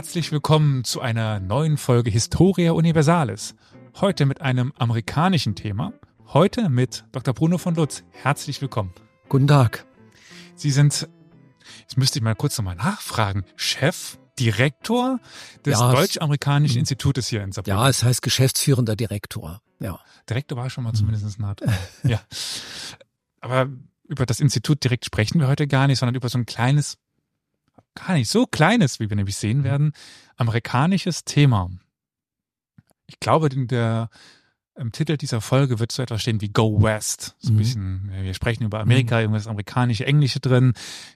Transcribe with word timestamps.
Herzlich 0.00 0.32
willkommen 0.32 0.82
zu 0.82 1.02
einer 1.02 1.40
neuen 1.40 1.76
Folge 1.76 2.10
Historia 2.10 2.72
Universalis. 2.72 3.54
Heute 4.00 4.24
mit 4.24 4.40
einem 4.40 4.72
amerikanischen 4.78 5.54
Thema. 5.56 5.92
Heute 6.28 6.70
mit 6.70 7.04
Dr. 7.12 7.34
Bruno 7.34 7.58
von 7.58 7.74
Lutz. 7.74 8.02
Herzlich 8.10 8.62
willkommen. 8.62 8.94
Guten 9.28 9.46
Tag. 9.46 9.84
Sie 10.54 10.70
sind, 10.70 11.06
jetzt 11.80 11.98
müsste 11.98 12.18
ich 12.18 12.22
mal 12.22 12.34
kurz 12.34 12.56
nochmal 12.56 12.76
nachfragen, 12.76 13.44
Chef, 13.56 14.18
Direktor 14.38 15.20
des 15.66 15.78
Ja, 15.78 15.92
Deutsch-Amerikanischen 15.92 16.76
Mhm. 16.76 16.80
Institutes 16.80 17.28
hier 17.28 17.42
in 17.42 17.52
Saarbrücken. 17.52 17.78
Ja, 17.78 17.86
es 17.90 18.02
heißt 18.02 18.22
geschäftsführender 18.22 18.96
Direktor. 18.96 19.60
Ja. 19.80 20.00
Direktor 20.30 20.56
war 20.56 20.70
schon 20.70 20.84
mal 20.84 20.94
zumindest 20.94 21.38
nah 21.38 21.54
dran. 21.54 21.74
ja. 22.04 22.22
Aber 23.42 23.68
über 24.08 24.24
das 24.24 24.40
Institut 24.40 24.82
direkt 24.82 25.04
sprechen 25.04 25.40
wir 25.40 25.46
heute 25.46 25.66
gar 25.66 25.86
nicht, 25.88 25.98
sondern 25.98 26.14
über 26.14 26.30
so 26.30 26.38
ein 26.38 26.46
kleines, 26.46 26.96
gar 27.94 28.14
nicht 28.14 28.28
so 28.30 28.46
kleines, 28.46 29.00
wie 29.00 29.08
wir 29.10 29.16
nämlich 29.16 29.36
Mhm. 29.36 29.40
sehen 29.40 29.64
werden, 29.64 29.92
amerikanisches 30.36 31.24
Thema. 31.24 31.70
Ich 33.06 33.18
glaube, 33.20 33.48
in 33.48 33.66
der 33.66 34.08
im 34.76 34.92
Titel 34.92 35.16
dieser 35.18 35.40
Folge 35.42 35.78
wird 35.78 35.92
so 35.92 36.00
etwas 36.02 36.22
stehen 36.22 36.40
wie 36.40 36.48
Go 36.48 36.80
West. 36.82 37.34
So 37.38 37.50
ein 37.50 37.54
Mhm. 37.54 37.58
bisschen, 37.58 38.10
wir 38.22 38.32
sprechen 38.34 38.64
über 38.64 38.80
Amerika, 38.80 39.20
irgendwas 39.20 39.46
amerikanische, 39.46 40.06
englische 40.06 40.40
drin, 40.40 40.72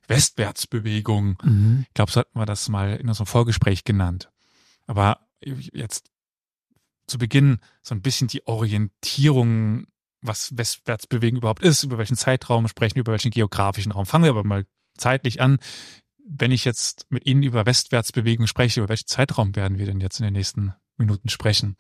Westwärtsbewegung. 0.07 1.39
Mhm. 1.43 1.85
Ich 1.89 1.95
glaube, 1.95 2.13
so 2.13 2.21
hatten 2.21 2.39
wir 2.39 2.45
das 2.47 2.69
mal 2.69 2.97
in 2.97 3.09
unserem 3.09 3.27
Vorgespräch 3.27 3.85
genannt. 3.85 4.31
Aber 4.87 5.21
jetzt 5.41 6.11
zu 7.07 7.17
Beginn 7.17 7.59
so 7.83 7.95
ein 7.95 8.03
bisschen 8.03 8.29
die 8.29 8.47
Orientierung, 8.47 9.87
was 10.21 10.57
Westwärtsbewegung 10.59 11.39
überhaupt 11.39 11.63
ist, 11.63 11.85
über 11.85 11.97
welchen 11.97 12.17
Zeitraum 12.17 12.67
sprechen 12.69 12.99
über 12.99 13.13
welchen 13.13 13.31
geografischen 13.31 13.93
Raum. 13.93 14.05
Fangen 14.05 14.25
wir 14.25 14.31
aber 14.31 14.45
mal 14.45 14.67
zeitlich 14.97 15.41
an. 15.41 15.59
Wenn 16.27 16.51
ich 16.51 16.65
jetzt 16.65 17.07
mit 17.11 17.27
Ihnen 17.27 17.43
über 17.43 17.67
Westwärtsbewegung 17.67 18.47
spreche, 18.47 18.81
über 18.81 18.89
welchen 18.89 19.07
Zeitraum 19.07 19.55
werden 19.57 19.79
wir 19.79 19.87
denn 19.87 20.01
jetzt 20.01 20.21
in 20.21 20.25
den 20.25 20.33
nächsten 20.33 20.75
Minuten 20.97 21.29
sprechen? 21.29 21.77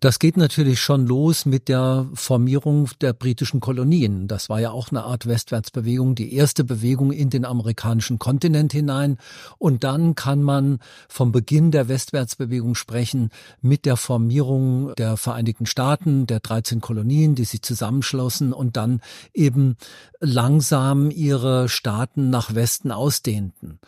Das 0.00 0.18
geht 0.18 0.36
natürlich 0.36 0.80
schon 0.80 1.06
los 1.06 1.44
mit 1.44 1.68
der 1.68 2.06
Formierung 2.14 2.88
der 3.00 3.12
britischen 3.12 3.60
Kolonien. 3.60 4.28
Das 4.28 4.48
war 4.48 4.60
ja 4.60 4.70
auch 4.70 4.90
eine 4.90 5.04
Art 5.04 5.26
Westwärtsbewegung, 5.26 6.14
die 6.14 6.34
erste 6.34 6.62
Bewegung 6.62 7.12
in 7.12 7.30
den 7.30 7.44
amerikanischen 7.44 8.18
Kontinent 8.18 8.72
hinein. 8.72 9.18
Und 9.58 9.82
dann 9.82 10.14
kann 10.14 10.42
man 10.42 10.78
vom 11.08 11.32
Beginn 11.32 11.70
der 11.70 11.88
Westwärtsbewegung 11.88 12.74
sprechen 12.74 13.30
mit 13.60 13.86
der 13.86 13.96
Formierung 13.96 14.94
der 14.96 15.16
Vereinigten 15.16 15.66
Staaten, 15.66 16.26
der 16.26 16.40
13 16.40 16.80
Kolonien, 16.80 17.34
die 17.34 17.44
sich 17.44 17.62
zusammenschlossen 17.62 18.52
und 18.52 18.76
dann 18.76 19.00
eben 19.34 19.76
langsam 20.20 21.10
ihre 21.10 21.68
Staaten 21.68 22.30
nach 22.30 22.54
Westen 22.54 22.92
ausdehnten. 22.92 23.80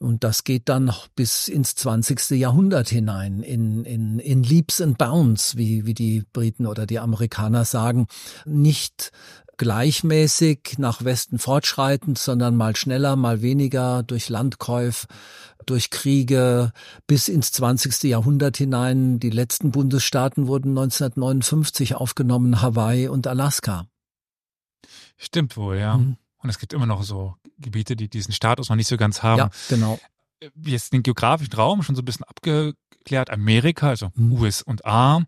Und 0.00 0.24
das 0.24 0.44
geht 0.44 0.70
dann 0.70 0.86
noch 0.86 1.08
bis 1.08 1.46
ins 1.46 1.74
20. 1.74 2.30
Jahrhundert 2.30 2.88
hinein, 2.88 3.42
in, 3.42 3.84
in, 3.84 4.18
in 4.18 4.42
Leaps 4.42 4.80
and 4.80 4.96
Bounds, 4.96 5.58
wie, 5.58 5.84
wie 5.84 5.92
die 5.92 6.24
Briten 6.32 6.66
oder 6.66 6.86
die 6.86 6.98
Amerikaner 6.98 7.66
sagen. 7.66 8.06
Nicht 8.46 9.12
gleichmäßig 9.58 10.76
nach 10.78 11.04
Westen 11.04 11.38
fortschreitend, 11.38 12.16
sondern 12.16 12.56
mal 12.56 12.76
schneller, 12.76 13.14
mal 13.14 13.42
weniger 13.42 14.02
durch 14.02 14.30
Landkäuf, 14.30 15.06
durch 15.66 15.90
Kriege 15.90 16.72
bis 17.06 17.28
ins 17.28 17.52
20. 17.52 18.04
Jahrhundert 18.04 18.56
hinein. 18.56 19.18
Die 19.20 19.28
letzten 19.28 19.70
Bundesstaaten 19.70 20.46
wurden 20.46 20.70
1959 20.70 21.94
aufgenommen, 21.94 22.62
Hawaii 22.62 23.08
und 23.08 23.26
Alaska. 23.26 23.86
Stimmt 25.18 25.58
wohl, 25.58 25.76
ja. 25.76 25.98
Mhm. 25.98 26.16
Und 26.42 26.50
es 26.50 26.58
gibt 26.58 26.72
immer 26.72 26.86
noch 26.86 27.02
so 27.02 27.36
Gebiete, 27.58 27.96
die 27.96 28.08
diesen 28.08 28.32
Status 28.32 28.68
noch 28.68 28.76
nicht 28.76 28.88
so 28.88 28.96
ganz 28.96 29.22
haben. 29.22 29.38
Ja, 29.38 29.50
genau. 29.68 29.98
jetzt 30.64 30.92
den 30.92 31.02
geografischen 31.02 31.52
Raum 31.54 31.82
schon 31.82 31.94
so 31.94 32.02
ein 32.02 32.06
bisschen 32.06 32.24
abgeklärt. 32.24 33.30
Amerika, 33.30 33.88
also 33.88 34.10
Mhm. 34.14 34.32
US 34.32 34.62
und 34.62 34.86
A, 34.86 35.22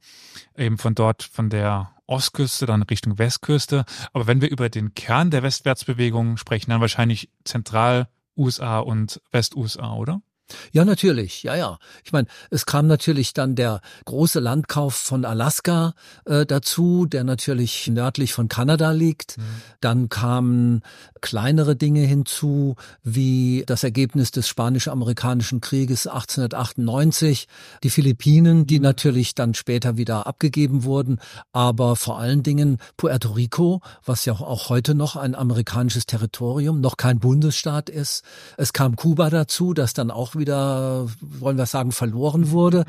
eben 0.56 0.78
von 0.78 0.94
dort, 0.94 1.22
von 1.22 1.50
der 1.50 1.92
Ostküste 2.06 2.66
dann 2.66 2.82
Richtung 2.82 3.18
Westküste. 3.18 3.84
Aber 4.12 4.26
wenn 4.26 4.40
wir 4.40 4.50
über 4.50 4.68
den 4.68 4.94
Kern 4.94 5.30
der 5.30 5.42
Westwärtsbewegung 5.42 6.36
sprechen, 6.36 6.70
dann 6.70 6.80
wahrscheinlich 6.80 7.30
zentral 7.44 8.08
USA 8.36 8.78
und 8.78 9.20
West-USA, 9.30 9.94
oder? 9.94 10.22
Ja, 10.72 10.84
natürlich, 10.84 11.42
ja, 11.42 11.54
ja. 11.56 11.78
Ich 12.04 12.12
meine, 12.12 12.28
es 12.50 12.66
kam 12.66 12.86
natürlich 12.86 13.32
dann 13.32 13.54
der 13.54 13.80
große 14.04 14.40
Landkauf 14.40 14.94
von 14.94 15.24
Alaska 15.24 15.94
äh, 16.24 16.46
dazu, 16.46 17.06
der 17.06 17.24
natürlich 17.24 17.88
nördlich 17.88 18.32
von 18.32 18.48
Kanada 18.48 18.92
liegt. 18.92 19.36
Dann 19.80 20.08
kamen 20.08 20.82
kleinere 21.20 21.76
Dinge 21.76 22.00
hinzu, 22.00 22.76
wie 23.02 23.64
das 23.66 23.84
Ergebnis 23.84 24.30
des 24.30 24.48
Spanisch-Amerikanischen 24.48 25.60
Krieges 25.60 26.06
1898, 26.06 27.48
die 27.82 27.90
Philippinen, 27.90 28.66
die 28.66 28.80
natürlich 28.80 29.34
dann 29.34 29.54
später 29.54 29.96
wieder 29.96 30.26
abgegeben 30.26 30.84
wurden, 30.84 31.20
aber 31.52 31.96
vor 31.96 32.18
allen 32.18 32.42
Dingen 32.42 32.78
Puerto 32.96 33.30
Rico, 33.30 33.80
was 34.04 34.24
ja 34.24 34.34
auch 34.34 34.68
heute 34.68 34.94
noch 34.94 35.16
ein 35.16 35.34
amerikanisches 35.34 36.06
Territorium, 36.06 36.80
noch 36.80 36.96
kein 36.96 37.18
Bundesstaat 37.18 37.88
ist. 37.88 38.24
Es 38.56 38.72
kam 38.72 38.96
Kuba 38.96 39.30
dazu, 39.30 39.72
das 39.74 39.94
dann 39.94 40.10
auch 40.10 40.34
wieder, 40.34 40.41
wollen 40.48 41.58
wir 41.58 41.66
sagen, 41.66 41.92
verloren 41.92 42.50
wurde. 42.50 42.84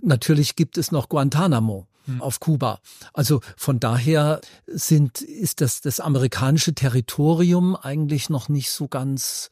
Natürlich 0.00 0.56
gibt 0.56 0.78
es 0.78 0.92
noch 0.92 1.08
Guantanamo 1.08 1.86
auf 2.18 2.40
Kuba. 2.40 2.80
Also 3.12 3.40
von 3.56 3.80
daher 3.80 4.40
sind, 4.66 5.20
ist 5.20 5.60
das, 5.60 5.80
das 5.80 6.00
amerikanische 6.00 6.74
Territorium 6.74 7.76
eigentlich 7.76 8.28
noch 8.28 8.48
nicht 8.48 8.70
so 8.70 8.88
ganz 8.88 9.50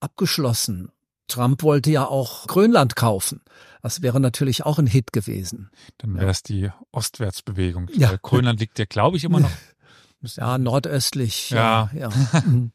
abgeschlossen. 0.00 0.90
Trump 1.26 1.62
wollte 1.62 1.90
ja 1.90 2.06
auch 2.06 2.46
Grönland 2.46 2.96
kaufen. 2.96 3.42
Das 3.82 4.02
wäre 4.02 4.20
natürlich 4.20 4.64
auch 4.64 4.78
ein 4.78 4.86
Hit 4.86 5.12
gewesen. 5.12 5.70
Dann 5.98 6.14
wäre 6.14 6.30
es 6.30 6.42
die 6.42 6.70
Ostwärtsbewegung. 6.90 7.88
Ja. 7.94 8.16
Grönland 8.20 8.60
liegt 8.60 8.78
ja, 8.78 8.86
glaube 8.86 9.16
ich, 9.16 9.24
immer 9.24 9.40
noch. 9.40 9.50
Ja, 10.20 10.58
nordöstlich. 10.58 11.50
Ja. 11.50 11.90
ja. 11.94 12.10
Mhm. 12.44 12.72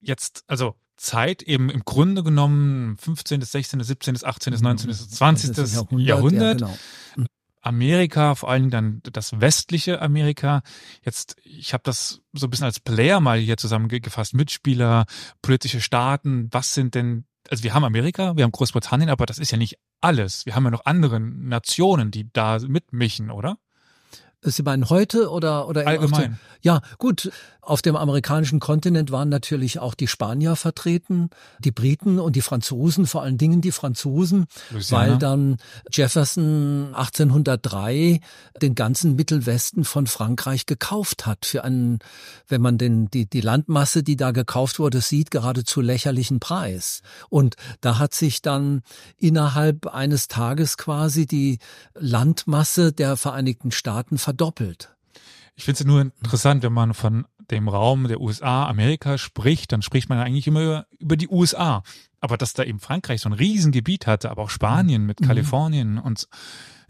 Jetzt, 0.00 0.44
also 0.46 0.74
Zeit 1.00 1.42
eben 1.42 1.70
im 1.70 1.84
Grunde 1.84 2.22
genommen 2.22 2.96
15., 2.98 3.40
16., 3.40 3.82
17., 3.82 4.24
18., 4.24 4.54
19., 4.60 4.92
20. 4.92 5.52
Das 5.52 5.72
ist 5.72 5.86
Jahrhundert. 5.92 6.60
Ja, 6.60 6.66
genau. 6.66 7.26
Amerika, 7.62 8.34
vor 8.34 8.50
allen 8.50 8.70
Dingen 8.70 9.02
dann 9.02 9.12
das 9.12 9.40
westliche 9.40 10.00
Amerika. 10.00 10.62
Jetzt, 11.04 11.36
ich 11.44 11.72
habe 11.72 11.82
das 11.84 12.22
so 12.32 12.46
ein 12.46 12.50
bisschen 12.50 12.64
als 12.64 12.80
Player 12.80 13.20
mal 13.20 13.38
hier 13.38 13.56
zusammengefasst. 13.56 14.34
Mitspieler, 14.34 15.04
politische 15.42 15.80
Staaten, 15.80 16.48
was 16.52 16.74
sind 16.74 16.94
denn, 16.94 17.24
also 17.50 17.62
wir 17.62 17.74
haben 17.74 17.84
Amerika, 17.84 18.36
wir 18.36 18.44
haben 18.44 18.52
Großbritannien, 18.52 19.10
aber 19.10 19.26
das 19.26 19.38
ist 19.38 19.50
ja 19.50 19.58
nicht 19.58 19.78
alles. 20.00 20.46
Wir 20.46 20.54
haben 20.54 20.64
ja 20.64 20.70
noch 20.70 20.86
andere 20.86 21.20
Nationen, 21.20 22.10
die 22.10 22.32
da 22.32 22.58
mitmischen, 22.60 23.30
oder? 23.30 23.58
Sie 24.42 24.62
meinen 24.62 24.88
heute 24.88 25.30
oder 25.30 25.68
oder 25.68 25.86
Allgemein. 25.86 26.38
Ja, 26.62 26.80
gut. 26.96 27.30
Auf 27.70 27.82
dem 27.82 27.94
amerikanischen 27.94 28.58
Kontinent 28.58 29.12
waren 29.12 29.28
natürlich 29.28 29.78
auch 29.78 29.94
die 29.94 30.08
Spanier 30.08 30.56
vertreten, 30.56 31.30
die 31.60 31.70
Briten 31.70 32.18
und 32.18 32.34
die 32.34 32.40
Franzosen, 32.40 33.06
vor 33.06 33.22
allen 33.22 33.38
Dingen 33.38 33.60
die 33.60 33.70
Franzosen, 33.70 34.46
Louisiana. 34.70 35.06
weil 35.12 35.18
dann 35.18 35.56
Jefferson 35.88 36.92
1803 36.96 38.20
den 38.60 38.74
ganzen 38.74 39.14
Mittelwesten 39.14 39.84
von 39.84 40.08
Frankreich 40.08 40.66
gekauft 40.66 41.26
hat 41.26 41.46
für 41.46 41.62
einen, 41.62 42.00
wenn 42.48 42.60
man 42.60 42.76
den 42.76 43.08
die 43.08 43.26
die 43.26 43.40
Landmasse, 43.40 44.02
die 44.02 44.16
da 44.16 44.32
gekauft 44.32 44.80
wurde, 44.80 45.00
sieht, 45.00 45.30
geradezu 45.30 45.80
lächerlichen 45.80 46.40
Preis. 46.40 47.02
Und 47.28 47.54
da 47.82 48.00
hat 48.00 48.14
sich 48.14 48.42
dann 48.42 48.82
innerhalb 49.16 49.86
eines 49.86 50.26
Tages 50.26 50.76
quasi 50.76 51.24
die 51.24 51.60
Landmasse 51.94 52.92
der 52.92 53.16
Vereinigten 53.16 53.70
Staaten 53.70 54.18
verdoppelt. 54.18 54.90
Ich 55.60 55.64
finde 55.64 55.80
es 55.80 55.86
nur 55.86 56.00
interessant, 56.00 56.62
wenn 56.62 56.72
man 56.72 56.94
von 56.94 57.26
dem 57.50 57.68
Raum 57.68 58.08
der 58.08 58.20
USA, 58.20 58.66
Amerika 58.66 59.18
spricht, 59.18 59.72
dann 59.72 59.82
spricht 59.82 60.08
man 60.08 60.18
eigentlich 60.18 60.46
immer 60.46 60.86
über, 60.98 61.16
die 61.16 61.28
USA. 61.28 61.82
Aber 62.20 62.36
dass 62.36 62.52
da 62.52 62.64
eben 62.64 62.80
Frankreich 62.80 63.22
so 63.22 63.28
ein 63.28 63.34
Riesengebiet 63.34 64.06
hatte, 64.06 64.30
aber 64.30 64.42
auch 64.42 64.50
Spanien 64.50 65.06
mit 65.06 65.22
Kalifornien 65.22 65.98
und 65.98 66.28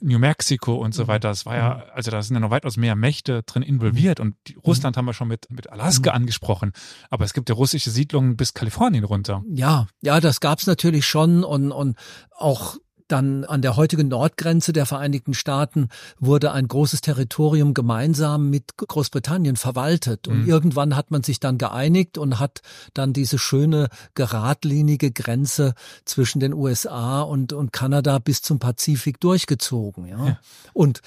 New 0.01 0.19
Mexico 0.19 0.75
und 0.75 0.95
so 0.95 1.09
weiter, 1.09 1.29
das 1.29 1.47
war 1.47 1.57
ja, 1.57 1.85
also 1.95 2.11
da 2.11 2.23
sind 2.23 2.35
ja 2.35 2.41
noch 2.41 2.51
weitaus 2.51 2.77
mehr 2.77 2.97
Mächte 2.97 3.43
drin 3.43 3.63
involviert 3.63 4.19
und 4.19 4.35
die, 4.47 4.55
Russland 4.55 4.97
haben 4.97 5.05
wir 5.05 5.13
schon 5.13 5.29
mit, 5.29 5.51
mit 5.51 5.71
Alaska 5.71 6.13
angesprochen, 6.13 6.73
aber 7.11 7.25
es 7.25 7.35
gibt 7.35 7.49
ja 7.49 7.55
russische 7.55 7.91
Siedlungen 7.91 8.37
bis 8.37 8.55
Kalifornien 8.55 9.05
runter. 9.05 9.45
Ja, 9.53 9.89
ja, 10.01 10.21
das 10.21 10.41
gab's 10.41 10.67
natürlich 10.67 11.07
schon 11.07 11.45
und, 11.45 11.71
und 11.71 11.99
auch 12.31 12.79
Dann 13.11 13.45
an 13.45 13.61
der 13.61 13.75
heutigen 13.75 14.07
Nordgrenze 14.07 14.73
der 14.73 14.87
Vereinigten 14.87 15.35
Staaten 15.35 15.89
wurde 16.21 16.53
ein 16.53 16.69
großes 16.69 17.01
Territorium 17.01 17.75
gemeinsam 17.75 18.51
mit 18.51 18.77
Großbritannien 18.77 19.57
verwaltet. 19.57 20.29
Und 20.29 20.43
mhm. 20.43 20.49
irgendwann 20.49 20.95
hat 20.95 21.11
man 21.11 21.25
sich 21.25 21.41
dann 21.41 21.59
geeinigt 21.59 22.19
und 22.19 22.39
hat 22.39 22.63
dann 22.95 23.13
diese 23.13 23.37
schöne 23.37 23.89
geradlinige 24.15 25.11
Grenze 25.11 25.75
zwischen 26.05 26.39
den 26.39 26.55
USA 26.55 27.23
und, 27.23 27.53
und 27.53 27.73
Kanada 27.73 28.21
bis 28.21 28.43
zum 28.43 28.61
Pazifik 28.61 29.19
durchgezogen. 29.19 30.07
Ja. 30.07 30.27
ja. 30.27 30.39
Und 30.73 31.01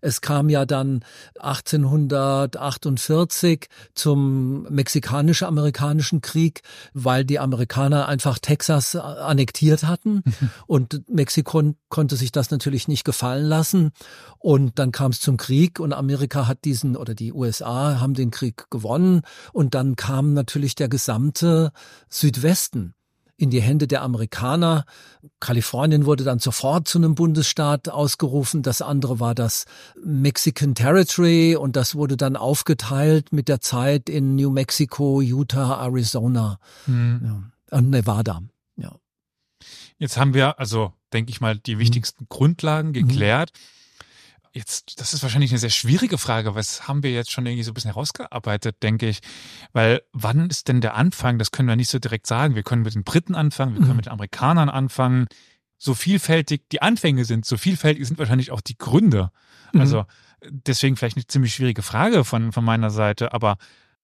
es 0.00 0.20
kam 0.20 0.48
ja 0.48 0.66
dann 0.66 1.04
1848 1.38 3.68
zum 3.94 4.64
mexikanisch-amerikanischen 4.64 6.22
Krieg, 6.22 6.62
weil 6.92 7.24
die 7.24 7.38
Amerikaner 7.38 8.08
einfach 8.08 8.40
Texas 8.40 8.96
annektiert 8.96 9.84
hatten 9.84 10.24
und 10.66 11.08
Mexiko 11.08 11.35
konnte 11.42 12.16
sich 12.16 12.32
das 12.32 12.50
natürlich 12.50 12.88
nicht 12.88 13.04
gefallen 13.04 13.46
lassen. 13.46 13.90
Und 14.38 14.78
dann 14.78 14.92
kam 14.92 15.10
es 15.10 15.20
zum 15.20 15.36
Krieg 15.36 15.80
und 15.80 15.92
Amerika 15.92 16.46
hat 16.46 16.64
diesen 16.64 16.96
oder 16.96 17.14
die 17.14 17.32
USA 17.32 18.00
haben 18.00 18.14
den 18.14 18.30
Krieg 18.30 18.70
gewonnen 18.70 19.22
und 19.52 19.74
dann 19.74 19.96
kam 19.96 20.34
natürlich 20.34 20.74
der 20.74 20.88
gesamte 20.88 21.72
Südwesten 22.08 22.94
in 23.36 23.50
die 23.50 23.60
Hände 23.60 23.86
der 23.86 24.02
Amerikaner. 24.02 24.84
Kalifornien 25.40 26.06
wurde 26.06 26.24
dann 26.24 26.38
sofort 26.38 26.88
zu 26.88 26.98
einem 26.98 27.14
Bundesstaat 27.14 27.88
ausgerufen. 27.88 28.62
Das 28.62 28.82
andere 28.82 29.20
war 29.20 29.34
das 29.34 29.66
Mexican 30.02 30.74
Territory 30.74 31.56
und 31.56 31.76
das 31.76 31.94
wurde 31.94 32.16
dann 32.16 32.36
aufgeteilt 32.36 33.32
mit 33.32 33.48
der 33.48 33.60
Zeit 33.60 34.08
in 34.08 34.36
New 34.36 34.50
Mexico, 34.50 35.20
Utah, 35.20 35.82
Arizona 35.84 36.58
mhm. 36.86 37.20
ja, 37.70 37.78
und 37.78 37.90
Nevada. 37.90 38.40
Ja. 38.76 38.92
Jetzt 39.98 40.16
haben 40.16 40.34
wir 40.34 40.58
also, 40.58 40.92
denke 41.16 41.30
ich 41.30 41.40
mal, 41.40 41.58
die 41.58 41.76
mhm. 41.76 41.80
wichtigsten. 41.80 42.26
Grundlagen 42.28 42.92
geklärt. 42.92 43.52
Mhm. 43.52 44.50
Jetzt, 44.52 45.00
das 45.00 45.12
ist 45.12 45.22
wahrscheinlich 45.22 45.50
eine 45.50 45.58
sehr 45.58 45.70
schwierige 45.70 46.16
Frage, 46.16 46.54
was 46.54 46.88
haben 46.88 47.02
wir 47.02 47.12
jetzt 47.12 47.30
schon 47.30 47.44
irgendwie 47.44 47.62
so 47.62 47.72
ein 47.72 47.74
bisschen 47.74 47.92
herausgearbeitet, 47.92 48.82
denke 48.82 49.06
ich. 49.06 49.20
Weil 49.72 50.00
wann 50.12 50.48
ist 50.48 50.68
denn 50.68 50.80
der 50.80 50.94
Anfang? 50.94 51.38
Das 51.38 51.50
können 51.50 51.68
wir 51.68 51.76
nicht 51.76 51.90
so 51.90 51.98
direkt 51.98 52.26
sagen. 52.26 52.54
Wir 52.54 52.62
können 52.62 52.82
mit 52.82 52.94
den 52.94 53.04
Briten 53.04 53.34
anfangen, 53.34 53.74
wir 53.74 53.80
können 53.80 53.90
mhm. 53.90 53.96
mit 53.96 54.06
den 54.06 54.12
Amerikanern 54.12 54.70
anfangen. 54.70 55.26
So 55.76 55.92
vielfältig 55.94 56.62
die 56.72 56.80
Anfänge 56.80 57.26
sind, 57.26 57.44
so 57.44 57.58
vielfältig 57.58 58.06
sind 58.06 58.18
wahrscheinlich 58.18 58.50
auch 58.50 58.62
die 58.62 58.78
Gründe. 58.78 59.30
Also 59.74 60.06
deswegen 60.48 60.96
vielleicht 60.96 61.16
eine 61.16 61.26
ziemlich 61.26 61.54
schwierige 61.54 61.82
Frage 61.82 62.24
von, 62.24 62.52
von 62.52 62.64
meiner 62.64 62.90
Seite, 62.90 63.34
aber 63.34 63.58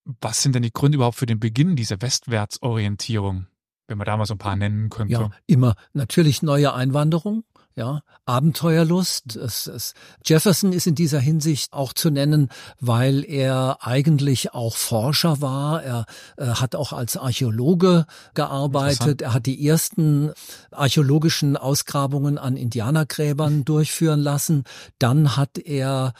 was 0.05 0.41
sind 0.41 0.53
denn 0.53 0.63
die 0.63 0.73
Gründe 0.73 0.97
überhaupt 0.97 1.17
für 1.17 1.25
den 1.25 1.39
Beginn 1.39 1.75
dieser 1.75 2.01
Westwärtsorientierung? 2.01 3.47
Wenn 3.87 3.97
man 3.97 4.05
da 4.05 4.17
mal 4.17 4.25
so 4.25 4.35
ein 4.35 4.39
paar 4.39 4.55
nennen 4.55 4.89
könnte. 4.89 5.13
Ja, 5.13 5.29
immer 5.45 5.75
natürlich 5.93 6.41
neue 6.41 6.73
Einwanderung, 6.73 7.43
ja, 7.75 8.01
Abenteuerlust. 8.25 9.35
Es, 9.35 9.67
es, 9.67 9.93
Jefferson 10.23 10.73
ist 10.73 10.85
in 10.85 10.95
dieser 10.95 11.19
Hinsicht 11.19 11.73
auch 11.73 11.93
zu 11.93 12.11
nennen, 12.11 12.49
weil 12.79 13.25
er 13.25 13.79
eigentlich 13.81 14.53
auch 14.53 14.75
Forscher 14.75 15.41
war. 15.41 15.83
Er 15.83 16.05
äh, 16.37 16.45
hat 16.45 16.75
auch 16.75 16.93
als 16.93 17.17
Archäologe 17.17 18.05
gearbeitet. 18.35 19.23
Er 19.23 19.33
hat 19.33 19.47
die 19.47 19.67
ersten 19.67 20.31
archäologischen 20.71 21.57
Ausgrabungen 21.57 22.37
an 22.37 22.57
Indianergräbern 22.57 23.65
durchführen 23.65 24.19
lassen. 24.19 24.65
Dann 24.99 25.35
hat 25.35 25.57
er 25.57 26.13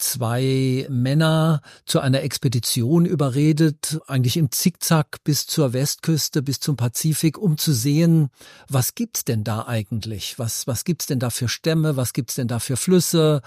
zwei 0.00 0.86
Männer 0.88 1.60
zu 1.84 2.00
einer 2.00 2.22
Expedition 2.22 3.04
überredet, 3.04 4.00
eigentlich 4.06 4.36
im 4.36 4.50
Zickzack 4.50 5.22
bis 5.24 5.46
zur 5.46 5.72
Westküste, 5.72 6.42
bis 6.42 6.60
zum 6.60 6.76
Pazifik, 6.76 7.38
um 7.38 7.58
zu 7.58 7.72
sehen, 7.72 8.30
was 8.68 8.94
gibt's 8.94 9.24
denn 9.24 9.44
da 9.44 9.66
eigentlich? 9.66 10.38
Was, 10.38 10.66
was 10.66 10.84
gibt's 10.84 11.06
denn 11.06 11.18
da 11.18 11.30
für 11.30 11.48
Stämme? 11.48 11.96
Was 11.96 12.12
gibt's 12.12 12.34
denn 12.34 12.48
da 12.48 12.58
für 12.58 12.76
Flüsse? 12.76 13.42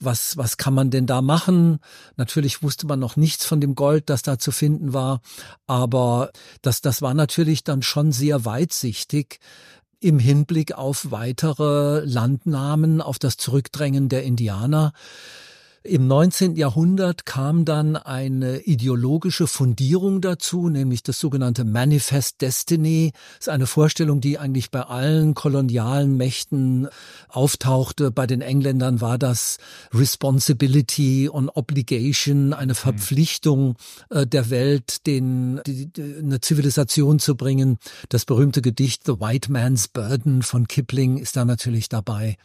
Was, 0.00 0.36
was 0.36 0.56
kann 0.58 0.74
man 0.74 0.90
denn 0.90 1.06
da 1.06 1.22
machen? 1.22 1.80
Natürlich 2.16 2.62
wusste 2.62 2.86
man 2.86 3.00
noch 3.00 3.16
nichts 3.16 3.44
von 3.44 3.60
dem 3.60 3.74
Gold, 3.74 4.10
das 4.10 4.22
da 4.22 4.38
zu 4.38 4.52
finden 4.52 4.92
war, 4.92 5.20
aber 5.66 6.30
das, 6.62 6.80
das 6.82 7.02
war 7.02 7.14
natürlich 7.14 7.64
dann 7.64 7.82
schon 7.82 8.12
sehr 8.12 8.44
weitsichtig 8.44 9.40
im 10.00 10.18
Hinblick 10.18 10.72
auf 10.72 11.10
weitere 11.10 12.04
Landnahmen, 12.04 13.00
auf 13.00 13.18
das 13.18 13.36
Zurückdrängen 13.36 14.08
der 14.08 14.22
Indianer. 14.22 14.92
Im 15.84 16.08
19. 16.08 16.56
Jahrhundert 16.56 17.24
kam 17.24 17.64
dann 17.64 17.94
eine 17.94 18.58
ideologische 18.62 19.46
Fundierung 19.46 20.20
dazu, 20.20 20.68
nämlich 20.68 21.04
das 21.04 21.20
sogenannte 21.20 21.64
Manifest 21.64 22.40
Destiny. 22.40 23.12
Das 23.36 23.46
ist 23.46 23.48
eine 23.48 23.68
Vorstellung, 23.68 24.20
die 24.20 24.38
eigentlich 24.38 24.72
bei 24.72 24.82
allen 24.82 25.34
kolonialen 25.34 26.16
Mächten 26.16 26.88
auftauchte. 27.28 28.10
Bei 28.10 28.26
den 28.26 28.40
Engländern 28.40 29.00
war 29.00 29.18
das 29.18 29.58
Responsibility 29.94 31.28
und 31.28 31.48
Obligation, 31.50 32.52
eine 32.52 32.72
mhm. 32.72 32.76
Verpflichtung 32.76 33.76
äh, 34.10 34.26
der 34.26 34.50
Welt, 34.50 35.06
den, 35.06 35.60
die, 35.64 35.86
die, 35.86 36.16
eine 36.18 36.40
Zivilisation 36.40 37.20
zu 37.20 37.36
bringen. 37.36 37.78
Das 38.08 38.24
berühmte 38.24 38.62
Gedicht 38.62 39.02
The 39.06 39.20
White 39.20 39.52
Man's 39.52 39.86
Burden 39.86 40.42
von 40.42 40.66
Kipling 40.66 41.18
ist 41.18 41.36
da 41.36 41.44
natürlich 41.44 41.88
dabei. 41.88 42.36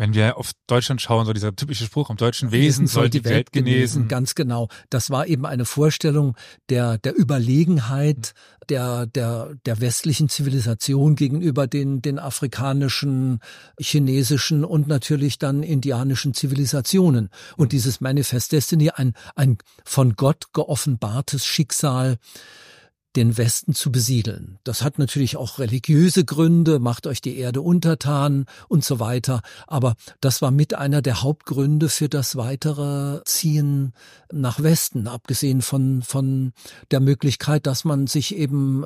Wenn 0.00 0.14
wir 0.14 0.38
auf 0.38 0.52
Deutschland 0.66 1.02
schauen, 1.02 1.26
so 1.26 1.34
dieser 1.34 1.54
typische 1.54 1.84
Spruch, 1.84 2.08
am 2.08 2.16
deutschen 2.16 2.52
Wesen 2.52 2.86
soll 2.86 3.10
die, 3.10 3.22
Welt, 3.22 3.34
Welt 3.34 3.52
genesen. 3.52 3.74
genesen. 3.74 4.08
Ganz 4.08 4.34
genau. 4.34 4.68
Das 4.88 5.10
war 5.10 5.26
eben 5.26 5.44
eine 5.44 5.66
Vorstellung 5.66 6.38
der, 6.70 6.96
der 6.96 7.14
Überlegenheit 7.14 8.32
der, 8.70 9.04
der, 9.04 9.56
der 9.66 9.80
westlichen 9.82 10.30
Zivilisation 10.30 11.16
gegenüber 11.16 11.66
den, 11.66 12.00
den 12.00 12.18
afrikanischen, 12.18 13.40
chinesischen 13.78 14.64
und 14.64 14.88
natürlich 14.88 15.38
dann 15.38 15.62
indianischen 15.62 16.32
Zivilisationen. 16.32 17.28
Und 17.58 17.72
dieses 17.72 18.00
Manifest 18.00 18.52
Destiny, 18.52 18.88
ein, 18.88 19.12
ein 19.36 19.58
von 19.84 20.14
Gott 20.14 20.46
geoffenbartes 20.54 21.44
Schicksal, 21.44 22.16
den 23.16 23.36
Westen 23.36 23.74
zu 23.74 23.90
besiedeln. 23.90 24.58
Das 24.64 24.82
hat 24.82 24.98
natürlich 24.98 25.36
auch 25.36 25.58
religiöse 25.58 26.24
Gründe, 26.24 26.78
macht 26.78 27.06
euch 27.06 27.20
die 27.20 27.36
Erde 27.36 27.60
untertan 27.60 28.46
und 28.68 28.84
so 28.84 29.00
weiter. 29.00 29.42
Aber 29.66 29.94
das 30.20 30.42
war 30.42 30.50
mit 30.50 30.74
einer 30.74 31.02
der 31.02 31.22
Hauptgründe 31.22 31.88
für 31.88 32.08
das 32.08 32.36
weitere 32.36 33.22
Ziehen 33.24 33.92
nach 34.32 34.62
Westen, 34.62 35.08
abgesehen 35.08 35.62
von, 35.62 36.02
von 36.02 36.52
der 36.90 37.00
Möglichkeit, 37.00 37.66
dass 37.66 37.84
man 37.84 38.06
sich 38.06 38.36
eben 38.36 38.84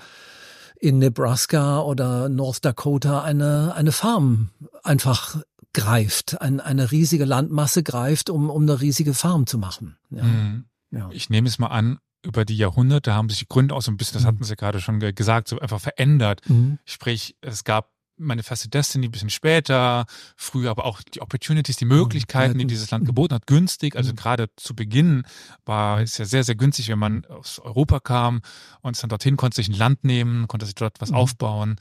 in 0.81 0.99
Nebraska 0.99 1.81
oder 1.81 2.29
North 2.29 2.65
Dakota 2.65 3.23
eine, 3.23 3.75
eine 3.75 3.93
Farm 3.93 4.51
einfach 4.83 5.43
greift, 5.73 6.41
ein, 6.41 6.61
eine 6.61 6.93
riesige 6.93 7.25
Landmasse 7.25 7.83
greift, 7.83 8.31
um, 8.31 8.49
um 8.49 8.63
eine 8.63 8.81
riesige 8.81 9.13
Farm 9.13 9.47
zu 9.47 9.59
machen. 9.59 9.97
Ja. 10.11 10.23
Mhm. 10.23 10.65
Ja. 10.91 11.11
Ich 11.13 11.29
nehme 11.29 11.49
es 11.49 11.59
mal 11.59 11.69
an, 11.69 11.99
über 12.25 12.45
die 12.45 12.57
Jahrhunderte 12.57 13.15
haben 13.15 13.29
sich 13.29 13.41
die 13.41 13.49
Gründe 13.49 13.75
auch 13.75 13.83
so 13.83 13.91
ein 13.91 13.97
bisschen, 13.97 14.15
das 14.15 14.23
mhm. 14.23 14.29
hatten 14.29 14.45
Sie 14.45 14.57
gerade 14.57 14.81
schon 14.81 14.99
gesagt, 14.99 15.49
so 15.49 15.59
einfach 15.61 15.81
verändert. 15.81 16.41
Mhm. 16.49 16.79
Sprich, 16.85 17.37
es 17.41 17.65
gab 17.65 17.91
Manifeste 18.17 18.69
Destiny 18.69 19.09
ein 19.09 19.11
bisschen 19.11 19.31
später, 19.31 20.07
früher 20.37 20.71
aber 20.71 20.85
auch 20.85 21.03
die 21.03 21.21
Opportunities, 21.21 21.77
die 21.77 21.85
Möglichkeiten, 21.85 22.59
die 22.59 22.67
dieses 22.67 22.89
Land 22.93 23.07
geboten 23.07 23.35
hat, 23.35 23.49
günstig. 23.49 23.97
Also 23.97 24.15
gerade 24.15 24.51
zu 24.57 24.77
Beginn 24.77 25.25
war 25.65 26.01
es 26.01 26.17
ja 26.19 26.25
sehr, 26.25 26.45
sehr 26.45 26.55
günstig, 26.55 26.89
wenn 26.91 26.99
man 26.99 27.25
aus 27.25 27.59
Europa 27.59 27.99
kam 27.99 28.43
und 28.83 29.03
dann 29.03 29.11
dorthin 29.11 29.37
konnte 29.37 29.57
sich 29.57 29.69
ein 29.69 29.75
Land 29.75 30.05
nehmen, 30.05 30.47
konnte 30.47 30.65
sich 30.65 30.77
dort 30.77 31.01
was 31.01 31.11
mhm. 31.11 31.17
aufbauen. 31.17 31.77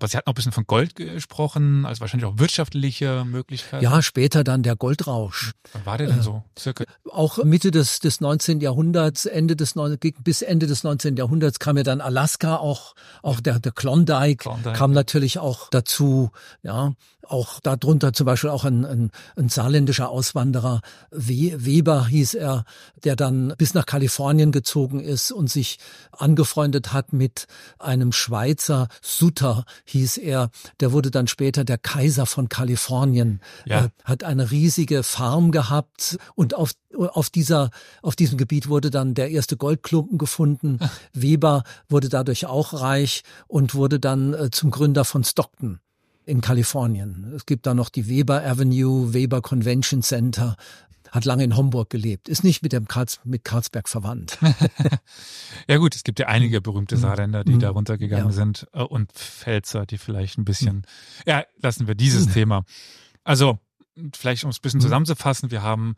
Aber 0.00 0.08
Sie 0.08 0.16
hatten 0.16 0.28
auch 0.28 0.32
ein 0.32 0.34
bisschen 0.34 0.52
von 0.52 0.66
Gold 0.66 0.96
gesprochen, 0.96 1.84
also 1.84 2.00
wahrscheinlich 2.00 2.24
auch 2.24 2.38
wirtschaftliche 2.38 3.24
Möglichkeiten. 3.26 3.84
Ja, 3.84 4.00
später 4.00 4.44
dann 4.44 4.62
der 4.62 4.74
Goldrausch. 4.74 5.52
Wann 5.74 5.84
war 5.84 5.98
der 5.98 6.06
denn 6.06 6.22
so? 6.22 6.42
Circa? 6.58 6.84
Auch 7.10 7.44
Mitte 7.44 7.70
des, 7.70 8.00
des 8.00 8.22
19. 8.22 8.60
Jahrhunderts, 8.60 9.26
Ende 9.26 9.56
des 9.56 9.74
bis 10.24 10.40
Ende 10.40 10.66
des 10.66 10.84
19. 10.84 11.16
Jahrhunderts 11.16 11.58
kam 11.58 11.76
ja 11.76 11.82
dann 11.82 12.00
Alaska, 12.00 12.56
auch, 12.56 12.94
auch 13.22 13.40
der, 13.40 13.60
der 13.60 13.72
Klondike, 13.72 14.38
Klondike 14.38 14.72
kam 14.72 14.92
natürlich 14.92 15.38
auch 15.38 15.68
dazu, 15.68 16.30
ja 16.62 16.94
auch 17.30 17.60
darunter 17.60 18.12
zum 18.12 18.26
Beispiel 18.26 18.50
auch 18.50 18.64
ein, 18.64 18.84
ein, 18.84 19.10
ein 19.36 19.48
saarländischer 19.48 20.08
Auswanderer, 20.08 20.80
Weber 21.10 22.06
hieß 22.06 22.34
er, 22.34 22.64
der 23.04 23.16
dann 23.16 23.54
bis 23.56 23.74
nach 23.74 23.86
Kalifornien 23.86 24.52
gezogen 24.52 25.00
ist 25.00 25.30
und 25.30 25.50
sich 25.50 25.78
angefreundet 26.12 26.92
hat 26.92 27.12
mit 27.12 27.46
einem 27.78 28.12
Schweizer, 28.12 28.88
Sutter 29.00 29.64
hieß 29.84 30.18
er, 30.18 30.50
der 30.80 30.92
wurde 30.92 31.10
dann 31.10 31.28
später 31.28 31.64
der 31.64 31.78
Kaiser 31.78 32.26
von 32.26 32.48
Kalifornien, 32.48 33.40
ja. 33.64 33.86
äh, 33.86 33.88
hat 34.04 34.24
eine 34.24 34.50
riesige 34.50 35.02
Farm 35.02 35.52
gehabt 35.52 36.18
und 36.34 36.54
auf 36.54 36.72
auf 36.98 37.30
dieser, 37.30 37.70
auf 38.02 38.16
diesem 38.16 38.36
Gebiet 38.36 38.68
wurde 38.68 38.90
dann 38.90 39.14
der 39.14 39.30
erste 39.30 39.56
Goldklumpen 39.56 40.18
gefunden. 40.18 40.80
Weber 41.12 41.62
wurde 41.88 42.08
dadurch 42.08 42.46
auch 42.46 42.72
reich 42.72 43.22
und 43.46 43.76
wurde 43.76 44.00
dann 44.00 44.34
äh, 44.34 44.50
zum 44.50 44.72
Gründer 44.72 45.04
von 45.04 45.22
Stockton 45.22 45.78
in 46.30 46.40
Kalifornien. 46.40 47.32
Es 47.34 47.44
gibt 47.44 47.66
da 47.66 47.74
noch 47.74 47.88
die 47.90 48.08
Weber 48.08 48.46
Avenue, 48.46 49.12
Weber 49.12 49.42
Convention 49.42 50.02
Center. 50.02 50.56
hat 51.10 51.24
lange 51.24 51.42
in 51.42 51.56
Homburg 51.56 51.90
gelebt, 51.90 52.28
ist 52.28 52.44
nicht 52.44 52.62
mit 52.62 52.72
dem 52.72 52.86
Karls, 52.86 53.18
mit 53.24 53.44
Karlsberg 53.44 53.88
verwandt. 53.88 54.38
ja 55.68 55.76
gut, 55.78 55.96
es 55.96 56.04
gibt 56.04 56.20
ja 56.20 56.28
einige 56.28 56.60
berühmte 56.60 56.94
mhm. 56.94 57.00
Saarländer, 57.00 57.42
die 57.42 57.54
mhm. 57.54 57.58
da 57.58 57.70
runtergegangen 57.70 58.26
ja. 58.26 58.32
sind 58.32 58.68
äh, 58.72 58.82
und 58.82 59.10
Pfälzer, 59.10 59.86
die 59.86 59.98
vielleicht 59.98 60.38
ein 60.38 60.44
bisschen, 60.44 60.76
mhm. 60.76 60.82
ja, 61.26 61.44
lassen 61.60 61.88
wir 61.88 61.96
dieses 61.96 62.28
mhm. 62.28 62.32
Thema. 62.32 62.64
Also, 63.24 63.58
vielleicht 64.14 64.44
um 64.44 64.50
es 64.50 64.58
ein 64.58 64.62
bisschen 64.62 64.78
mhm. 64.78 64.84
zusammenzufassen, 64.84 65.50
wir 65.50 65.62
haben 65.62 65.96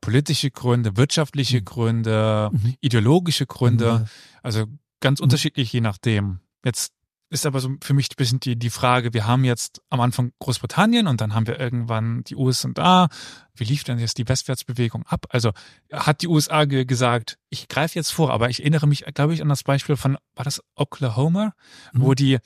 politische 0.00 0.50
Gründe, 0.50 0.96
wirtschaftliche 0.96 1.60
mhm. 1.60 1.64
Gründe, 1.66 2.50
ideologische 2.80 3.44
Gründe, 3.44 4.08
also 4.42 4.64
ganz 5.00 5.20
unterschiedlich 5.20 5.70
je 5.72 5.82
nachdem. 5.82 6.40
Jetzt 6.64 6.95
ist 7.28 7.46
aber 7.46 7.60
so 7.60 7.70
für 7.82 7.94
mich 7.94 8.08
ein 8.10 8.16
bisschen 8.16 8.40
die, 8.40 8.56
die 8.56 8.70
Frage, 8.70 9.12
wir 9.12 9.26
haben 9.26 9.44
jetzt 9.44 9.82
am 9.90 10.00
Anfang 10.00 10.32
Großbritannien 10.38 11.06
und 11.06 11.20
dann 11.20 11.34
haben 11.34 11.46
wir 11.46 11.58
irgendwann 11.58 12.22
die 12.24 12.36
USA. 12.36 13.08
Wie 13.54 13.64
lief 13.64 13.84
denn 13.84 13.98
jetzt 13.98 14.18
die 14.18 14.28
Westwärtsbewegung 14.28 15.04
ab? 15.06 15.26
Also 15.30 15.50
hat 15.92 16.22
die 16.22 16.28
USA 16.28 16.64
ge 16.64 16.84
gesagt, 16.84 17.38
ich 17.50 17.68
greife 17.68 17.98
jetzt 17.98 18.12
vor, 18.12 18.32
aber 18.32 18.48
ich 18.48 18.60
erinnere 18.60 18.86
mich, 18.86 19.04
glaube 19.14 19.34
ich, 19.34 19.42
an 19.42 19.48
das 19.48 19.64
Beispiel 19.64 19.96
von, 19.96 20.18
war 20.34 20.44
das 20.44 20.62
Oklahoma, 20.76 21.52
mhm. 21.92 22.02
wo 22.02 22.14
die 22.14 22.38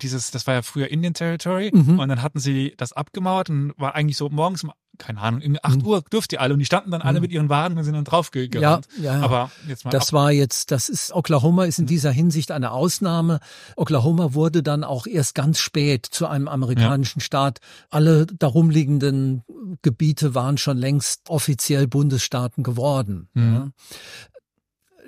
dieses, 0.00 0.30
das 0.30 0.46
war 0.46 0.54
ja 0.54 0.62
früher 0.62 0.90
Indian 0.90 1.14
Territory 1.14 1.70
mhm. 1.72 1.98
und 1.98 2.08
dann 2.08 2.22
hatten 2.22 2.38
sie 2.38 2.74
das 2.76 2.92
abgemauert 2.92 3.50
und 3.50 3.72
war 3.76 3.94
eigentlich 3.94 4.16
so 4.16 4.28
morgens 4.28 4.66
keine 4.98 5.20
Ahnung, 5.20 5.42
um 5.42 5.56
8 5.62 5.76
mhm. 5.78 5.86
Uhr 5.86 6.02
dürft 6.02 6.32
ihr 6.32 6.40
alle 6.40 6.54
und 6.54 6.60
die 6.60 6.64
standen 6.64 6.90
dann 6.90 7.02
alle 7.02 7.18
mhm. 7.18 7.22
mit 7.22 7.32
ihren 7.32 7.48
Wagen 7.48 7.76
und 7.76 7.84
sind 7.84 7.94
dann 7.94 8.04
draufgegangen. 8.04 8.62
Ja, 8.62 8.80
ja, 9.02 9.20
aber 9.20 9.50
jetzt 9.66 9.84
mal 9.84 9.90
das 9.90 10.08
ab. 10.08 10.12
war 10.12 10.32
jetzt, 10.32 10.70
das 10.70 10.88
ist 10.88 11.12
Oklahoma 11.12 11.64
ist 11.64 11.78
in 11.78 11.86
dieser 11.86 12.10
Hinsicht 12.10 12.50
eine 12.50 12.70
Ausnahme. 12.70 13.40
Oklahoma 13.76 14.34
wurde 14.34 14.62
dann 14.62 14.84
auch 14.84 15.06
erst 15.06 15.34
ganz 15.34 15.58
spät 15.58 16.06
zu 16.06 16.26
einem 16.26 16.48
amerikanischen 16.48 17.20
ja. 17.20 17.24
Staat. 17.24 17.58
Alle 17.90 18.26
darumliegenden 18.26 19.42
Gebiete 19.82 20.34
waren 20.34 20.58
schon 20.58 20.78
längst 20.78 21.28
offiziell 21.28 21.86
Bundesstaaten 21.86 22.62
geworden. 22.62 23.28
Mhm. 23.34 23.54
Ja. 23.54 23.70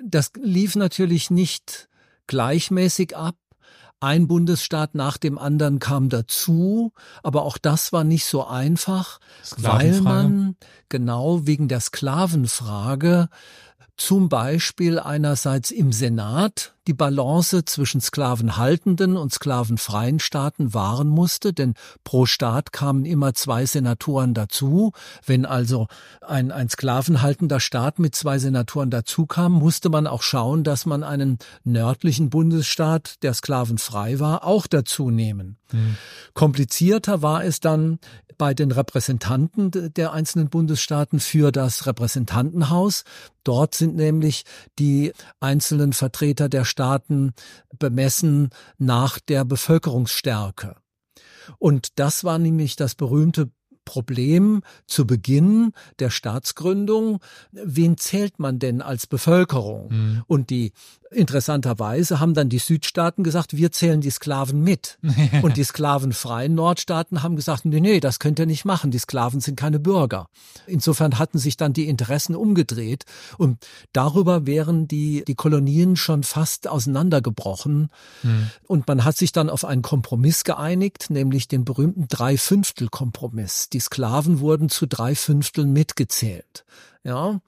Das 0.05 0.31
lief 0.41 0.75
natürlich 0.75 1.31
nicht 1.31 1.89
gleichmäßig 2.27 3.15
ab. 3.15 3.35
Ein 3.99 4.27
Bundesstaat 4.27 4.93
nach 4.93 5.17
dem 5.17 5.39
anderen 5.39 5.79
kam 5.79 6.09
dazu, 6.09 6.93
aber 7.23 7.43
auch 7.43 7.57
das 7.57 7.91
war 7.91 8.03
nicht 8.03 8.25
so 8.25 8.45
einfach, 8.45 9.19
weil 9.57 10.01
man 10.01 10.55
genau 10.87 11.47
wegen 11.47 11.67
der 11.67 11.79
Sklavenfrage 11.79 13.29
zum 13.97 14.29
Beispiel 14.29 14.99
einerseits 14.99 15.71
im 15.71 15.91
Senat 15.91 16.73
die 16.87 16.93
Balance 16.93 17.65
zwischen 17.65 17.99
sklavenhaltenden 17.99 19.17
und 19.17 19.33
sklavenfreien 19.33 20.19
Staaten 20.19 20.73
wahren 20.73 21.09
musste, 21.09 21.51
denn 21.51 21.73
pro 22.03 22.25
Staat 22.25 22.71
kamen 22.71 23.05
immer 23.05 23.33
zwei 23.33 23.65
Senatoren 23.65 24.33
dazu. 24.33 24.93
Wenn 25.25 25.45
also 25.45 25.87
ein, 26.21 26.51
ein 26.51 26.69
sklavenhaltender 26.69 27.59
Staat 27.59 27.99
mit 27.99 28.15
zwei 28.15 28.39
Senatoren 28.39 28.89
dazu 28.89 29.25
kam, 29.25 29.51
musste 29.51 29.89
man 29.89 30.07
auch 30.07 30.21
schauen, 30.21 30.63
dass 30.63 30.85
man 30.85 31.03
einen 31.03 31.39
nördlichen 31.63 32.29
Bundesstaat, 32.29 33.21
der 33.23 33.33
sklavenfrei 33.33 34.19
war, 34.19 34.45
auch 34.45 34.67
dazu 34.67 35.09
nehmen. 35.09 35.57
Mhm. 35.73 35.97
Komplizierter 36.33 37.21
war 37.21 37.43
es 37.43 37.59
dann 37.59 37.99
bei 38.37 38.53
den 38.53 38.71
Repräsentanten 38.71 39.93
der 39.93 40.13
einzelnen 40.13 40.49
Bundesstaaten 40.49 41.19
für 41.19 41.51
das 41.51 41.87
Repräsentantenhaus. 41.87 43.03
Dort 43.47 43.75
sind 43.75 43.95
nämlich 43.95 44.43
die 44.77 45.13
einzelnen 45.39 45.93
Vertreter 45.93 46.49
der 46.49 46.65
Staaten 46.65 47.31
bemessen 47.79 48.49
nach 48.77 49.19
der 49.19 49.45
Bevölkerungsstärke. 49.45 50.75
Und 51.57 51.97
das 51.97 52.25
war 52.25 52.39
nämlich 52.39 52.75
das 52.75 52.95
berühmte 52.95 53.49
Problem 53.87 54.61
zu 54.85 55.07
Beginn 55.07 55.71
der 55.99 56.09
Staatsgründung. 56.09 57.19
Wen 57.51 57.97
zählt 57.97 58.37
man 58.37 58.59
denn 58.59 58.81
als 58.81 59.07
Bevölkerung? 59.07 59.87
Mhm. 59.89 60.23
Und 60.27 60.49
die 60.49 60.73
Interessanterweise 61.09 62.19
haben 62.19 62.33
dann 62.33 62.49
die 62.49 62.57
Südstaaten 62.57 63.23
gesagt, 63.23 63.55
wir 63.55 63.71
zählen 63.71 64.01
die 64.01 64.09
Sklaven 64.09 64.61
mit. 64.61 64.99
Und 65.41 65.55
die 65.55 65.63
sklavenfreien 65.63 66.53
Nordstaaten 66.53 67.23
haben 67.23 67.37
gesagt, 67.37 67.63
nee, 67.65 67.79
nee, 67.79 67.99
das 68.01 68.19
könnt 68.19 68.39
ihr 68.39 68.45
nicht 68.45 68.65
machen. 68.65 68.91
Die 68.91 68.99
Sklaven 68.99 69.39
sind 69.39 69.57
keine 69.57 69.79
Bürger. 69.79 70.27
Insofern 70.65 71.17
hatten 71.17 71.37
sich 71.37 71.55
dann 71.55 71.71
die 71.71 71.87
Interessen 71.87 72.35
umgedreht. 72.35 73.05
Und 73.37 73.65
darüber 73.93 74.45
wären 74.45 74.87
die, 74.87 75.23
die 75.25 75.35
Kolonien 75.35 75.95
schon 75.95 76.23
fast 76.23 76.67
auseinandergebrochen. 76.67 77.89
Mhm. 78.23 78.49
Und 78.67 78.87
man 78.87 79.05
hat 79.05 79.15
sich 79.15 79.31
dann 79.31 79.49
auf 79.49 79.63
einen 79.63 79.83
Kompromiss 79.83 80.43
geeinigt, 80.43 81.09
nämlich 81.09 81.47
den 81.47 81.63
berühmten 81.63 82.07
Dreifünftel-Kompromiss. 82.09 83.69
Die 83.77 83.81
Sklaven 83.81 84.39
wurden 84.39 84.69
zu 84.69 84.87
drei 84.87 85.13
Fünfteln 85.13 85.71
mitgezählt. 85.71 86.65
Ja. 87.03 87.41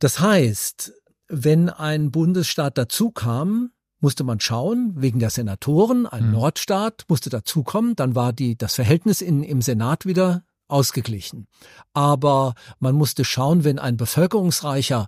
Das 0.00 0.18
heißt, 0.18 0.92
wenn 1.28 1.70
ein 1.70 2.10
Bundesstaat 2.10 2.76
dazukam, 2.76 3.70
musste 4.00 4.24
man 4.24 4.40
schauen, 4.40 4.92
wegen 4.96 5.20
der 5.20 5.30
Senatoren, 5.30 6.08
ein 6.08 6.26
mhm. 6.26 6.32
Nordstaat 6.32 7.04
musste 7.06 7.30
dazukommen, 7.30 7.94
dann 7.94 8.16
war 8.16 8.32
die, 8.32 8.58
das 8.58 8.74
Verhältnis 8.74 9.20
in, 9.20 9.44
im 9.44 9.62
Senat 9.62 10.04
wieder 10.04 10.42
ausgeglichen. 10.66 11.46
Aber 11.92 12.54
man 12.80 12.96
musste 12.96 13.24
schauen, 13.24 13.62
wenn 13.62 13.78
ein 13.78 13.96
bevölkerungsreicher 13.96 15.06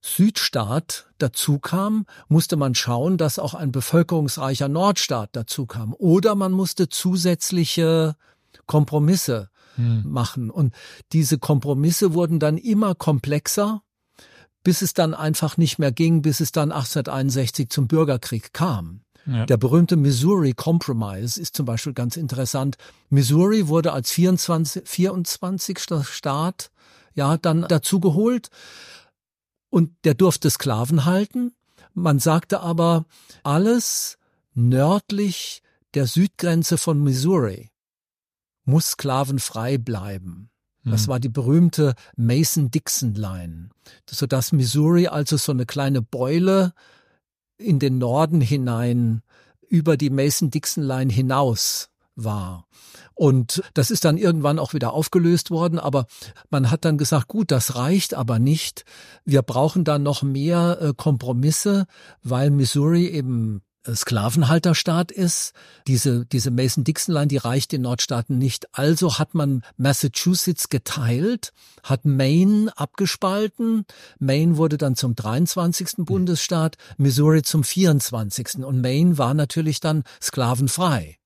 Südstaat 0.00 1.06
dazukam, 1.18 2.04
musste 2.26 2.56
man 2.56 2.74
schauen, 2.74 3.16
dass 3.16 3.38
auch 3.38 3.54
ein 3.54 3.70
bevölkerungsreicher 3.70 4.66
Nordstaat 4.66 5.36
dazukam. 5.36 5.94
Oder 5.96 6.34
man 6.34 6.50
musste 6.50 6.88
zusätzliche 6.88 8.16
Kompromisse 8.66 9.50
hm. 9.74 10.02
machen. 10.06 10.50
Und 10.50 10.74
diese 11.12 11.38
Kompromisse 11.38 12.14
wurden 12.14 12.38
dann 12.38 12.56
immer 12.56 12.94
komplexer 12.94 13.82
bis 14.66 14.82
es 14.82 14.94
dann 14.94 15.14
einfach 15.14 15.58
nicht 15.58 15.78
mehr 15.78 15.92
ging, 15.92 16.22
bis 16.22 16.40
es 16.40 16.50
dann 16.50 16.72
1861 16.72 17.68
zum 17.70 17.86
Bürgerkrieg 17.86 18.52
kam. 18.52 19.02
Ja. 19.24 19.46
Der 19.46 19.58
berühmte 19.58 19.94
Missouri 19.94 20.54
Compromise 20.54 21.40
ist 21.40 21.54
zum 21.54 21.66
Beispiel 21.66 21.92
ganz 21.92 22.16
interessant. 22.16 22.76
Missouri 23.08 23.68
wurde 23.68 23.92
als 23.92 24.10
24, 24.10 24.82
24. 24.84 25.78
Staat 26.02 26.72
ja 27.14 27.36
dann 27.36 27.64
dazu 27.68 28.00
geholt 28.00 28.48
und 29.70 29.92
der 30.02 30.14
durfte 30.14 30.50
Sklaven 30.50 31.04
halten. 31.04 31.52
Man 31.94 32.18
sagte 32.18 32.58
aber, 32.58 33.04
alles 33.44 34.18
nördlich 34.52 35.62
der 35.94 36.08
Südgrenze 36.08 36.76
von 36.76 37.04
Missouri 37.04 37.70
muss 38.66 38.90
sklavenfrei 38.90 39.78
bleiben. 39.78 40.50
Das 40.84 41.06
mhm. 41.06 41.10
war 41.10 41.20
die 41.20 41.28
berühmte 41.28 41.94
Mason-Dixon-Line, 42.16 43.70
sodass 44.08 44.52
Missouri 44.52 45.08
also 45.08 45.36
so 45.36 45.52
eine 45.52 45.66
kleine 45.66 46.02
Beule 46.02 46.74
in 47.58 47.78
den 47.78 47.98
Norden 47.98 48.40
hinein 48.40 49.22
über 49.68 49.96
die 49.96 50.10
Mason-Dixon-Line 50.10 51.12
hinaus 51.12 51.88
war. 52.14 52.66
Und 53.14 53.62
das 53.74 53.90
ist 53.90 54.04
dann 54.04 54.16
irgendwann 54.16 54.58
auch 54.58 54.74
wieder 54.74 54.92
aufgelöst 54.92 55.50
worden, 55.50 55.78
aber 55.78 56.06
man 56.50 56.70
hat 56.70 56.84
dann 56.84 56.98
gesagt, 56.98 57.28
gut, 57.28 57.50
das 57.50 57.74
reicht 57.74 58.14
aber 58.14 58.38
nicht. 58.38 58.84
Wir 59.24 59.42
brauchen 59.42 59.84
da 59.84 59.98
noch 59.98 60.22
mehr 60.22 60.78
äh, 60.80 60.92
Kompromisse, 60.94 61.86
weil 62.22 62.50
Missouri 62.50 63.06
eben 63.06 63.62
Sklavenhalterstaat 63.94 65.12
ist. 65.12 65.52
Diese, 65.86 66.26
diese 66.26 66.50
Mason-Dixon-Line, 66.50 67.28
die 67.28 67.36
reicht 67.36 67.72
den 67.72 67.82
Nordstaaten 67.82 68.38
nicht. 68.38 68.66
Also 68.72 69.18
hat 69.18 69.34
man 69.34 69.62
Massachusetts 69.76 70.68
geteilt, 70.68 71.52
hat 71.82 72.04
Maine 72.04 72.72
abgespalten. 72.76 73.84
Maine 74.18 74.56
wurde 74.56 74.78
dann 74.78 74.96
zum 74.96 75.14
23. 75.14 75.98
Bundesstaat, 75.98 76.76
Missouri 76.96 77.42
zum 77.42 77.64
24. 77.64 78.64
Und 78.64 78.80
Maine 78.80 79.18
war 79.18 79.34
natürlich 79.34 79.80
dann 79.80 80.04
sklavenfrei. 80.20 81.18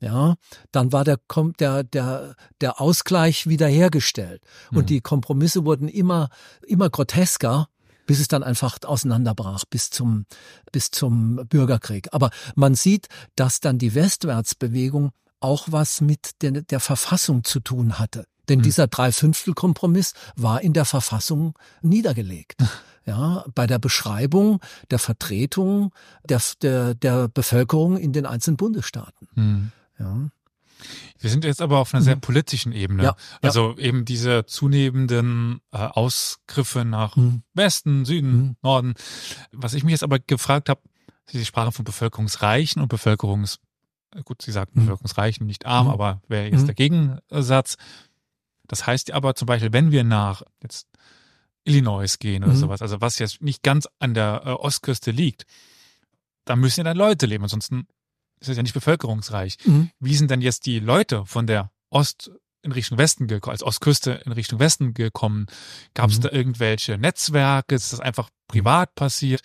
Ja, 0.00 0.34
dann 0.72 0.90
war 0.90 1.04
der, 1.04 1.20
der, 1.60 1.84
der, 1.84 2.34
der 2.60 2.80
Ausgleich 2.80 3.46
wiederhergestellt. 3.46 4.42
Und 4.72 4.82
mhm. 4.82 4.86
die 4.86 5.00
Kompromisse 5.00 5.64
wurden 5.64 5.86
immer, 5.86 6.28
immer 6.66 6.90
grotesker 6.90 7.68
bis 8.06 8.20
es 8.20 8.28
dann 8.28 8.42
einfach 8.42 8.78
auseinanderbrach 8.84 9.64
bis 9.64 9.90
zum, 9.90 10.26
bis 10.70 10.90
zum 10.90 11.46
Bürgerkrieg. 11.48 12.08
Aber 12.12 12.30
man 12.54 12.74
sieht, 12.74 13.08
dass 13.36 13.60
dann 13.60 13.78
die 13.78 13.94
Westwärtsbewegung 13.94 15.12
auch 15.40 15.66
was 15.70 16.00
mit 16.00 16.42
der, 16.42 16.62
der 16.62 16.80
Verfassung 16.80 17.44
zu 17.44 17.60
tun 17.60 17.98
hatte. 17.98 18.26
Denn 18.48 18.58
mhm. 18.58 18.62
dieser 18.62 18.86
Dreifünftel-Kompromiss 18.86 20.14
war 20.36 20.62
in 20.62 20.72
der 20.72 20.84
Verfassung 20.84 21.54
niedergelegt. 21.80 22.62
Ja, 23.04 23.44
bei 23.56 23.66
der 23.66 23.80
Beschreibung 23.80 24.60
der 24.92 25.00
Vertretung 25.00 25.92
der, 26.22 26.40
der, 26.62 26.94
der 26.94 27.26
Bevölkerung 27.26 27.96
in 27.96 28.12
den 28.12 28.26
einzelnen 28.26 28.56
Bundesstaaten. 28.56 29.28
Mhm. 29.34 29.72
Ja. 29.98 30.28
Wir 31.18 31.30
sind 31.30 31.44
jetzt 31.44 31.62
aber 31.62 31.78
auf 31.78 31.94
einer 31.94 32.02
sehr 32.02 32.16
mhm. 32.16 32.20
politischen 32.20 32.72
Ebene. 32.72 33.02
Ja, 33.02 33.16
also 33.40 33.74
ja. 33.76 33.84
eben 33.84 34.04
diese 34.04 34.46
zunehmenden 34.46 35.60
äh, 35.72 35.78
Ausgriffe 35.78 36.84
nach 36.84 37.16
mhm. 37.16 37.42
Westen, 37.54 38.04
Süden, 38.04 38.32
mhm. 38.32 38.56
Norden. 38.62 38.94
Was 39.52 39.74
ich 39.74 39.84
mich 39.84 39.92
jetzt 39.92 40.04
aber 40.04 40.18
gefragt 40.18 40.68
habe, 40.68 40.80
Sie 41.26 41.44
sprachen 41.44 41.72
von 41.72 41.84
Bevölkerungsreichen 41.84 42.82
und 42.82 42.88
Bevölkerungs, 42.88 43.58
gut, 44.24 44.42
Sie 44.42 44.52
sagten 44.52 44.80
mhm. 44.80 44.84
Bevölkerungsreichen, 44.84 45.46
nicht 45.46 45.66
arm, 45.66 45.86
mhm. 45.86 45.92
aber 45.92 46.20
wäre 46.28 46.48
jetzt 46.48 46.66
der 46.66 46.74
Gegensatz. 46.74 47.76
Das 48.66 48.86
heißt 48.86 49.12
aber 49.12 49.34
zum 49.34 49.46
Beispiel, 49.46 49.72
wenn 49.72 49.92
wir 49.92 50.04
nach 50.04 50.42
jetzt 50.62 50.88
Illinois 51.64 52.18
gehen 52.18 52.42
oder 52.42 52.56
sowas, 52.56 52.82
also 52.82 53.00
was 53.00 53.18
jetzt 53.18 53.40
nicht 53.40 53.62
ganz 53.62 53.88
an 53.98 54.14
der 54.14 54.42
äh, 54.44 54.50
Ostküste 54.50 55.10
liegt, 55.10 55.46
da 56.44 56.56
müssen 56.56 56.80
ja 56.80 56.84
dann 56.84 56.96
Leute 56.96 57.26
leben, 57.26 57.44
ansonsten 57.44 57.86
ist 58.42 58.48
es 58.48 58.56
ja 58.56 58.62
nicht 58.62 58.74
bevölkerungsreich. 58.74 59.56
Mhm. 59.64 59.90
Wie 60.00 60.14
sind 60.14 60.30
denn 60.30 60.40
jetzt 60.40 60.66
die 60.66 60.80
Leute 60.80 61.24
von 61.26 61.46
der 61.46 61.70
Ost 61.90 62.30
in 62.62 62.72
Richtung 62.72 62.98
Westen 62.98 63.26
gekommen, 63.26 63.52
als 63.52 63.62
Ostküste 63.62 64.22
in 64.24 64.32
Richtung 64.32 64.58
Westen 64.58 64.94
gekommen? 64.94 65.46
Gab 65.94 66.10
es 66.10 66.18
mhm. 66.18 66.22
da 66.22 66.30
irgendwelche 66.30 66.98
Netzwerke? 66.98 67.74
Ist 67.74 67.92
das 67.92 68.00
einfach 68.00 68.28
privat 68.52 68.94
passiert? 68.94 69.40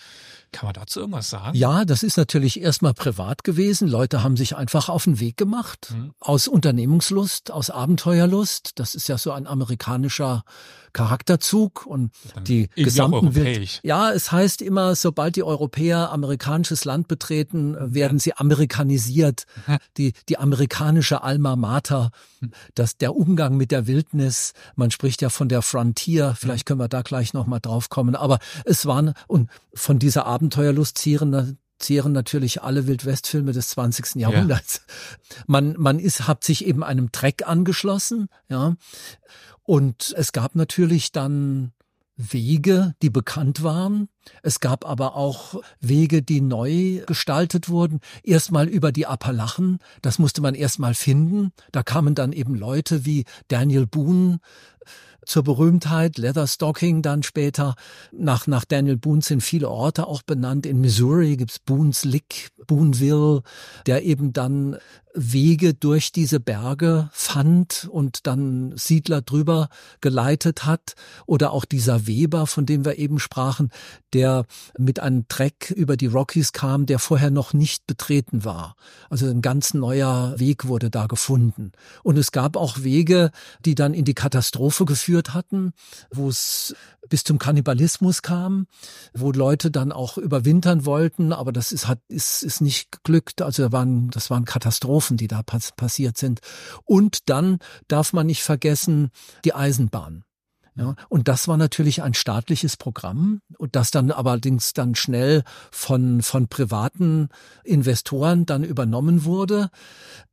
Kann 0.52 0.68
man 0.68 0.74
dazu 0.74 1.02
irgendwas 1.02 1.30
sagen? 1.30 1.58
Ja, 1.58 1.84
das 1.84 2.04
ist 2.04 2.18
natürlich 2.18 2.62
erstmal 2.62 2.94
privat 2.94 3.44
gewesen. 3.44 3.88
Leute 3.88 4.24
haben 4.24 4.38
sich 4.38 4.56
einfach 4.56 4.88
auf 4.88 5.04
den 5.04 5.20
Weg 5.20 5.36
gemacht. 5.36 5.90
Mhm. 5.92 6.14
Aus 6.20 6.48
Unternehmungslust, 6.48 7.52
aus 7.52 7.70
Abenteuerlust. 7.70 8.72
Das 8.76 8.96
ist 8.96 9.10
ja 9.10 9.18
so 9.18 9.32
ein 9.32 9.46
amerikanischer 9.46 10.44
Charakterzug 10.98 11.86
und 11.86 12.12
Dann 12.34 12.44
die 12.46 12.70
gesamten 12.76 13.36
Welt. 13.36 13.82
Ja, 13.84 14.12
es 14.12 14.32
heißt 14.32 14.64
immer, 14.64 14.96
sobald 14.96 15.36
die 15.36 15.44
Europäer 15.44 16.12
amerikanisches 16.12 16.86
Land 16.86 17.08
betreten, 17.08 17.76
werden 17.80 18.18
sie 18.18 18.34
amerikanisiert. 18.34 19.46
Die, 19.98 20.14
die 20.28 20.40
amerikanische 20.40 21.22
Alma 21.22 21.56
Mater, 21.56 22.10
hm. 22.40 22.52
dass 22.74 22.98
der 22.98 23.16
Umgang 23.16 23.58
mit 23.58 23.70
der 23.70 23.86
Wildnis, 23.86 24.54
man 24.76 24.90
spricht 24.90 25.22
ja 25.22 25.30
von 25.30 25.50
der 25.50 25.62
Frontier, 25.62 26.36
vielleicht 26.36 26.66
können 26.66 26.80
wir 26.80 26.88
da 26.88 27.04
gleich 27.04 27.34
nochmal 27.34 27.60
drauf 27.60 27.90
kommen, 27.90 28.16
aber 28.16 28.40
es 28.66 28.88
waren, 28.98 29.14
und 29.28 29.50
von 29.74 30.00
dieser 30.00 30.26
Abenteuerlust 30.26 30.98
zehren, 30.98 31.58
zehren 31.80 32.12
natürlich 32.12 32.64
alle 32.64 32.88
Wildwestfilme 32.88 33.52
des 33.52 33.70
20. 33.70 34.16
Jahrhunderts. 34.16 34.82
Ja. 34.88 35.44
Man, 35.48 35.76
man 35.78 36.00
ist, 36.00 36.28
hat 36.28 36.44
sich 36.44 36.66
eben 36.66 36.84
einem 36.84 37.12
Treck 37.12 37.48
angeschlossen, 37.48 38.30
ja. 38.50 38.76
Und 39.64 40.14
es 40.18 40.32
gab 40.32 40.56
natürlich 40.56 41.12
dann 41.12 41.74
Wege, 42.16 42.96
die 43.02 43.10
bekannt 43.10 43.64
waren. 43.64 44.08
Es 44.42 44.60
gab 44.60 44.86
aber 44.86 45.16
auch 45.16 45.62
Wege, 45.82 46.24
die 46.24 46.42
neu 46.42 47.04
gestaltet 47.06 47.70
wurden. 47.70 48.00
Erstmal 48.24 48.68
über 48.68 48.92
die 48.92 49.06
Appalachen. 49.06 49.80
Das 50.02 50.18
musste 50.18 50.42
man 50.42 50.56
erstmal 50.56 50.96
finden. 50.96 51.52
Da 51.74 51.84
kamen 51.84 52.16
dann 52.16 52.32
eben 52.32 52.56
Leute 52.56 53.06
wie 53.06 53.26
Daniel 53.50 53.86
Boone, 53.86 54.40
zur 55.28 55.44
Berühmtheit, 55.44 56.18
Leatherstocking 56.18 57.02
dann 57.02 57.22
später. 57.22 57.76
Nach, 58.12 58.48
nach 58.48 58.66
Daniel 58.66 58.98
Boone 58.98 59.22
sind 59.22 59.42
viele 59.42 59.70
Orte 59.70 60.08
auch 60.08 60.22
benannt. 60.22 60.66
In 60.66 60.80
Missouri 60.80 61.38
gibt's 61.38 61.60
Boone's 61.60 62.06
Lick, 62.06 62.50
Booneville, 62.66 63.44
der 63.86 64.04
eben 64.04 64.34
dann 64.34 64.78
Wege 65.18 65.74
durch 65.74 66.12
diese 66.12 66.40
Berge 66.40 67.10
fand 67.12 67.88
und 67.92 68.28
dann 68.28 68.78
Siedler 68.78 69.22
drüber 69.22 69.70
geleitet 70.00 70.66
hat. 70.66 70.94
Oder 71.26 71.52
auch 71.52 71.66
dieser 71.66 72.08
Weber, 72.08 72.46
von 72.46 72.66
dem 72.66 72.86
wir 72.86 73.00
eben 73.00 73.20
sprachen, 73.20 73.72
der 74.14 74.46
mit 74.78 75.00
einem 75.00 75.28
Treck 75.28 75.72
über 75.76 75.98
die 75.98 76.06
Rockies 76.06 76.54
kam, 76.54 76.86
der 76.86 77.00
vorher 77.00 77.32
noch 77.32 77.54
nicht 77.54 77.88
betreten 77.88 78.46
war. 78.46 78.76
Also 79.10 79.28
ein 79.28 79.42
ganz 79.42 79.74
neuer 79.74 80.40
Weg 80.40 80.68
wurde 80.68 80.90
da 80.90 81.08
gefunden. 81.08 81.72
Und 82.04 82.18
es 82.18 82.32
gab 82.32 82.56
auch 82.56 82.84
Wege, 82.84 83.32
die 83.66 83.76
dann 83.76 83.94
in 83.94 84.06
die 84.06 84.14
Katastrophe 84.14 84.86
geführt 84.86 85.34
hatten, 85.34 85.74
wo 86.12 86.30
es 86.30 86.76
bis 87.10 87.24
zum 87.24 87.40
Kannibalismus 87.40 88.22
kam, 88.22 88.68
wo 89.14 89.32
Leute 89.32 89.72
dann 89.72 89.92
auch 89.92 90.18
überwintern 90.18 90.86
wollten, 90.86 91.34
aber 91.34 91.52
das 91.52 91.72
ist, 91.72 91.88
hat, 91.88 92.00
ist, 92.08 92.44
ist 92.44 92.62
nicht 92.62 92.92
geglückt. 92.92 93.42
Also 93.42 93.64
da 93.64 93.72
waren, 93.72 94.10
das 94.10 94.30
waren 94.30 94.46
Katastrophen, 94.46 95.07
die 95.16 95.30
da 95.30 95.44
pass 95.44 95.72
passiert 95.72 96.18
sind. 96.18 96.42
Und 96.84 97.30
dann 97.30 97.60
darf 97.88 98.12
man 98.12 98.28
nicht 98.28 98.44
vergessen, 98.44 99.12
die 99.46 99.54
Eisenbahn. 99.54 100.26
Ja, 100.76 100.96
und 101.10 101.28
das 101.28 101.48
war 101.48 101.58
natürlich 101.58 102.04
ein 102.04 102.14
staatliches 102.14 102.78
Programm 102.78 103.42
und 103.58 103.76
das 103.76 103.90
dann 103.90 104.12
allerdings 104.12 104.74
dann 104.74 104.94
schnell 104.94 105.44
von, 105.72 106.22
von 106.22 106.50
privaten 106.50 107.30
Investoren 107.64 108.46
dann 108.46 108.64
übernommen 108.64 109.24
wurde. 109.24 109.72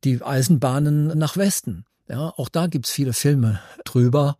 Die 0.03 0.21
Eisenbahnen 0.21 1.17
nach 1.17 1.35
Westen. 1.35 1.85
Ja, 2.07 2.31
auch 2.37 2.49
da 2.49 2.67
gibt's 2.67 2.91
viele 2.91 3.13
Filme 3.13 3.59
drüber. 3.85 4.37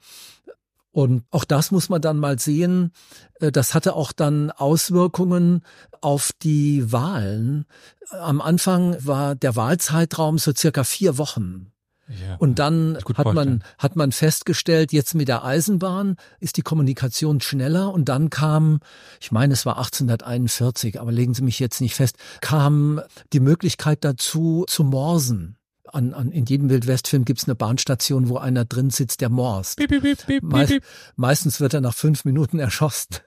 Und 0.96 1.26
auch 1.30 1.44
das 1.44 1.72
muss 1.72 1.90
man 1.90 2.00
dann 2.00 2.20
mal 2.20 2.40
sehen. 2.40 2.94
Äh, 3.42 3.52
das 3.52 3.74
hatte 3.74 3.98
auch 3.98 4.14
dann 4.14 4.50
Auswirkungen 4.50 5.62
auf 6.00 6.32
die 6.42 6.90
Wahlen. 6.90 7.66
Am 8.12 8.40
Anfang 8.40 8.96
war 9.06 9.36
der 9.36 9.58
Wahlzeitraum 9.58 10.38
so 10.38 10.54
circa 10.56 10.86
vier 10.86 11.18
Wochen. 11.18 11.74
Ja, 12.08 12.36
und 12.38 12.60
dann 12.60 12.98
hat 13.14 13.34
man, 13.34 13.62
hat 13.78 13.98
man 13.98 14.14
festgestellt, 14.14 14.94
jetzt 14.94 15.16
mit 15.16 15.28
der 15.28 15.44
Eisenbahn 15.44 16.16
ist 16.40 16.56
die 16.56 16.62
Kommunikation 16.62 17.42
schneller 17.42 17.92
und 17.92 18.08
dann 18.08 18.30
kam, 18.30 18.80
ich 19.20 19.34
meine, 19.34 19.52
es 19.52 19.66
war 19.66 19.76
1841, 19.76 21.02
aber 21.02 21.12
legen 21.12 21.34
Sie 21.34 21.42
mich 21.42 21.60
jetzt 21.60 21.82
nicht 21.82 21.96
fest, 21.96 22.16
kam 22.40 23.02
die 23.34 23.42
Möglichkeit 23.42 24.06
dazu 24.06 24.64
zu 24.70 24.86
morsen 24.86 25.58
an, 25.96 26.14
an, 26.14 26.32
in 26.32 26.46
jedem 26.46 26.70
Wildwestfilm 26.70 27.26
gibt 27.26 27.40
es 27.40 27.48
eine 27.48 27.56
Bahnstation, 27.56 28.30
wo 28.30 28.38
einer 28.38 28.66
drin 28.66 28.90
sitzt, 28.90 29.22
der 29.22 29.30
morst. 29.30 29.78
Piep, 29.78 29.90
piep, 29.90 30.26
piep, 30.26 30.44
Meist, 30.44 30.80
meistens 31.16 31.60
wird 31.60 31.74
er 31.74 31.82
nach 31.82 31.96
fünf 31.96 32.26
Minuten 32.26 32.60
erschossen. 32.60 33.18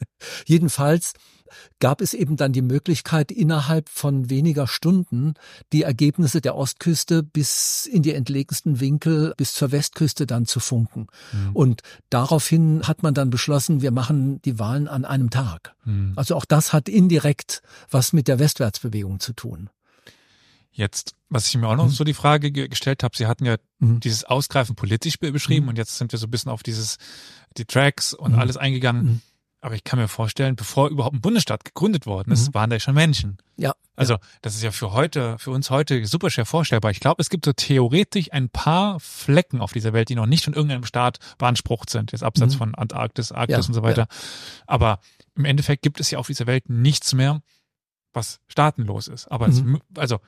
Jedenfalls 0.46 1.12
gab 1.80 2.00
es 2.00 2.14
eben 2.14 2.36
dann 2.36 2.52
die 2.52 2.62
Möglichkeit, 2.62 3.30
innerhalb 3.30 3.88
von 3.88 4.30
weniger 4.30 4.66
Stunden 4.66 5.34
die 5.72 5.82
Ergebnisse 5.82 6.40
der 6.40 6.56
Ostküste 6.56 7.22
bis 7.22 7.86
in 7.86 8.02
die 8.02 8.14
entlegensten 8.14 8.80
Winkel 8.80 9.34
bis 9.36 9.54
zur 9.54 9.72
Westküste 9.72 10.26
dann 10.26 10.46
zu 10.46 10.60
funken. 10.60 11.06
Mhm. 11.32 11.56
Und 11.56 11.82
daraufhin 12.10 12.86
hat 12.86 13.02
man 13.02 13.14
dann 13.14 13.30
beschlossen, 13.30 13.80
wir 13.82 13.90
machen 13.90 14.42
die 14.42 14.58
Wahlen 14.58 14.88
an 14.88 15.04
einem 15.04 15.30
Tag. 15.30 15.74
Mhm. 15.84 16.12
Also 16.16 16.36
auch 16.36 16.44
das 16.44 16.72
hat 16.72 16.88
indirekt 16.88 17.62
was 17.90 18.12
mit 18.12 18.28
der 18.28 18.38
Westwärtsbewegung 18.38 19.20
zu 19.20 19.32
tun. 19.32 19.70
Jetzt, 20.78 21.16
was 21.28 21.48
ich 21.48 21.56
mir 21.56 21.66
auch 21.66 21.74
noch 21.74 21.86
mhm. 21.86 21.90
so 21.90 22.04
die 22.04 22.14
Frage 22.14 22.52
gestellt 22.52 23.02
habe, 23.02 23.16
Sie 23.16 23.26
hatten 23.26 23.44
ja 23.44 23.56
mhm. 23.80 23.98
dieses 23.98 24.22
Ausgreifen 24.22 24.76
politisch 24.76 25.18
beschrieben 25.18 25.64
mhm. 25.64 25.70
und 25.70 25.76
jetzt 25.76 25.98
sind 25.98 26.12
wir 26.12 26.20
so 26.20 26.28
ein 26.28 26.30
bisschen 26.30 26.52
auf 26.52 26.62
dieses, 26.62 26.98
die 27.56 27.64
Tracks 27.64 28.14
und 28.14 28.34
mhm. 28.34 28.38
alles 28.38 28.56
eingegangen. 28.56 29.04
Mhm. 29.04 29.20
Aber 29.60 29.74
ich 29.74 29.82
kann 29.82 29.98
mir 29.98 30.06
vorstellen, 30.06 30.54
bevor 30.54 30.88
überhaupt 30.88 31.16
ein 31.16 31.20
Bundesstaat 31.20 31.64
gegründet 31.64 32.06
worden 32.06 32.30
ist, 32.30 32.46
mhm. 32.46 32.54
waren 32.54 32.70
da 32.70 32.76
ja 32.76 32.80
schon 32.80 32.94
Menschen. 32.94 33.38
Ja. 33.56 33.74
Also, 33.96 34.18
das 34.40 34.54
ist 34.54 34.62
ja 34.62 34.70
für 34.70 34.92
heute, 34.92 35.36
für 35.40 35.50
uns 35.50 35.68
heute 35.70 36.06
super 36.06 36.30
schwer 36.30 36.46
vorstellbar. 36.46 36.92
Ich 36.92 37.00
glaube, 37.00 37.20
es 37.20 37.28
gibt 37.28 37.44
so 37.44 37.52
theoretisch 37.52 38.32
ein 38.32 38.48
paar 38.48 39.00
Flecken 39.00 39.60
auf 39.60 39.72
dieser 39.72 39.92
Welt, 39.92 40.10
die 40.10 40.14
noch 40.14 40.26
nicht 40.26 40.44
von 40.44 40.54
irgendeinem 40.54 40.84
Staat 40.84 41.18
beansprucht 41.38 41.90
sind. 41.90 42.12
Jetzt 42.12 42.22
abseits 42.22 42.54
von 42.54 42.76
Antarktis, 42.76 43.32
Arktis 43.32 43.64
ja, 43.64 43.66
und 43.66 43.74
so 43.74 43.82
weiter. 43.82 44.02
Ja. 44.02 44.16
Aber 44.68 45.00
im 45.34 45.44
Endeffekt 45.44 45.82
gibt 45.82 45.98
es 45.98 46.08
ja 46.12 46.20
auf 46.20 46.28
dieser 46.28 46.46
Welt 46.46 46.68
nichts 46.68 47.12
mehr, 47.14 47.42
was 48.12 48.38
staatenlos 48.46 49.08
ist. 49.08 49.26
Aber 49.26 49.48
es, 49.48 49.64
also 49.96 50.20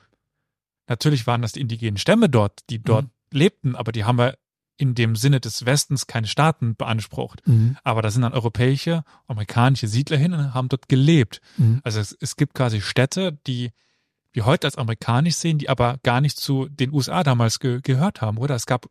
Natürlich 0.91 1.25
waren 1.25 1.41
das 1.41 1.53
die 1.53 1.61
indigenen 1.61 1.95
Stämme 1.95 2.27
dort, 2.27 2.59
die 2.69 2.83
dort 2.83 3.05
mhm. 3.05 3.11
lebten, 3.31 3.75
aber 3.77 3.93
die 3.93 4.03
haben 4.03 4.17
wir 4.17 4.37
in 4.75 4.93
dem 4.93 5.15
Sinne 5.15 5.39
des 5.39 5.65
Westens 5.65 6.05
keine 6.05 6.27
Staaten 6.27 6.75
beansprucht. 6.75 7.47
Mhm. 7.47 7.77
Aber 7.85 8.01
da 8.01 8.11
sind 8.11 8.23
dann 8.23 8.33
europäische, 8.33 9.05
amerikanische 9.25 9.87
Siedler 9.87 10.17
hin 10.17 10.33
und 10.33 10.53
haben 10.53 10.67
dort 10.67 10.89
gelebt. 10.89 11.39
Mhm. 11.55 11.79
Also 11.85 12.01
es, 12.01 12.17
es 12.19 12.35
gibt 12.35 12.55
quasi 12.55 12.81
Städte, 12.81 13.39
die 13.47 13.71
wir 14.33 14.45
heute 14.45 14.67
als 14.67 14.77
amerikanisch 14.77 15.35
sehen, 15.35 15.59
die 15.59 15.69
aber 15.69 15.97
gar 16.03 16.19
nicht 16.19 16.37
zu 16.37 16.67
den 16.67 16.91
USA 16.91 17.23
damals 17.23 17.59
ge 17.59 17.79
gehört 17.81 18.19
haben, 18.19 18.37
oder? 18.37 18.55
Es 18.55 18.65
gab, 18.65 18.87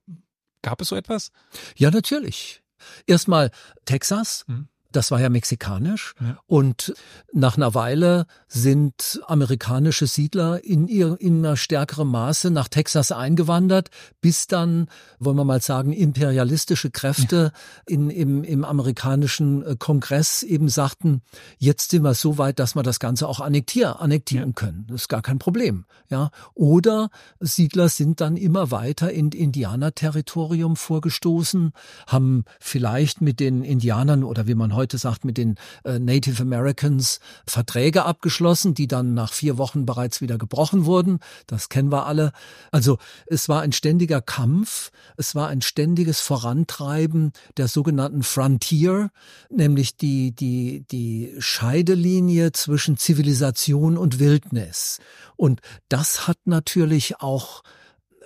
gab 0.62 0.80
es 0.80 0.88
so 0.88 0.96
etwas? 0.96 1.32
Ja, 1.76 1.90
natürlich. 1.90 2.62
Erstmal 3.06 3.50
Texas. 3.84 4.46
Mhm. 4.46 4.69
Das 4.92 5.10
war 5.10 5.20
ja 5.20 5.28
mexikanisch. 5.28 6.14
Ja. 6.20 6.38
Und 6.46 6.94
nach 7.32 7.56
einer 7.56 7.74
Weile 7.74 8.26
sind 8.48 9.20
amerikanische 9.26 10.06
Siedler 10.06 10.64
in, 10.64 10.88
ihr, 10.88 11.16
in 11.20 11.44
einer 11.44 11.56
stärkeren 11.56 12.08
Maße 12.08 12.50
nach 12.50 12.68
Texas 12.68 13.12
eingewandert, 13.12 13.90
bis 14.20 14.48
dann, 14.48 14.88
wollen 15.20 15.36
wir 15.36 15.44
mal 15.44 15.62
sagen, 15.62 15.92
imperialistische 15.92 16.90
Kräfte 16.90 17.52
ja. 17.54 17.94
in, 17.94 18.10
im, 18.10 18.42
im 18.42 18.64
amerikanischen 18.64 19.64
äh, 19.64 19.76
Kongress 19.78 20.42
eben 20.42 20.68
sagten, 20.68 21.22
jetzt 21.58 21.90
sind 21.92 22.02
wir 22.02 22.14
so 22.14 22.38
weit, 22.38 22.58
dass 22.58 22.74
wir 22.74 22.82
das 22.82 22.98
Ganze 22.98 23.28
auch 23.28 23.38
annektieren, 23.40 23.94
annektieren 23.94 24.50
ja. 24.50 24.54
können. 24.54 24.86
Das 24.88 25.02
ist 25.02 25.08
gar 25.08 25.22
kein 25.22 25.38
Problem. 25.38 25.84
Ja. 26.08 26.30
Oder 26.54 27.10
Siedler 27.38 27.88
sind 27.88 28.20
dann 28.20 28.36
immer 28.36 28.72
weiter 28.72 29.12
in 29.12 29.30
Indianerterritorium 29.30 30.74
vorgestoßen, 30.74 31.72
haben 32.08 32.44
vielleicht 32.58 33.20
mit 33.20 33.38
den 33.38 33.62
Indianern 33.62 34.24
oder 34.24 34.48
wie 34.48 34.56
man 34.56 34.74
heute 34.74 34.79
heute 34.80 34.98
sagt, 34.98 35.24
mit 35.24 35.36
den 35.36 35.56
äh, 35.84 35.98
Native 35.98 36.42
Americans 36.42 37.20
Verträge 37.46 38.04
abgeschlossen, 38.04 38.74
die 38.74 38.88
dann 38.88 39.14
nach 39.14 39.32
vier 39.32 39.58
Wochen 39.58 39.84
bereits 39.84 40.20
wieder 40.20 40.38
gebrochen 40.38 40.86
wurden. 40.86 41.18
Das 41.46 41.68
kennen 41.68 41.92
wir 41.92 42.06
alle. 42.06 42.32
Also 42.70 42.98
es 43.26 43.48
war 43.48 43.60
ein 43.60 43.72
ständiger 43.72 44.22
Kampf, 44.22 44.90
es 45.16 45.34
war 45.34 45.48
ein 45.48 45.60
ständiges 45.60 46.20
Vorantreiben 46.20 47.32
der 47.58 47.68
sogenannten 47.68 48.22
Frontier, 48.22 49.10
nämlich 49.50 49.96
die, 49.96 50.32
die, 50.32 50.84
die 50.90 51.34
Scheidelinie 51.38 52.52
zwischen 52.52 52.96
Zivilisation 52.96 53.98
und 53.98 54.18
Wildnis. 54.18 54.98
Und 55.36 55.60
das 55.88 56.26
hat 56.26 56.38
natürlich 56.46 57.20
auch 57.20 57.62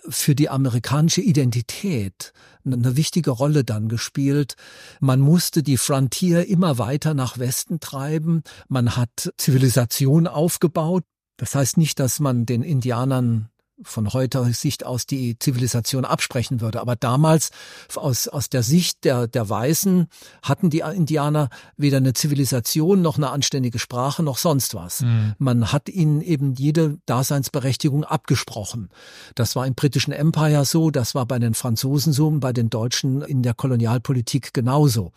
für 0.09 0.35
die 0.35 0.49
amerikanische 0.49 1.21
Identität 1.21 2.33
eine 2.64 2.97
wichtige 2.97 3.31
Rolle 3.31 3.64
dann 3.64 3.88
gespielt. 3.88 4.55
Man 5.01 5.21
musste 5.21 5.62
die 5.62 5.77
Frontier 5.77 6.49
immer 6.49 6.79
weiter 6.79 7.14
nach 7.14 7.38
Westen 7.38 7.81
treiben. 7.81 8.43
Man 8.69 8.97
hat 8.97 9.33
Zivilisation 9.37 10.27
aufgebaut. 10.27 11.05
Das 11.37 11.55
heißt 11.55 11.77
nicht, 11.77 11.99
dass 11.99 12.21
man 12.21 12.47
den 12.47 12.62
Indianern 12.62 13.49
von 13.83 14.13
heutiger 14.13 14.45
Sicht 14.53 14.87
aus 14.87 15.07
die 15.07 15.39
Zivilisation 15.39 16.05
absprechen 16.05 16.61
würde. 16.61 16.81
Aber 16.81 16.97
damals 16.97 17.51
aus, 17.95 18.29
aus 18.29 18.49
der 18.49 18.63
Sicht 18.63 19.05
der, 19.05 19.27
der 19.27 19.49
Weißen 19.49 20.07
hatten 20.43 20.71
die 20.71 20.81
Indianer 20.81 21.49
weder 21.77 21.97
eine 21.97 22.13
Zivilisation 22.13 23.03
noch 23.03 23.17
eine 23.17 23.31
anständige 23.31 23.79
Sprache 23.79 24.23
noch 24.23 24.39
sonst 24.39 24.75
was. 24.75 25.01
Mhm. 25.01 25.35
Man 25.39 25.73
hat 25.73 25.89
ihnen 25.89 26.21
eben 26.21 26.55
jede 26.55 26.99
Daseinsberechtigung 27.07 28.05
abgesprochen. 28.05 28.91
Das 29.35 29.57
war 29.57 29.67
im 29.67 29.75
britischen 29.75 30.13
Empire 30.13 30.65
so, 30.65 30.91
das 30.91 31.15
war 31.15 31.27
bei 31.27 31.39
den 31.39 31.55
Franzosen 31.55 32.13
so 32.13 32.29
und 32.29 32.41
bei 32.41 32.53
den 32.53 32.71
Deutschen 32.71 33.23
in 33.23 33.43
der 33.43 33.55
Kolonialpolitik 33.55 34.55
genauso. 34.55 35.13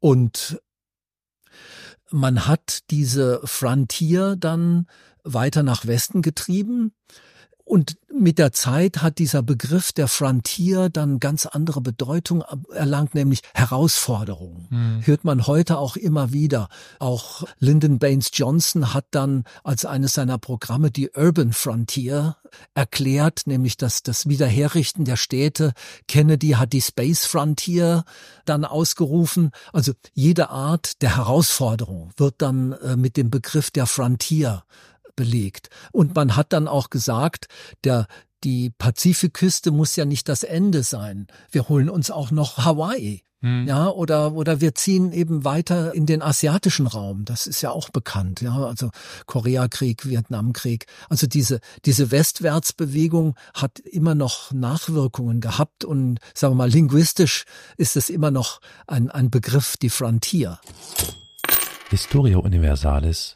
Und 0.00 0.60
man 2.10 2.46
hat 2.46 2.80
diese 2.90 3.40
Frontier 3.44 4.36
dann 4.36 4.86
weiter 5.24 5.62
nach 5.62 5.86
Westen 5.86 6.22
getrieben 6.22 6.92
und 7.66 7.98
mit 8.14 8.38
der 8.38 8.52
Zeit 8.52 9.02
hat 9.02 9.18
dieser 9.18 9.42
Begriff 9.42 9.92
der 9.92 10.06
Frontier 10.06 10.88
dann 10.88 11.18
ganz 11.18 11.46
andere 11.46 11.80
Bedeutung 11.80 12.44
erlangt, 12.72 13.16
nämlich 13.16 13.40
Herausforderung. 13.54 14.68
Mhm. 14.70 15.04
Hört 15.04 15.24
man 15.24 15.48
heute 15.48 15.76
auch 15.78 15.96
immer 15.96 16.32
wieder. 16.32 16.68
Auch 17.00 17.42
Lyndon 17.58 17.98
Baines 17.98 18.30
Johnson 18.32 18.94
hat 18.94 19.06
dann 19.10 19.42
als 19.64 19.84
eines 19.84 20.14
seiner 20.14 20.38
Programme 20.38 20.92
die 20.92 21.10
Urban 21.10 21.52
Frontier 21.52 22.36
erklärt, 22.74 23.42
nämlich 23.46 23.76
das, 23.76 24.04
das 24.04 24.28
Wiederherrichten 24.28 25.04
der 25.04 25.16
Städte. 25.16 25.72
Kennedy 26.06 26.50
hat 26.50 26.72
die 26.72 26.80
Space 26.80 27.26
Frontier 27.26 28.04
dann 28.44 28.64
ausgerufen. 28.64 29.50
Also 29.72 29.92
jede 30.14 30.50
Art 30.50 31.02
der 31.02 31.16
Herausforderung 31.16 32.12
wird 32.16 32.36
dann 32.38 32.72
äh, 32.74 32.96
mit 32.96 33.16
dem 33.16 33.28
Begriff 33.28 33.72
der 33.72 33.86
Frontier 33.86 34.62
belegt. 35.16 35.70
Und 35.92 36.14
man 36.14 36.36
hat 36.36 36.52
dann 36.52 36.68
auch 36.68 36.90
gesagt, 36.90 37.48
der, 37.84 38.06
die 38.44 38.70
Pazifikküste 38.70 39.70
muss 39.70 39.96
ja 39.96 40.04
nicht 40.04 40.28
das 40.28 40.42
Ende 40.44 40.82
sein. 40.82 41.26
Wir 41.50 41.68
holen 41.68 41.90
uns 41.90 42.10
auch 42.10 42.30
noch 42.30 42.58
Hawaii. 42.58 43.22
Hm. 43.42 43.66
Ja, 43.66 43.88
oder, 43.90 44.32
oder 44.32 44.60
wir 44.60 44.74
ziehen 44.74 45.12
eben 45.12 45.44
weiter 45.44 45.94
in 45.94 46.06
den 46.06 46.22
asiatischen 46.22 46.86
Raum. 46.86 47.24
Das 47.24 47.46
ist 47.46 47.60
ja 47.60 47.70
auch 47.70 47.90
bekannt. 47.90 48.40
Ja, 48.40 48.64
also 48.64 48.90
Koreakrieg, 49.26 50.06
Vietnamkrieg. 50.06 50.86
Also 51.10 51.26
diese, 51.26 51.60
diese 51.84 52.10
Westwärtsbewegung 52.10 53.36
hat 53.52 53.78
immer 53.80 54.14
noch 54.14 54.52
Nachwirkungen 54.52 55.40
gehabt 55.40 55.84
und 55.84 56.18
sagen 56.34 56.54
wir 56.54 56.58
mal, 56.58 56.70
linguistisch 56.70 57.44
ist 57.76 57.96
es 57.96 58.08
immer 58.08 58.30
noch 58.30 58.60
ein, 58.86 59.10
ein 59.10 59.30
Begriff, 59.30 59.76
die 59.76 59.90
Frontier. 59.90 60.58
Historia 61.90 62.38
Universalis 62.38 63.35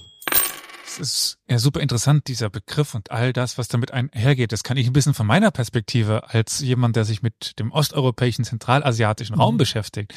Es 0.99 0.99
ist 0.99 1.37
ja 1.49 1.59
super 1.59 1.79
interessant, 1.79 2.27
dieser 2.27 2.49
Begriff 2.49 2.95
und 2.95 3.11
all 3.11 3.33
das, 3.33 3.57
was 3.57 3.67
damit 3.67 3.91
einhergeht. 3.91 4.51
Das 4.51 4.63
kann 4.63 4.77
ich 4.77 4.87
ein 4.87 4.93
bisschen 4.93 5.13
von 5.13 5.27
meiner 5.27 5.51
Perspektive 5.51 6.29
als 6.29 6.59
jemand, 6.59 6.95
der 6.95 7.05
sich 7.05 7.21
mit 7.21 7.59
dem 7.59 7.71
osteuropäischen, 7.71 8.43
zentralasiatischen 8.45 9.35
Raum 9.35 9.55
mhm. 9.55 9.59
beschäftigt. 9.59 10.13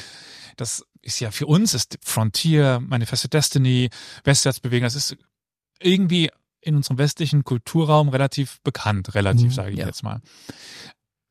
Das 0.57 0.85
ist 1.01 1.19
ja 1.19 1.31
für 1.31 1.45
uns 1.45 1.73
ist 1.73 1.97
Frontier, 2.03 2.79
Manifesto 2.81 3.27
Destiny, 3.27 3.89
Westwärtsbewegung, 4.23 4.85
das 4.85 4.95
ist 4.95 5.17
irgendwie 5.79 6.31
in 6.61 6.75
unserem 6.75 6.97
westlichen 6.97 7.43
Kulturraum 7.43 8.09
relativ 8.09 8.59
bekannt, 8.63 9.13
relativ, 9.13 9.47
mhm, 9.47 9.51
sage 9.51 9.71
ich 9.71 9.77
ja. 9.77 9.85
jetzt 9.85 10.03
mal. 10.03 10.21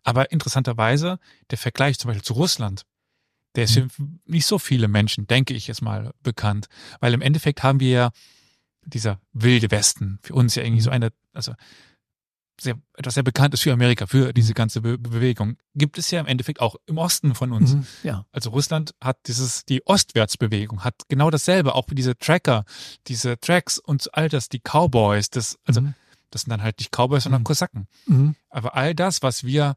Aber 0.04 0.30
interessanterweise, 0.30 1.18
der 1.50 1.58
Vergleich 1.58 1.98
zum 1.98 2.08
Beispiel 2.08 2.24
zu 2.24 2.34
Russland, 2.34 2.84
der 3.56 3.64
ist 3.64 3.76
mhm. 3.76 3.90
für 3.90 4.02
nicht 4.26 4.46
so 4.46 4.58
viele 4.58 4.86
Menschen, 4.86 5.26
denke 5.26 5.54
ich 5.54 5.66
jetzt 5.66 5.82
mal, 5.82 6.12
bekannt. 6.22 6.66
Weil 7.00 7.14
im 7.14 7.22
Endeffekt 7.22 7.62
haben 7.62 7.80
wir 7.80 7.90
ja 7.90 8.10
dieser 8.86 9.20
wilde 9.32 9.70
Westen, 9.70 10.18
für 10.22 10.34
uns 10.34 10.54
ja 10.54 10.62
irgendwie 10.62 10.82
so 10.82 10.90
mhm. 10.90 10.94
eine, 10.94 11.12
also 11.32 11.54
sehr, 12.60 12.78
etwas 12.96 13.14
sehr 13.14 13.22
Bekanntes 13.22 13.62
für 13.62 13.72
Amerika, 13.72 14.06
für 14.06 14.32
diese 14.32 14.54
ganze 14.54 14.80
Be 14.80 14.98
Bewegung, 14.98 15.56
gibt 15.74 15.98
es 15.98 16.10
ja 16.10 16.20
im 16.20 16.26
Endeffekt 16.26 16.60
auch 16.60 16.76
im 16.86 16.98
Osten 16.98 17.34
von 17.34 17.52
uns. 17.52 17.74
Mhm, 17.74 17.86
ja. 18.02 18.26
Also 18.32 18.50
Russland 18.50 18.94
hat 19.00 19.18
dieses, 19.26 19.64
die 19.64 19.84
Ostwärtsbewegung 19.86 20.84
hat 20.84 20.94
genau 21.08 21.30
dasselbe, 21.30 21.74
auch 21.74 21.86
für 21.88 21.94
diese 21.94 22.16
Tracker, 22.16 22.64
diese 23.06 23.38
Tracks 23.40 23.78
und 23.78 24.14
all 24.14 24.28
das, 24.28 24.48
die 24.48 24.60
Cowboys, 24.60 25.30
das, 25.30 25.58
also, 25.64 25.80
mhm. 25.80 25.94
das 26.30 26.42
sind 26.42 26.50
dann 26.50 26.62
halt 26.62 26.78
nicht 26.78 26.92
Cowboys, 26.92 27.24
sondern 27.24 27.42
mhm. 27.42 27.46
Kosaken. 27.46 27.88
Mhm. 28.06 28.36
Aber 28.50 28.76
all 28.76 28.94
das, 28.94 29.22
was 29.22 29.44
wir 29.44 29.76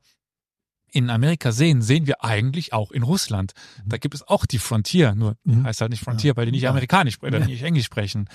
in 0.91 1.10
Amerika 1.10 1.52
sehen, 1.52 1.82
sehen 1.82 2.08
wir 2.08 2.23
eigentlich 2.23 2.73
auch 2.73 2.91
in 2.91 3.04
Russland. 3.04 3.54
Mhm. 3.84 3.89
Da 3.89 3.97
gibt 3.97 4.15
es 4.15 4.28
auch 4.28 4.45
die 4.45 4.60
Frontier, 4.60 5.15
nur 5.15 5.36
mhm. 5.43 5.65
heißt 5.65 5.82
halt 5.82 5.91
nicht 5.91 6.04
Frontier, 6.04 6.32
ja. 6.32 6.38
weil 6.38 6.45
die 6.45 6.52
nicht 6.52 6.67
amerikanisch 6.67 7.21
oder 7.21 7.39
ja. 7.39 7.45
nicht 7.45 7.63
Englisch 7.63 7.86
sprechen. 7.86 8.30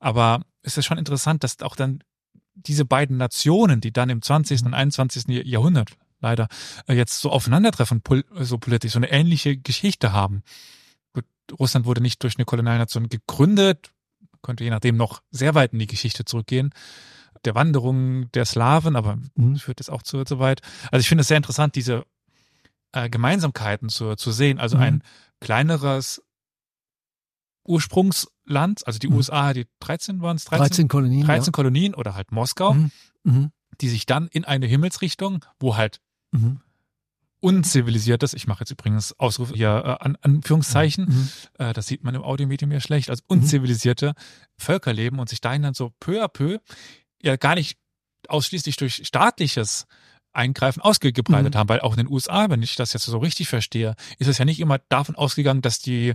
Aber 0.00 0.42
es 0.62 0.76
ist 0.76 0.84
schon 0.84 0.98
interessant, 0.98 1.44
dass 1.44 1.60
auch 1.62 1.76
dann 1.76 2.00
diese 2.54 2.84
beiden 2.84 3.16
Nationen, 3.16 3.80
die 3.80 3.92
dann 3.92 4.10
im 4.10 4.22
20. 4.22 4.60
Mhm. 4.60 4.66
und 4.68 4.74
21. 4.74 5.24
Jahrhundert 5.28 5.96
leider 6.20 6.48
äh, 6.88 6.94
jetzt 6.94 7.20
so 7.20 7.30
aufeinandertreffen, 7.30 8.02
so 8.40 8.58
politisch, 8.58 8.92
so 8.92 8.98
eine 8.98 9.10
ähnliche 9.10 9.56
Geschichte 9.56 10.12
haben. 10.12 10.42
Gut, 11.12 11.24
Russland 11.58 11.86
wurde 11.86 12.00
nicht 12.00 12.22
durch 12.22 12.36
eine 12.36 12.44
Kolonialnation 12.44 13.08
gegründet, 13.08 13.92
könnte 14.42 14.64
je 14.64 14.70
nachdem 14.70 14.96
noch 14.96 15.22
sehr 15.30 15.54
weit 15.54 15.72
in 15.72 15.78
die 15.78 15.86
Geschichte 15.86 16.24
zurückgehen, 16.24 16.70
der 17.44 17.54
Wanderung 17.54 18.30
der 18.32 18.44
Slawen, 18.44 18.96
aber 18.96 19.18
mhm. 19.34 19.56
führt 19.56 19.80
das 19.80 19.90
auch 19.90 20.02
zu, 20.02 20.24
zu 20.24 20.38
weit. 20.38 20.60
Also 20.90 21.00
ich 21.00 21.08
finde 21.08 21.22
es 21.22 21.28
sehr 21.28 21.36
interessant, 21.36 21.74
diese 21.74 22.04
äh, 22.92 23.10
Gemeinsamkeiten 23.10 23.88
zu, 23.88 24.14
zu 24.16 24.32
sehen. 24.32 24.58
Also 24.58 24.76
mhm. 24.76 24.82
ein 24.82 25.02
kleineres 25.40 26.22
Ursprungsland, 27.66 28.86
also 28.86 28.98
die 28.98 29.08
mhm. 29.08 29.16
USA, 29.16 29.52
die 29.52 29.66
13 29.80 30.20
waren 30.20 30.36
es? 30.36 30.44
13, 30.44 30.58
13 30.66 30.88
Kolonien. 30.88 31.26
13 31.26 31.46
ja. 31.46 31.52
Kolonien 31.52 31.94
oder 31.94 32.14
halt 32.14 32.32
Moskau, 32.32 32.74
mhm. 32.74 32.90
Mhm. 33.24 33.52
die 33.80 33.88
sich 33.88 34.06
dann 34.06 34.28
in 34.28 34.44
eine 34.44 34.66
Himmelsrichtung, 34.66 35.44
wo 35.58 35.76
halt 35.76 36.00
mhm. 36.30 36.60
unzivilisiertes, 37.40 38.34
ich 38.34 38.46
mache 38.46 38.60
jetzt 38.60 38.70
übrigens 38.70 39.18
Ausrufe 39.18 39.54
hier 39.54 39.82
äh, 39.84 40.04
an 40.04 40.16
Anführungszeichen, 40.20 41.06
mhm. 41.06 41.30
äh, 41.58 41.72
das 41.72 41.86
sieht 41.86 42.04
man 42.04 42.14
im 42.14 42.22
Audiomedium 42.22 42.70
ja 42.70 42.80
schlecht, 42.80 43.10
als 43.10 43.22
unzivilisierte 43.26 44.14
Völker 44.58 44.92
leben 44.92 45.18
und 45.18 45.28
sich 45.28 45.40
dahin 45.40 45.62
dann 45.62 45.74
so 45.74 45.90
peu 46.00 46.22
à 46.22 46.28
peu 46.28 46.58
ja 47.24 47.36
gar 47.36 47.54
nicht 47.54 47.78
ausschließlich 48.28 48.76
durch 48.76 49.02
staatliches 49.04 49.86
Eingreifen 50.32 50.82
ausgebreitet 50.82 51.54
mhm. 51.54 51.58
haben, 51.58 51.68
weil 51.68 51.80
auch 51.80 51.92
in 51.92 52.04
den 52.04 52.12
USA, 52.12 52.50
wenn 52.50 52.62
ich 52.62 52.74
das 52.76 52.92
jetzt 52.92 53.04
so 53.04 53.18
richtig 53.18 53.48
verstehe, 53.48 53.94
ist 54.18 54.26
es 54.26 54.38
ja 54.38 54.44
nicht 54.44 54.60
immer 54.60 54.78
davon 54.88 55.14
ausgegangen, 55.14 55.62
dass 55.62 55.78
die 55.78 56.14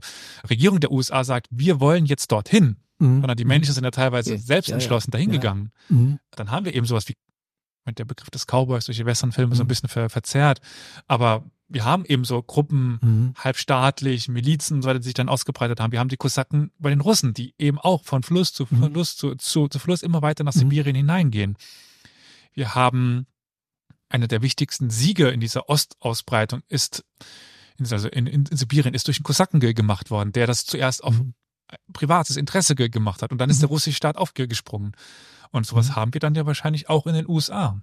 Regierung 0.50 0.80
der 0.80 0.91
USA 0.91 1.24
sagt, 1.24 1.48
wir 1.50 1.80
wollen 1.80 2.06
jetzt 2.06 2.32
dorthin, 2.32 2.78
mhm. 3.00 3.22
sondern 3.22 3.38
die 3.38 3.45
Menschen 3.45 3.74
sind 3.74 3.86
ja 3.86 3.91
teilweise 3.91 4.34
okay. 4.34 4.41
selbst 4.41 4.69
entschlossen 4.69 5.12
ja, 5.13 5.19
ja. 5.19 5.26
dahingegangen. 5.26 5.72
Ja. 5.89 5.95
Mhm. 5.95 6.19
Dann 6.32 6.52
haben 6.52 6.65
wir 6.65 6.76
eben 6.76 6.86
sowas 6.86 7.08
wie 7.08 7.15
der 7.98 8.06
Begriff 8.06 8.30
des 8.30 8.45
Cowboys 8.45 8.86
durch 8.86 8.98
die 8.98 9.06
Westernfilme 9.06 9.56
so 9.56 9.63
ein 9.63 9.65
mhm. 9.65 9.69
bisschen 9.69 9.89
ver 9.89 10.10
verzerrt, 10.10 10.60
aber 11.08 11.43
wir 11.70 11.86
haben 11.86 12.04
eben 12.06 12.26
so 12.26 12.42
Gruppen, 12.42 13.00
mhm. 13.02 13.34
halbstaatlich, 13.38 14.28
Milizen 14.28 14.78
und 14.78 14.82
so 14.82 14.90
weiter, 14.90 15.00
die 15.00 15.06
sich 15.06 15.14
dann 15.14 15.30
ausgebreitet 15.30 15.80
haben. 15.80 15.92
Wir 15.92 16.00
haben 16.00 16.10
die 16.10 16.18
Kosaken 16.18 16.72
bei 16.80 16.90
den 16.90 17.00
Russen, 17.00 17.34
die 17.34 17.54
eben 17.58 17.78
auch 17.78 18.04
von 18.04 18.24
Fluss 18.24 18.52
zu 18.52 18.68
mhm. 18.70 18.92
Fluss 18.92 19.16
zu, 19.16 19.36
zu, 19.36 19.68
zu 19.68 19.80
Fluss 19.80 20.02
immer 20.02 20.22
weiter 20.22 20.44
nach 20.44 20.56
mhm. 20.56 20.60
Sibirien 20.60 20.96
hineingehen. 20.96 21.58
Wir 22.54 22.76
haben 22.76 23.28
einer 24.10 24.28
der 24.28 24.42
wichtigsten 24.42 24.90
Siege 24.90 25.30
in 25.30 25.40
dieser 25.40 25.70
Ostausbreitung 25.70 26.64
ist, 26.68 27.06
also 27.80 28.08
in, 28.10 28.26
in, 28.26 28.46
in 28.46 28.58
Sibirien, 28.58 28.96
ist 28.96 29.08
durch 29.08 29.18
einen 29.18 29.24
Kosaken 29.24 29.60
gemacht 29.60 30.10
worden, 30.10 30.32
der 30.32 30.48
das 30.48 30.66
zuerst 30.66 31.04
auf 31.04 31.14
mhm. 31.14 31.36
privates 31.94 32.36
Interesse 32.36 32.74
gemacht 32.74 33.22
hat 33.22 33.32
und 33.32 33.38
dann 33.38 33.52
ist 33.52 33.62
der 33.62 33.70
russische 33.70 33.96
Staat 33.96 34.18
aufgesprungen. 34.18 34.94
Und 35.52 35.66
sowas 35.66 35.96
haben 35.96 36.14
wir 36.14 36.20
dann 36.20 36.36
ja 36.36 36.46
wahrscheinlich 36.46 36.90
auch 36.90 37.08
in 37.08 37.14
den 37.14 37.28
USA. 37.28 37.82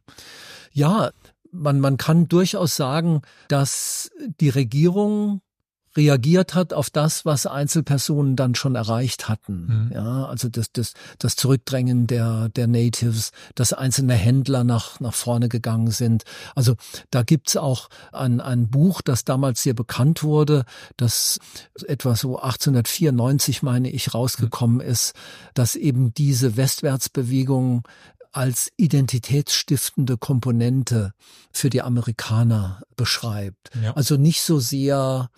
Ja, 0.72 1.11
man, 1.56 1.80
man 1.80 1.96
kann 1.96 2.28
durchaus 2.28 2.76
sagen, 2.76 3.22
dass 3.48 4.10
die 4.40 4.48
Regierung 4.48 5.40
reagiert 5.96 6.54
hat 6.54 6.72
auf 6.72 6.90
das, 6.90 7.24
was 7.24 7.46
Einzelpersonen 7.46 8.36
dann 8.36 8.54
schon 8.54 8.74
erreicht 8.74 9.28
hatten. 9.28 9.88
Mhm. 9.88 9.92
Ja, 9.94 10.26
also 10.26 10.48
das, 10.48 10.70
das, 10.72 10.92
das 11.18 11.36
Zurückdrängen 11.36 12.06
der, 12.06 12.48
der 12.50 12.66
Natives, 12.66 13.30
dass 13.54 13.72
einzelne 13.72 14.14
Händler 14.14 14.64
nach, 14.64 15.00
nach 15.00 15.14
vorne 15.14 15.48
gegangen 15.48 15.90
sind. 15.90 16.24
Also 16.54 16.74
da 17.10 17.22
gibt's 17.22 17.56
auch 17.56 17.88
ein, 18.12 18.40
ein 18.40 18.68
Buch, 18.68 19.00
das 19.00 19.24
damals 19.24 19.62
sehr 19.62 19.74
bekannt 19.74 20.22
wurde, 20.22 20.64
das 20.96 21.38
etwa 21.86 22.14
so 22.14 22.36
1894, 22.36 23.62
meine 23.62 23.90
ich, 23.90 24.14
rausgekommen 24.14 24.76
mhm. 24.76 24.92
ist, 24.92 25.14
dass 25.54 25.74
eben 25.74 26.12
diese 26.12 26.56
Westwärtsbewegung 26.56 27.82
als 28.32 28.70
identitätsstiftende 28.76 30.16
Komponente 30.18 31.12
für 31.52 31.70
die 31.70 31.82
Amerikaner 31.82 32.82
beschreibt. 32.96 33.70
Ja. 33.82 33.92
Also 33.94 34.16
nicht 34.16 34.42
so 34.42 34.58
sehr 34.58 35.30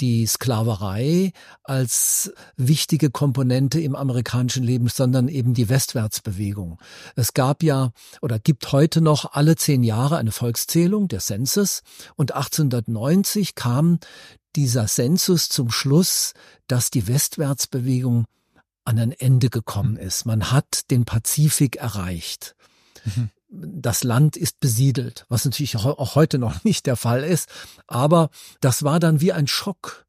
die 0.00 0.26
Sklaverei 0.26 1.32
als 1.64 2.32
wichtige 2.56 3.10
Komponente 3.10 3.80
im 3.80 3.96
amerikanischen 3.96 4.62
Leben, 4.62 4.88
sondern 4.88 5.28
eben 5.28 5.54
die 5.54 5.68
Westwärtsbewegung. 5.68 6.78
Es 7.14 7.34
gab 7.34 7.62
ja 7.62 7.92
oder 8.20 8.38
gibt 8.38 8.72
heute 8.72 9.00
noch 9.00 9.32
alle 9.32 9.56
zehn 9.56 9.82
Jahre 9.82 10.18
eine 10.18 10.32
Volkszählung, 10.32 11.08
der 11.08 11.20
Census, 11.20 11.82
und 12.14 12.32
1890 12.32 13.54
kam 13.54 13.98
dieser 14.54 14.86
Census 14.86 15.48
zum 15.48 15.70
Schluss, 15.70 16.32
dass 16.66 16.90
die 16.90 17.08
Westwärtsbewegung 17.08 18.26
an 18.86 18.98
ein 18.98 19.12
Ende 19.12 19.50
gekommen 19.50 19.92
mhm. 19.92 20.00
ist. 20.00 20.24
Man 20.24 20.50
hat 20.50 20.90
den 20.90 21.04
Pazifik 21.04 21.76
erreicht. 21.76 22.56
Mhm. 23.04 23.30
Das 23.48 24.02
Land 24.02 24.36
ist 24.36 24.60
besiedelt, 24.60 25.24
was 25.28 25.44
natürlich 25.44 25.76
auch 25.76 26.14
heute 26.14 26.38
noch 26.38 26.64
nicht 26.64 26.86
der 26.86 26.96
Fall 26.96 27.22
ist. 27.24 27.48
Aber 27.86 28.30
das 28.60 28.82
war 28.82 29.00
dann 29.00 29.20
wie 29.20 29.32
ein 29.32 29.46
Schock, 29.46 30.06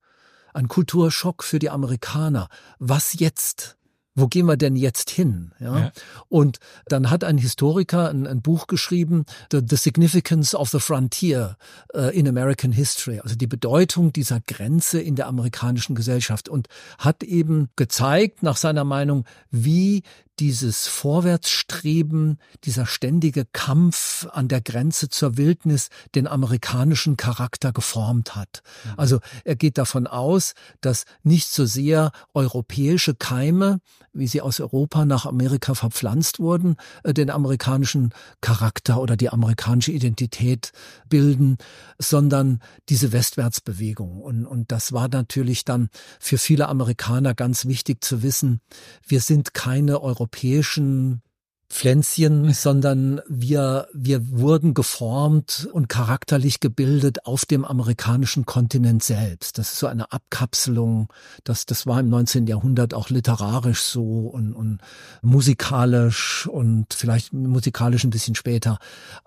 ein 0.53 0.67
Kulturschock 0.67 1.43
für 1.43 1.59
die 1.59 1.69
Amerikaner. 1.69 2.49
Was 2.79 3.19
jetzt? 3.19 3.77
Wo 4.17 4.27
gehen 4.27 4.47
wir 4.47 4.57
denn 4.57 4.75
jetzt 4.75 5.11
hin? 5.11 5.51
Ja? 5.59 5.79
ja. 5.79 5.91
Und 6.27 6.57
dann 6.87 7.09
hat 7.09 7.23
ein 7.23 7.37
Historiker 7.37 8.09
ein, 8.09 8.25
ein 8.25 8.41
Buch 8.41 8.67
geschrieben, 8.67 9.25
the, 9.51 9.61
the, 9.65 9.77
Significance 9.77 10.55
of 10.55 10.69
the 10.69 10.79
Frontier 10.79 11.55
uh, 11.95 12.09
in 12.09 12.27
American 12.27 12.71
History, 12.71 13.19
also 13.19 13.35
die 13.35 13.47
Bedeutung 13.47 14.11
dieser 14.11 14.39
Grenze 14.39 14.99
in 14.99 15.15
der 15.15 15.27
amerikanischen 15.27 15.95
Gesellschaft 15.95 16.49
und 16.49 16.67
hat 16.97 17.23
eben 17.23 17.69
gezeigt, 17.75 18.41
nach 18.41 18.57
seiner 18.57 18.83
Meinung, 18.83 19.25
wie 19.51 20.01
dieses 20.39 20.87
Vorwärtsstreben, 20.87 22.37
dieser 22.63 22.85
ständige 22.85 23.45
Kampf 23.45 24.27
an 24.31 24.47
der 24.47 24.61
Grenze 24.61 25.09
zur 25.09 25.37
Wildnis 25.37 25.89
den 26.13 26.27
amerikanischen 26.27 27.17
Charakter 27.17 27.73
geformt 27.73 28.35
hat. 28.35 28.61
Mhm. 28.83 28.91
Also 28.97 29.19
er 29.45 29.55
geht 29.55 29.77
davon 29.77 30.05
aus, 30.05 30.53
dass 30.81 31.05
nicht 31.23 31.49
so 31.49 31.65
sehr 31.65 32.11
europäische 32.33 33.15
Keime, 33.15 33.79
wie 34.13 34.27
sie 34.27 34.41
aus 34.41 34.59
Europa 34.59 35.05
nach 35.05 35.25
Amerika 35.25 35.73
verpflanzt 35.73 36.39
wurden, 36.39 36.75
äh, 37.03 37.13
den 37.13 37.29
amerikanischen 37.29 38.13
Charakter 38.41 39.01
oder 39.01 39.17
die 39.17 39.29
amerikanische 39.29 39.91
Identität 39.91 40.71
bilden, 41.09 41.57
sondern 41.97 42.61
diese 42.89 43.11
Westwärtsbewegung. 43.11 44.21
Und, 44.21 44.45
und 44.45 44.71
das 44.71 44.93
war 44.93 45.07
natürlich 45.07 45.65
dann 45.65 45.89
für 46.19 46.37
viele 46.37 46.67
Amerikaner 46.67 47.33
ganz 47.33 47.65
wichtig 47.65 48.03
zu 48.03 48.21
wissen, 48.21 48.61
wir 49.07 49.21
sind 49.21 49.53
keine 49.53 50.01
Europäer 50.01 50.26
europäischen 50.27 51.21
Pflänzchen, 51.69 52.53
sondern 52.53 53.21
wir, 53.27 53.87
wir 53.93 54.29
wurden 54.31 54.73
geformt 54.73 55.67
und 55.73 55.89
charakterlich 55.89 56.61
gebildet 56.61 57.25
auf 57.25 57.45
dem 57.45 57.65
amerikanischen 57.65 58.45
Kontinent 58.45 59.03
selbst. 59.03 59.57
Das 59.57 59.73
ist 59.73 59.79
so 59.79 59.87
eine 59.87 60.11
Abkapselung. 60.11 61.11
Das, 61.43 61.65
das 61.65 61.85
war 61.85 61.99
im 61.99 62.09
19. 62.09 62.47
Jahrhundert 62.47 62.93
auch 62.93 63.09
literarisch 63.09 63.81
so 63.81 64.27
und, 64.27 64.53
und 64.53 64.79
musikalisch 65.21 66.47
und 66.47 66.93
vielleicht 66.93 67.33
musikalisch 67.33 68.05
ein 68.05 68.11
bisschen 68.11 68.35
später. 68.35 68.79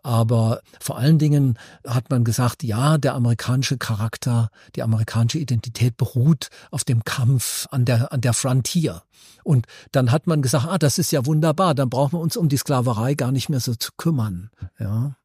Aber 0.03 0.61
vor 0.81 0.97
allen 0.97 1.19
Dingen 1.19 1.59
hat 1.87 2.09
man 2.09 2.25
gesagt, 2.25 2.63
ja, 2.63 2.97
der 2.97 3.15
amerikanische 3.15 3.77
Charakter, 3.77 4.51
die 4.77 4.83
amerikanische 4.83 5.39
Identität 5.39 5.99
beruht 5.99 6.49
auf 6.71 6.85
dem 6.85 7.05
Kampf 7.05 7.67
an 7.71 7.85
der, 7.85 8.13
an 8.13 8.23
der 8.23 8.33
Frontier. 8.33 9.03
Und 9.43 9.67
dann 9.93 10.11
hat 10.11 10.27
man 10.27 10.43
gesagt, 10.43 10.67
ah, 10.67 10.79
das 10.79 10.99
ist 10.99 11.13
ja 11.13 11.27
wunderbar, 11.27 11.75
dann 11.75 11.91
brauchen 11.91 12.13
wir 12.13 12.21
uns 12.21 12.30
um 12.37 12.49
die 12.49 12.57
Sklaverei 12.57 13.15
gar 13.15 13.33
nicht 13.33 13.49
mehr 13.49 13.61
so 13.61 13.75
zu 13.75 13.91
kümmern. 13.97 14.51
Ja. 14.79 15.17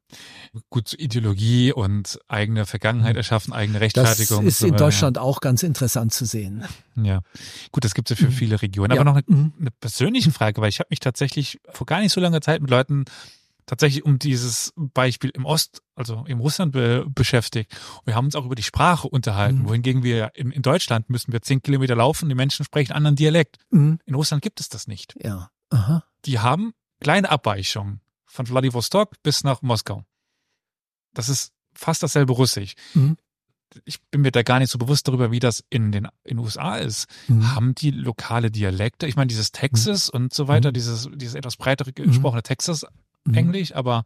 Gut, 0.70 0.94
Ideologie 0.94 1.72
und 1.72 2.18
eigene 2.28 2.64
Vergangenheit 2.64 3.14
mhm. 3.14 3.18
erschaffen, 3.18 3.52
eigene 3.52 3.80
Rechtfertigung. 3.80 4.44
Das 4.44 4.54
ist 4.54 4.62
in 4.62 4.76
Deutschland 4.76 5.16
ja. 5.16 5.22
auch 5.22 5.40
ganz 5.40 5.62
interessant 5.62 6.12
zu 6.12 6.24
sehen. 6.24 6.64
Ja, 6.94 7.20
gut, 7.72 7.84
das 7.84 7.94
gibt 7.94 8.10
es 8.10 8.18
ja 8.18 8.24
für 8.24 8.30
mhm. 8.30 8.36
viele 8.36 8.62
Regionen. 8.62 8.92
Aber 8.92 9.00
ja. 9.00 9.04
noch 9.04 9.16
eine, 9.16 9.24
mhm. 9.26 9.52
eine 9.60 9.70
persönliche 9.70 10.30
Frage, 10.30 10.60
weil 10.60 10.68
ich 10.68 10.78
habe 10.78 10.88
mich 10.90 11.00
tatsächlich 11.00 11.60
vor 11.70 11.86
gar 11.86 12.00
nicht 12.00 12.12
so 12.12 12.20
langer 12.20 12.40
Zeit 12.40 12.62
mit 12.62 12.70
Leuten 12.70 13.04
tatsächlich 13.66 14.04
um 14.04 14.18
dieses 14.18 14.72
Beispiel 14.76 15.30
im 15.30 15.44
Ost, 15.44 15.82
also 15.96 16.24
im 16.26 16.38
Russland 16.38 16.72
be 16.72 17.04
beschäftigt. 17.08 17.76
wir 18.04 18.14
haben 18.14 18.26
uns 18.26 18.36
auch 18.36 18.46
über 18.46 18.54
die 18.54 18.62
Sprache 18.62 19.08
unterhalten, 19.08 19.62
mhm. 19.62 19.68
wohingegen 19.68 20.02
wir 20.02 20.30
in, 20.34 20.52
in, 20.52 20.62
Deutschland 20.62 21.10
müssen 21.10 21.32
wir 21.32 21.42
zehn 21.42 21.60
Kilometer 21.60 21.96
laufen, 21.96 22.28
die 22.28 22.34
Menschen 22.34 22.64
sprechen 22.64 22.92
einen 22.92 22.98
anderen 22.98 23.16
Dialekt. 23.16 23.58
Mhm. 23.70 23.98
In 24.06 24.14
Russland 24.14 24.42
gibt 24.42 24.60
es 24.60 24.68
das 24.68 24.86
nicht. 24.86 25.16
Ja. 25.20 25.50
Aha. 25.70 26.04
Die 26.24 26.38
haben 26.38 26.72
kleine 27.00 27.30
Abweichungen 27.30 28.00
von 28.24 28.46
Vladivostok 28.46 29.22
bis 29.22 29.44
nach 29.44 29.62
Moskau. 29.62 30.04
Das 31.14 31.28
ist 31.28 31.52
fast 31.74 32.02
dasselbe 32.02 32.32
Russisch. 32.32 32.74
Mhm. 32.94 33.16
Ich 33.84 34.00
bin 34.10 34.22
mir 34.22 34.30
da 34.30 34.42
gar 34.42 34.58
nicht 34.58 34.70
so 34.70 34.78
bewusst 34.78 35.08
darüber, 35.08 35.30
wie 35.32 35.40
das 35.40 35.64
in 35.70 35.92
den, 35.92 36.06
in 36.24 36.36
den 36.36 36.38
USA 36.38 36.76
ist. 36.76 37.06
Mhm. 37.28 37.54
Haben 37.54 37.74
die 37.74 37.90
lokale 37.90 38.50
Dialekte? 38.50 39.06
Ich 39.06 39.16
meine, 39.16 39.26
dieses 39.26 39.52
Texas 39.52 40.12
mhm. 40.12 40.16
und 40.16 40.34
so 40.34 40.48
weiter, 40.48 40.70
mhm. 40.70 40.74
dieses, 40.74 41.08
dieses 41.14 41.34
etwas 41.34 41.56
breitere 41.56 41.90
mhm. 41.90 42.10
gesprochene 42.10 42.42
Texas 42.42 42.86
Mhm. 43.26 43.76
Aber 43.76 44.04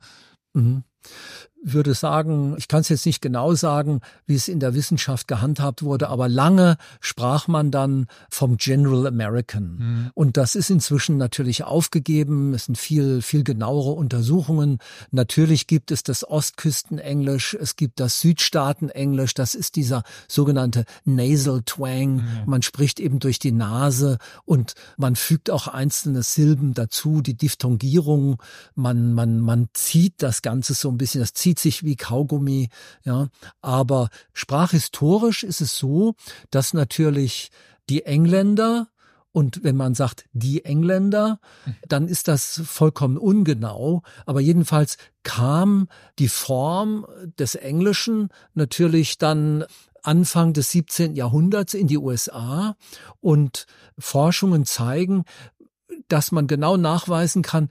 würde 1.63 1.95
sagen, 1.95 2.55
ich 2.59 2.69
kann 2.69 2.81
es 2.81 2.89
jetzt 2.89 3.07
nicht 3.07 3.21
genau 3.21 3.55
sagen, 3.55 4.01
wie 4.27 4.35
es 4.35 4.49
in 4.49 4.61
der 4.61 4.75
Wissenschaft 4.75 5.29
gehandhabt 5.29 5.83
wurde, 5.83 6.09
aber 6.09 6.29
lange 6.29 6.77
sprach 7.01 7.49
man 7.49 7.71
dann 7.71 8.07
vom 8.31 8.57
General 8.57 9.07
American. 9.07 9.77
Mhm. 9.77 10.11
Und 10.15 10.37
das 10.37 10.55
ist 10.55 10.71
inzwischen 10.71 11.19
natürlich 11.19 11.65
aufgegeben. 11.65 12.55
Es 12.55 12.65
sind 12.67 12.79
viel, 12.79 13.23
viel 13.23 13.45
genauere 13.45 13.93
Untersuchungen. 13.93 14.79
Natürlich 15.11 15.67
gibt 15.67 15.91
es 15.91 16.03
das 16.03 16.27
Ostküstenenglisch, 16.27 17.55
es 17.55 17.77
gibt 17.77 18.01
das 18.01 18.21
Südstaatenenglisch, 18.21 19.35
das 19.35 19.55
ist 19.55 19.77
dieser 19.77 20.03
sogenannte 20.29 20.85
Nasal 21.05 21.63
Twang. 21.65 22.17
Mhm. 22.17 22.23
Man 22.47 22.63
spricht 22.63 23.01
eben 23.01 23.19
durch 23.19 23.39
die 23.39 23.53
Nase 23.53 24.19
und 24.45 24.75
man 24.97 25.17
fügt 25.17 25.51
auch 25.51 25.69
einzelne 25.69 26.23
Silben 26.23 26.75
dazu, 26.75 27.21
die 27.21 27.37
Diphthongierung. 27.37 28.37
Man, 28.75 29.13
man, 29.13 29.41
man 29.41 29.69
zieht 29.75 30.15
das 30.19 30.43
Ganze 30.43 30.75
so 30.75 30.89
ein 30.89 30.97
bisschen, 30.97 31.21
das 31.21 31.35
zieht 31.35 31.50
zieht 31.51 31.59
sich 31.59 31.85
wie 31.85 31.97
Kaugummi, 31.97 32.69
ja. 33.03 33.29
Aber 33.61 34.09
sprachhistorisch 34.33 35.43
ist 35.43 35.61
es 35.61 35.77
so, 35.77 36.15
dass 36.51 36.75
natürlich 36.75 37.51
die 37.89 38.05
Engländer 38.05 38.87
und 39.33 39.65
wenn 39.65 39.77
man 39.77 39.95
sagt 39.95 40.25
die 40.33 40.65
Engländer, 40.65 41.39
dann 41.87 42.09
ist 42.09 42.29
das 42.29 42.63
vollkommen 42.65 43.17
ungenau. 43.17 44.03
Aber 44.27 44.41
jedenfalls 44.41 44.97
kam 45.23 45.89
die 46.19 46.29
Form 46.29 47.07
des 47.39 47.55
Englischen 47.55 48.29
natürlich 48.55 49.19
dann 49.19 49.65
Anfang 50.03 50.53
des 50.53 50.71
17. 50.71 51.15
Jahrhunderts 51.15 51.75
in 51.75 51.87
die 51.87 51.99
USA 51.99 52.77
und 53.21 53.67
Forschungen 53.99 54.65
zeigen, 54.67 55.25
dass 56.09 56.33
man 56.33 56.47
genau 56.47 56.77
nachweisen 56.77 57.43
kann, 57.43 57.69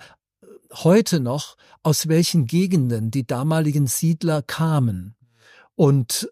heute 0.73 1.19
noch, 1.19 1.57
aus 1.83 2.07
welchen 2.07 2.45
Gegenden 2.45 3.11
die 3.11 3.25
damaligen 3.25 3.87
Siedler 3.87 4.41
kamen. 4.41 5.15
Und 5.75 6.29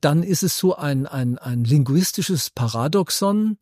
dann 0.00 0.22
ist 0.22 0.42
es 0.42 0.58
so 0.58 0.74
ein, 0.74 1.06
ein, 1.06 1.38
ein 1.38 1.64
linguistisches 1.64 2.50
Paradoxon. 2.50 3.58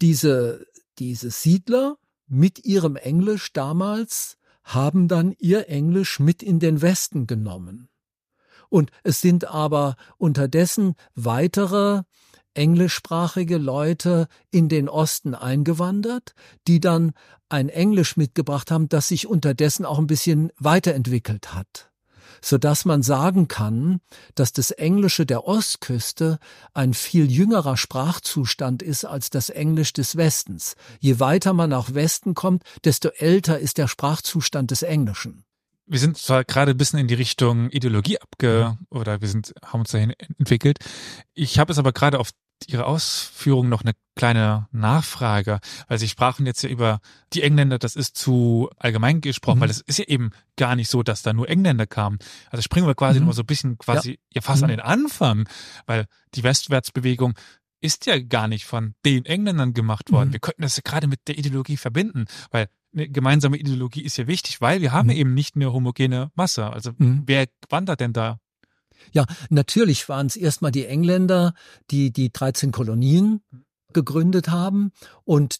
Diese, 0.00 0.66
diese 0.98 1.30
Siedler 1.30 1.96
mit 2.26 2.64
ihrem 2.64 2.96
Englisch 2.96 3.52
damals 3.52 4.38
haben 4.62 5.08
dann 5.08 5.34
ihr 5.38 5.68
Englisch 5.68 6.20
mit 6.20 6.42
in 6.42 6.60
den 6.60 6.80
Westen 6.80 7.26
genommen. 7.26 7.88
Und 8.68 8.90
es 9.02 9.20
sind 9.20 9.46
aber 9.46 9.96
unterdessen 10.16 10.94
weitere 11.14 12.02
englischsprachige 12.54 13.58
Leute 13.58 14.28
in 14.50 14.68
den 14.68 14.88
Osten 14.88 15.34
eingewandert, 15.34 16.34
die 16.66 16.80
dann 16.80 17.12
ein 17.48 17.68
Englisch 17.68 18.16
mitgebracht 18.16 18.70
haben, 18.70 18.88
das 18.88 19.08
sich 19.08 19.26
unterdessen 19.26 19.84
auch 19.84 19.98
ein 19.98 20.06
bisschen 20.06 20.50
weiterentwickelt 20.58 21.54
hat 21.54 21.90
so 22.42 22.58
dass 22.58 22.84
man 22.84 23.02
sagen 23.02 23.48
kann, 23.48 24.00
dass 24.34 24.52
das 24.52 24.70
Englische 24.70 25.26
der 25.26 25.46
Ostküste 25.46 26.38
ein 26.72 26.94
viel 26.94 27.30
jüngerer 27.30 27.76
Sprachzustand 27.76 28.82
ist 28.82 29.04
als 29.04 29.30
das 29.30 29.50
Englisch 29.50 29.92
des 29.92 30.16
Westens. 30.16 30.74
Je 30.98 31.20
weiter 31.20 31.52
man 31.52 31.70
nach 31.70 31.94
Westen 31.94 32.34
kommt, 32.34 32.62
desto 32.84 33.08
älter 33.10 33.58
ist 33.58 33.78
der 33.78 33.88
Sprachzustand 33.88 34.70
des 34.70 34.82
Englischen. 34.82 35.44
Wir 35.90 35.98
sind 35.98 36.16
zwar 36.16 36.44
gerade 36.44 36.70
ein 36.70 36.76
bisschen 36.76 37.00
in 37.00 37.08
die 37.08 37.14
Richtung 37.14 37.68
Ideologie 37.70 38.18
abge 38.20 38.78
oder 38.90 39.20
wir 39.20 39.28
sind 39.28 39.52
haben 39.64 39.80
uns 39.80 39.90
dahin 39.90 40.10
entwickelt. 40.38 40.78
Ich 41.34 41.58
habe 41.58 41.72
es 41.72 41.78
aber 41.78 41.92
gerade 41.92 42.20
auf 42.20 42.30
Ihre 42.66 42.84
Ausführung 42.84 43.70
noch 43.70 43.82
eine 43.82 43.94
kleine 44.14 44.68
Nachfrage, 44.70 45.60
weil 45.88 45.98
Sie 45.98 46.08
sprachen 46.08 46.46
jetzt 46.46 46.62
ja 46.62 46.68
über 46.68 47.00
die 47.32 47.42
Engländer, 47.42 47.78
das 47.78 47.96
ist 47.96 48.16
zu 48.16 48.68
allgemein 48.76 49.22
gesprochen, 49.22 49.58
mhm. 49.58 49.62
weil 49.62 49.70
es 49.70 49.80
ist 49.80 49.98
ja 49.98 50.04
eben 50.04 50.30
gar 50.56 50.76
nicht 50.76 50.90
so, 50.90 51.02
dass 51.02 51.22
da 51.22 51.32
nur 51.32 51.48
Engländer 51.48 51.86
kamen. 51.86 52.18
Also 52.50 52.62
springen 52.62 52.86
wir 52.86 52.94
quasi 52.94 53.18
mhm. 53.18 53.24
nochmal 53.24 53.34
so 53.34 53.42
ein 53.42 53.46
bisschen 53.46 53.78
quasi 53.78 54.10
ja, 54.10 54.16
ja 54.34 54.40
fast 54.42 54.60
mhm. 54.60 54.64
an 54.64 54.70
den 54.70 54.80
Anfang, 54.80 55.48
weil 55.86 56.06
die 56.34 56.42
Westwärtsbewegung 56.44 57.34
ist 57.80 58.06
ja 58.06 58.20
gar 58.20 58.46
nicht 58.46 58.66
von 58.66 58.94
den 59.04 59.24
Engländern 59.24 59.72
gemacht 59.72 60.12
worden. 60.12 60.28
Mhm. 60.28 60.32
Wir 60.34 60.40
könnten 60.40 60.62
das 60.62 60.76
ja 60.76 60.82
gerade 60.84 61.08
mit 61.08 61.26
der 61.26 61.38
Ideologie 61.38 61.78
verbinden, 61.78 62.26
weil 62.50 62.68
eine 62.92 63.08
gemeinsame 63.08 63.56
Ideologie 63.56 64.02
ist 64.02 64.16
ja 64.16 64.26
wichtig, 64.26 64.60
weil 64.60 64.80
wir 64.80 64.92
haben 64.92 65.08
mhm. 65.08 65.16
eben 65.16 65.34
nicht 65.34 65.56
eine 65.56 65.72
homogene 65.72 66.30
Masse. 66.34 66.66
Also 66.66 66.92
mhm. 66.98 67.22
wer 67.26 67.46
wandert 67.68 68.00
denn 68.00 68.12
da? 68.12 68.38
Ja, 69.12 69.24
natürlich 69.48 70.08
waren 70.08 70.26
es 70.26 70.36
erstmal 70.36 70.72
die 70.72 70.86
Engländer, 70.86 71.54
die 71.90 72.12
die 72.12 72.32
13 72.32 72.72
Kolonien 72.72 73.40
gegründet 73.92 74.48
haben 74.48 74.92
und 75.24 75.58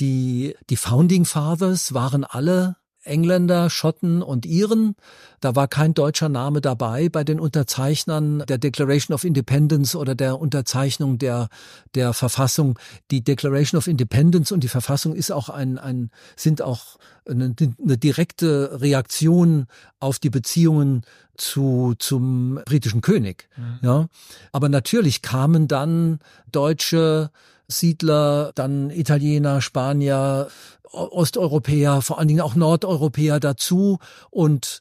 die, 0.00 0.56
die 0.68 0.76
Founding 0.76 1.24
Fathers 1.24 1.94
waren 1.94 2.24
alle 2.24 2.76
Engländer, 3.04 3.70
Schotten 3.70 4.22
und 4.22 4.46
Iren. 4.46 4.94
Da 5.40 5.56
war 5.56 5.68
kein 5.68 5.94
deutscher 5.94 6.28
Name 6.28 6.60
dabei 6.60 7.08
bei 7.08 7.24
den 7.24 7.40
Unterzeichnern 7.40 8.44
der 8.48 8.58
Declaration 8.58 9.14
of 9.14 9.24
Independence 9.24 9.96
oder 9.96 10.14
der 10.14 10.38
Unterzeichnung 10.40 11.18
der, 11.18 11.48
der 11.94 12.12
Verfassung. 12.12 12.78
Die 13.10 13.24
Declaration 13.24 13.78
of 13.78 13.86
Independence 13.86 14.52
und 14.52 14.62
die 14.62 14.68
Verfassung 14.68 15.14
ist 15.14 15.32
auch 15.32 15.48
ein, 15.48 15.78
ein, 15.78 16.10
sind 16.36 16.62
auch 16.62 16.98
eine, 17.28 17.54
eine 17.82 17.98
direkte 17.98 18.80
Reaktion 18.80 19.66
auf 19.98 20.18
die 20.18 20.30
Beziehungen 20.30 21.02
zu, 21.36 21.94
zum 21.98 22.60
britischen 22.64 23.00
König. 23.00 23.48
Mhm. 23.56 23.78
Ja. 23.82 24.06
Aber 24.52 24.68
natürlich 24.68 25.22
kamen 25.22 25.68
dann 25.68 26.20
Deutsche, 26.50 27.30
Siedler, 27.78 28.52
dann 28.54 28.90
Italiener, 28.90 29.60
Spanier, 29.60 30.48
Osteuropäer, 30.84 32.02
vor 32.02 32.18
allen 32.18 32.28
Dingen 32.28 32.40
auch 32.40 32.54
Nordeuropäer 32.54 33.40
dazu 33.40 33.98
und 34.30 34.80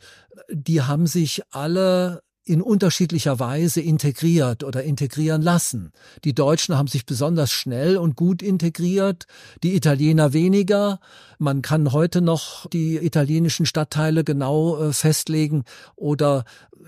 die 0.49 0.81
haben 0.81 1.07
sich 1.07 1.41
alle 1.51 2.21
in 2.43 2.61
unterschiedlicher 2.61 3.39
Weise 3.39 3.81
integriert 3.81 4.63
oder 4.63 4.83
integrieren 4.83 5.41
lassen. 5.41 5.91
Die 6.23 6.33
Deutschen 6.33 6.75
haben 6.75 6.87
sich 6.87 7.05
besonders 7.05 7.51
schnell 7.51 7.97
und 7.97 8.15
gut 8.15 8.41
integriert, 8.41 9.27
die 9.63 9.75
Italiener 9.75 10.33
weniger. 10.33 10.99
Man 11.37 11.61
kann 11.61 11.91
heute 11.91 12.21
noch 12.21 12.67
die 12.69 12.97
italienischen 12.97 13.65
Stadtteile 13.65 14.23
genau 14.23 14.77
äh, 14.81 14.91
festlegen 14.93 15.63
oder 15.95 16.43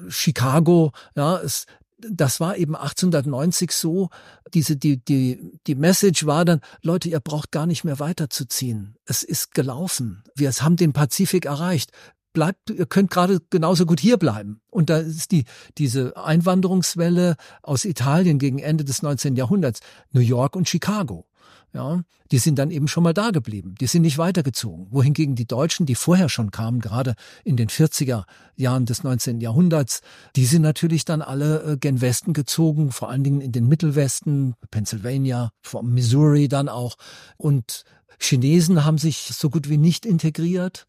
Chicago, 0.09 0.91
ja, 1.15 1.37
es, 1.37 1.67
das 2.09 2.39
war 2.39 2.57
eben 2.57 2.75
1890 2.75 3.71
so, 3.71 4.09
diese, 4.53 4.75
die, 4.75 5.03
die, 5.03 5.59
die 5.67 5.75
Message 5.75 6.25
war 6.25 6.45
dann, 6.45 6.61
Leute, 6.81 7.09
ihr 7.09 7.19
braucht 7.19 7.51
gar 7.51 7.65
nicht 7.65 7.83
mehr 7.83 7.99
weiterzuziehen. 7.99 8.95
Es 9.05 9.23
ist 9.23 9.53
gelaufen. 9.53 10.23
Wir 10.35 10.51
haben 10.51 10.75
den 10.75 10.93
Pazifik 10.93 11.45
erreicht. 11.45 11.91
Bleibt, 12.33 12.71
ihr 12.71 12.87
könnt 12.87 13.11
gerade 13.11 13.41
genauso 13.49 13.85
gut 13.85 13.99
hier 13.99 14.17
bleiben. 14.17 14.59
Und 14.71 14.89
da 14.89 14.97
ist 14.97 15.31
die, 15.31 15.45
diese 15.77 16.17
Einwanderungswelle 16.17 17.35
aus 17.61 17.85
Italien 17.85 18.39
gegen 18.39 18.57
Ende 18.57 18.83
des 18.83 19.03
19. 19.03 19.35
Jahrhunderts, 19.35 19.81
New 20.11 20.21
York 20.21 20.55
und 20.55 20.67
Chicago 20.67 21.27
ja, 21.73 22.03
die 22.31 22.37
sind 22.37 22.59
dann 22.59 22.69
eben 22.69 22.87
schon 22.87 23.03
mal 23.03 23.13
da 23.13 23.31
geblieben. 23.31 23.75
Die 23.81 23.87
sind 23.87 24.03
nicht 24.03 24.19
weitergezogen. 24.19 24.87
Wohingegen 24.91 25.35
die 25.35 25.47
Deutschen, 25.47 25.85
die 25.85 25.95
vorher 25.95 26.29
schon 26.29 26.51
kamen, 26.51 26.79
gerade 26.79 27.15
in 27.43 27.57
den 27.57 27.69
40er 27.69 28.25
Jahren 28.55 28.85
des 28.85 29.03
19. 29.03 29.41
Jahrhunderts, 29.41 30.01
die 30.35 30.45
sind 30.45 30.61
natürlich 30.61 31.03
dann 31.03 31.23
alle 31.23 31.63
äh, 31.63 31.77
gen 31.77 32.01
Westen 32.01 32.33
gezogen, 32.33 32.91
vor 32.91 33.09
allen 33.09 33.23
Dingen 33.23 33.41
in 33.41 33.51
den 33.51 33.67
Mittelwesten, 33.67 34.53
Pennsylvania, 34.69 35.51
vom 35.61 35.93
Missouri 35.93 36.47
dann 36.47 36.69
auch. 36.69 36.95
Und 37.37 37.83
Chinesen 38.19 38.85
haben 38.85 38.99
sich 38.99 39.31
so 39.33 39.49
gut 39.49 39.67
wie 39.67 39.77
nicht 39.77 40.05
integriert. 40.05 40.85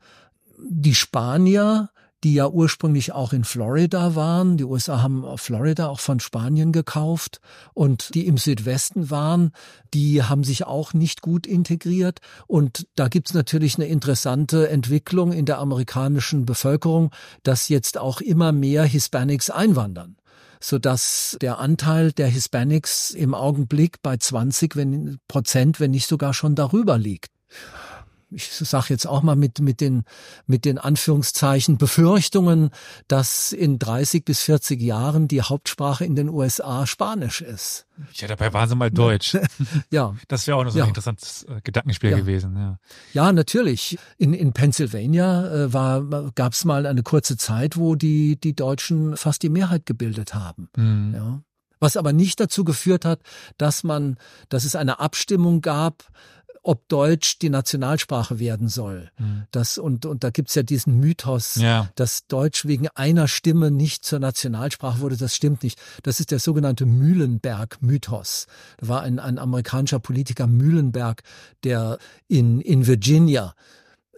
Die 0.59 0.95
Spanier, 0.95 1.89
die 2.25 2.35
ja 2.35 2.49
ursprünglich 2.49 3.13
auch 3.13 3.35
in 3.35 3.45
Florida 3.45 4.15
waren. 4.15 4.57
Die 4.57 4.65
USA 4.65 5.03
haben 5.03 5.25
Florida 5.37 5.89
auch 5.89 6.01
von 6.01 6.21
Spanien 6.21 6.73
gekauft 6.73 7.41
und 7.75 8.15
die 8.15 8.27
im 8.27 8.39
Südwesten 8.39 9.11
waren, 9.11 9.53
die 9.93 10.23
haben 10.23 10.43
sich 10.43 10.65
auch 10.65 10.95
nicht 10.95 11.21
gut 11.21 11.47
integriert. 11.47 12.21
Und 12.47 12.87
da 12.97 13.09
gibt's 13.09 13.35
natürlich 13.35 13.77
eine 13.77 13.87
interessante 13.87 14.71
Entwicklung 14.71 15.33
in 15.33 15.45
der 15.45 15.59
amerikanischen 15.59 16.47
Bevölkerung, 16.47 17.11
dass 17.43 17.69
jetzt 17.69 17.99
auch 17.99 18.23
immer 18.23 18.53
mehr 18.53 18.85
Hispanics 18.85 19.51
einwandern 19.51 20.17
so 20.61 20.79
dass 20.79 21.37
der 21.43 21.59
Anteil 21.59 22.13
der 22.13 22.27
Hispanics 22.27 23.11
im 23.11 23.35
Augenblick 23.35 24.01
bei 24.01 24.17
20 24.17 24.77
wenn, 24.77 25.19
Prozent, 25.29 25.79
wenn 25.79 25.91
nicht 25.91 26.07
sogar 26.07 26.33
schon 26.33 26.55
darüber 26.55 26.97
liegt 26.97 27.31
ich 28.35 28.51
sage 28.51 28.87
jetzt 28.91 29.07
auch 29.07 29.23
mal 29.23 29.37
mit, 29.37 29.61
mit, 29.61 29.81
den, 29.81 30.05
mit 30.47 30.65
den 30.65 30.79
Anführungszeichen 30.79 31.79
Befürchtungen, 31.79 32.71
dass 33.09 33.53
in 33.53 33.79
30 33.79 34.25
bis 34.25 34.43
40 34.43 34.83
Jahren 34.83 35.29
die 35.29 35.43
Hauptsprache 35.43 36.05
in 36.05 36.17
den 36.17 36.29
USA 36.29 36.87
Spanisch 36.87 37.41
ist. 37.41 37.87
Ja, 38.15 38.27
dabei 38.29 38.53
waren 38.53 38.69
sie 38.69 38.75
mal 38.75 38.91
Deutsch. 38.91 39.37
ja. 39.91 40.15
Das 40.29 40.47
wäre 40.47 40.57
auch 40.57 40.65
noch 40.65 40.73
so 40.73 40.79
ein 40.79 40.85
ja. 40.85 40.89
interessantes 40.89 41.45
äh, 41.45 41.61
Gedankenspiel 41.63 42.11
ja. 42.11 42.17
gewesen. 42.17 42.57
Ja. 42.57 42.79
ja, 43.13 43.33
natürlich. 43.33 43.99
In, 44.19 44.35
in 44.35 44.53
Pennsylvania 44.53 45.47
äh, 45.47 45.73
war 45.73 46.03
gab 46.35 46.53
es 46.53 46.65
mal 46.65 46.87
eine 46.87 47.03
kurze 47.03 47.37
Zeit, 47.37 47.77
wo 47.77 47.95
die, 47.95 48.39
die 48.41 48.55
Deutschen 48.55 49.17
fast 49.17 49.43
die 49.43 49.49
Mehrheit 49.49 49.87
gebildet 49.87 50.35
haben. 50.35 50.69
Mhm. 50.77 51.15
Ja. 51.15 51.43
Was 51.81 51.97
aber 51.97 52.13
nicht 52.13 52.41
dazu 52.41 52.65
geführt 52.65 53.05
hat, 53.05 53.21
dass 53.59 53.85
man, 53.85 54.17
dass 54.49 54.65
es 54.65 54.75
eine 54.75 55.01
Abstimmung 55.01 55.61
gab, 55.61 56.05
ob 56.65 56.89
Deutsch 56.89 57.39
die 57.39 57.51
Nationalsprache 57.51 58.39
werden 58.39 58.69
soll. 58.69 59.11
Mhm. 59.19 59.45
Das, 59.51 59.79
und, 59.79 60.07
und 60.07 60.25
da 60.25 60.31
gibt's 60.31 60.55
ja 60.55 60.63
diesen 60.63 60.99
Mythos, 60.99 61.57
ja. 61.57 61.91
dass 61.95 62.27
Deutsch 62.27 62.65
wegen 62.65 62.89
einer 62.89 63.29
Stimme 63.29 63.71
nicht 63.71 64.05
zur 64.05 64.19
Nationalsprache 64.19 65.01
wurde. 65.01 65.17
Das 65.17 65.37
stimmt 65.37 65.63
nicht. 65.63 65.79
Das 66.03 66.21
ist 66.21 66.31
der 66.31 66.39
sogenannte 66.39 66.87
Mühlenberg-Mythos. 66.87 68.47
Da 68.79 68.89
war 68.89 69.03
ein, 69.03 69.19
ein 69.19 69.39
amerikanischer 69.39 70.01
Politiker 70.01 70.47
Mühlenberg, 70.47 71.23
der 71.65 71.99
in, 72.29 72.61
in 72.63 72.87
Virginia 72.87 73.55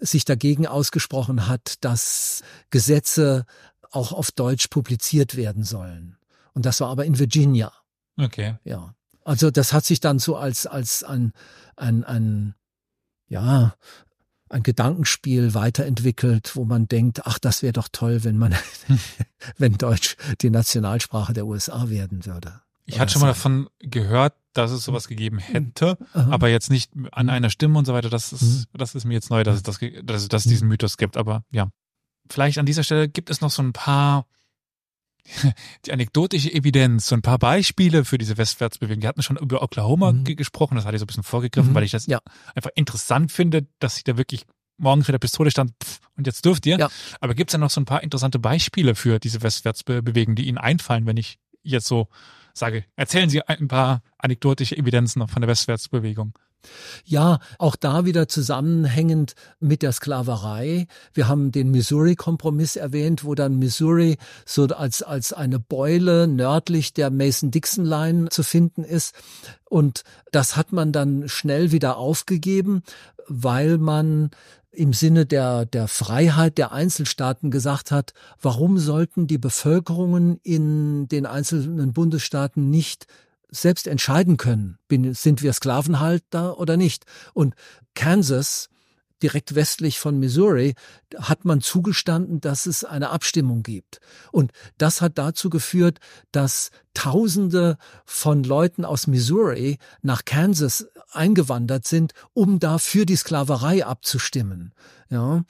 sich 0.01 0.25
dagegen 0.25 0.67
ausgesprochen 0.67 1.49
hat, 1.49 1.75
dass 1.81 2.43
Gesetze 2.71 3.45
auch 3.91 4.13
auf 4.13 4.31
Deutsch 4.31 4.69
publiziert 4.69 5.37
werden 5.37 5.65
sollen. 5.65 6.17
Und 6.53 6.65
das 6.65 6.81
war 6.81 6.91
aber 6.91 7.07
in 7.07 7.19
Virginia. 7.19 7.73
Okay. 8.19 8.55
Ja. 8.65 8.95
Also 9.27 9.51
das 9.51 9.73
hat 9.73 9.85
sich 9.85 9.99
dann 9.99 10.21
so 10.21 10.37
als, 10.37 10.67
als 10.67 11.03
ein, 11.03 11.33
ein, 11.75 12.05
ein, 12.05 12.55
ja, 13.27 13.75
ein 14.49 14.63
Gedankenspiel 14.63 15.53
weiterentwickelt, 15.53 16.55
wo 16.55 16.65
man 16.65 16.87
denkt, 16.87 17.27
ach, 17.27 17.41
das 17.41 17.61
wäre 17.61 17.73
doch 17.73 17.89
toll, 17.91 18.23
wenn 18.23 18.39
man, 18.39 18.55
wenn 19.59 19.77
Deutsch 19.79 20.17
die 20.43 20.51
Nationalsprache 20.51 21.33
der 21.33 21.45
USA 21.45 21.89
werden 21.89 22.25
würde. 22.25 22.61
Ich 22.85 23.01
hatte 23.01 23.15
schon 23.15 23.21
mal 23.21 23.27
davon 23.27 23.69
gehört, 23.81 24.35
dass 24.53 24.71
es 24.71 24.85
sowas 24.85 25.09
gegeben 25.09 25.39
hätte, 25.39 25.99
Aha. 26.13 26.31
aber 26.31 26.49
jetzt 26.49 26.71
nicht 26.71 26.93
an 27.11 27.29
einer 27.29 27.51
Stimme 27.51 27.81
und 27.81 27.85
so 27.85 27.95
weiter. 27.95 28.11
Das 28.11 28.33
ist, 28.33 28.43
mhm. 28.73 28.79
das 28.79 28.95
ist 28.95 29.07
mir 29.07 29.15
jetzt 29.15 29.31
neu, 29.31 29.43
dass 29.43 29.57
es 29.57 29.63
das, 29.65 29.81
dass, 30.05 30.29
dass 30.29 30.47
es 30.47 30.49
diesen 30.49 30.69
Mythos 30.69 30.99
gibt. 30.99 31.17
Aber 31.17 31.43
ja, 31.51 31.69
vielleicht 32.31 32.59
an 32.59 32.67
dieser 32.67 32.85
Stelle 32.85 33.09
gibt 33.09 33.31
es 33.31 33.41
noch 33.41 33.51
so 33.51 33.61
ein 33.61 33.73
paar 33.73 34.27
die 35.87 35.93
anekdotische 35.93 36.53
Evidenz, 36.53 37.09
so 37.09 37.15
ein 37.15 37.23
paar 37.23 37.39
Beispiele 37.39 38.05
für 38.05 38.19
diese 38.19 38.37
Westwärtsbewegung. 38.37 39.03
Wir 39.03 39.09
hatten 39.09 39.23
schon 39.23 39.37
über 39.37 39.63
Oklahoma 39.63 40.13
mhm. 40.13 40.25
gesprochen, 40.25 40.77
das 40.77 40.85
hatte 40.85 40.97
ich 40.97 41.01
so 41.01 41.05
ein 41.05 41.09
bisschen 41.09 41.23
vorgegriffen, 41.23 41.71
mhm. 41.71 41.75
weil 41.75 41.85
ich 41.85 41.93
das 41.93 42.07
ja. 42.07 42.21
einfach 42.55 42.71
interessant 42.75 43.33
finde, 43.33 43.67
dass 43.79 43.97
sich 43.97 44.05
da 44.05 44.17
wirklich 44.17 44.45
morgens 44.79 45.09
mit 45.09 45.15
der 45.15 45.19
Pistole 45.19 45.51
stand 45.51 45.73
pff, 45.83 46.01
und 46.17 46.27
jetzt 46.27 46.45
dürft 46.45 46.67
ihr. 46.67 46.79
Ja. 46.79 46.89
Aber 47.21 47.35
gibt 47.35 47.51
es 47.51 47.53
da 47.53 47.59
noch 47.59 47.71
so 47.71 47.81
ein 47.81 47.87
paar 47.87 48.03
interessante 48.03 48.39
Beispiele 48.39 48.95
für 48.95 49.19
diese 49.19 49.43
Westwärtsbewegung, 49.43 50.35
die 50.35 50.47
Ihnen 50.47 50.59
einfallen, 50.59 51.07
wenn 51.07 51.17
ich 51.17 51.39
jetzt 51.63 51.87
so 51.87 52.09
sage, 52.53 52.85
erzählen 52.97 53.29
Sie 53.29 53.43
ein 53.43 53.69
paar 53.69 54.03
anekdotische 54.19 54.77
Evidenzen 54.77 55.27
von 55.29 55.43
der 55.43 55.49
Westwärtsbewegung? 55.49 56.33
Ja, 57.05 57.39
auch 57.59 57.77
da 57.77 58.05
wieder 58.05 58.29
zusammenhängend 58.29 59.35
mit 59.61 59.83
der 59.83 59.93
Sklaverei. 59.93 60.87
Wir 61.15 61.29
haben 61.29 61.53
den 61.53 61.71
Missouri-Kompromiss 61.71 62.77
erwähnt, 62.77 63.25
wo 63.25 63.35
dann 63.35 63.59
Missouri 63.59 64.17
so 64.45 64.65
als, 64.67 65.03
als 65.03 65.33
eine 65.33 65.61
Beule 65.61 66.27
nördlich 66.27 66.95
der 66.95 67.11
Mason-Dixon-Line 67.11 68.29
zu 68.31 68.43
finden 68.43 68.83
ist. 68.83 69.15
Und 69.65 70.03
das 70.33 70.57
hat 70.57 70.73
man 70.73 70.93
dann 70.93 71.29
schnell 71.29 71.73
wieder 71.73 71.97
aufgegeben, 71.97 72.83
weil 73.29 73.79
man 73.79 74.31
im 74.77 74.93
Sinne 74.93 75.25
der, 75.25 75.65
der 75.65 75.89
Freiheit 75.89 76.59
der 76.59 76.73
Einzelstaaten 76.73 77.51
gesagt 77.51 77.91
hat, 77.91 78.13
warum 78.41 78.79
sollten 78.79 79.27
die 79.27 79.39
Bevölkerungen 79.39 80.39
in 80.43 81.09
den 81.09 81.25
einzelnen 81.25 81.93
Bundesstaaten 81.93 82.69
nicht 82.69 83.07
selbst 83.49 83.87
entscheiden 83.87 84.37
können, 84.37 84.79
bin, 84.89 85.15
sind 85.15 85.43
wir 85.43 85.53
Sklavenhalter 85.53 86.59
oder 86.59 86.77
nicht. 86.77 87.05
Und 87.33 87.55
Kansas 87.95 88.69
direkt 89.23 89.55
westlich 89.55 89.99
von 89.99 90.19
Missouri, 90.19 90.75
hat 91.17 91.45
man 91.45 91.61
zugestanden, 91.61 92.41
dass 92.41 92.67
es 92.67 92.85
eine 92.85 93.11
Abstimmung 93.11 93.63
gibt. 93.63 94.01
Und 94.31 94.53
das 94.79 95.01
hat 95.01 95.19
dazu 95.19 95.51
geführt, 95.51 95.99
dass 96.33 96.71
Tausende 96.95 97.77
von 98.05 98.43
Leuten 98.43 98.85
aus 98.85 99.07
Missouri 99.07 99.79
nach 100.03 100.25
Kansas 100.25 100.89
eingewandert 101.13 101.87
sind, 101.87 102.13
um 102.33 102.59
da 102.59 102.79
für 102.79 103.07
die 103.07 103.17
Sklaverei 103.17 103.85
abzustimmen. 103.85 104.75
Ja, 105.09 105.45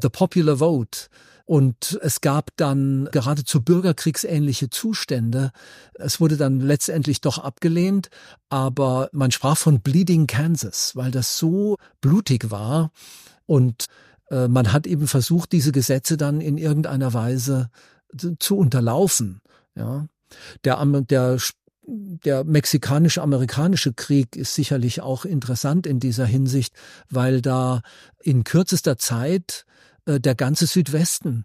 the 0.00 0.08
popular 0.08 0.58
vote. 0.58 1.08
Und 1.44 1.98
es 2.02 2.20
gab 2.20 2.50
dann 2.56 3.08
geradezu 3.12 3.62
bürgerkriegsähnliche 3.62 4.70
Zustände. 4.70 5.52
Es 5.94 6.20
wurde 6.20 6.36
dann 6.36 6.60
letztendlich 6.60 7.20
doch 7.20 7.38
abgelehnt, 7.38 8.10
aber 8.48 9.08
man 9.12 9.30
sprach 9.30 9.56
von 9.56 9.80
Bleeding 9.80 10.26
Kansas, 10.26 10.94
weil 10.96 11.10
das 11.10 11.38
so 11.38 11.76
blutig 12.00 12.50
war. 12.50 12.90
Und 13.46 13.86
äh, 14.30 14.48
man 14.48 14.72
hat 14.72 14.86
eben 14.86 15.06
versucht, 15.06 15.52
diese 15.52 15.72
Gesetze 15.72 16.16
dann 16.16 16.40
in 16.40 16.58
irgendeiner 16.58 17.12
Weise 17.12 17.70
zu 18.38 18.56
unterlaufen. 18.56 19.40
Ja, 19.74 20.06
der, 20.64 20.84
der 20.84 21.38
der 21.84 22.44
mexikanisch-amerikanische 22.44 23.92
Krieg 23.92 24.36
ist 24.36 24.54
sicherlich 24.54 25.00
auch 25.00 25.24
interessant 25.24 25.86
in 25.86 25.98
dieser 25.98 26.26
Hinsicht, 26.26 26.74
weil 27.10 27.42
da 27.42 27.82
in 28.20 28.44
kürzester 28.44 28.96
Zeit 28.98 29.66
der 30.06 30.34
ganze 30.34 30.66
Südwesten 30.66 31.44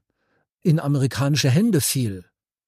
in 0.61 0.79
amerikanische 0.79 1.49
Hände 1.49 1.81
fiel 1.81 2.25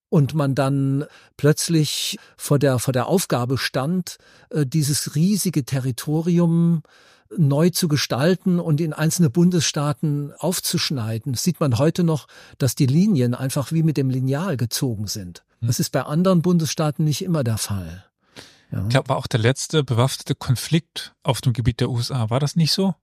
und 0.10 0.34
man 0.34 0.56
dann 0.56 1.06
plötzlich 1.38 2.18
vor 2.38 2.60
der 2.60 2.80
vor 2.80 2.94
der 2.94 3.08
Aufgabe 3.08 3.58
stand, 3.58 4.18
äh, 4.50 4.66
dieses 4.66 5.16
riesige 5.16 5.66
Territorium 5.66 6.84
neu 7.38 7.70
zu 7.70 7.88
gestalten 7.88 8.60
und 8.60 8.82
in 8.82 8.92
einzelne 8.92 9.30
Bundesstaaten 9.30 10.34
aufzuschneiden. 10.40 11.34
Das 11.34 11.44
sieht 11.44 11.60
man 11.60 11.78
heute 11.78 12.04
noch, 12.04 12.28
dass 12.58 12.74
die 12.74 12.88
Linien 12.88 13.36
einfach 13.36 13.72
wie 13.72 13.84
mit 13.84 13.98
dem 13.98 14.10
Lineal 14.10 14.58
gezogen 14.58 15.06
sind. 15.06 15.44
Hm. 15.60 15.68
Das 15.68 15.80
ist 15.80 15.92
bei 15.92 16.02
anderen 16.02 16.42
Bundesstaaten 16.42 17.06
nicht 17.06 17.24
immer 17.24 17.44
der 17.44 17.60
Fall. 17.60 18.06
Ja. 18.72 18.82
Ich 18.84 18.90
glaube, 18.90 19.10
war 19.10 19.18
auch 19.18 19.28
der 19.28 19.40
letzte 19.40 19.84
bewaffnete 19.84 20.34
Konflikt 20.36 21.14
auf 21.22 21.42
dem 21.42 21.54
Gebiet 21.54 21.82
der 21.82 21.90
USA. 21.90 22.30
War 22.30 22.40
das 22.40 22.56
nicht 22.56 22.72
so? 22.72 22.96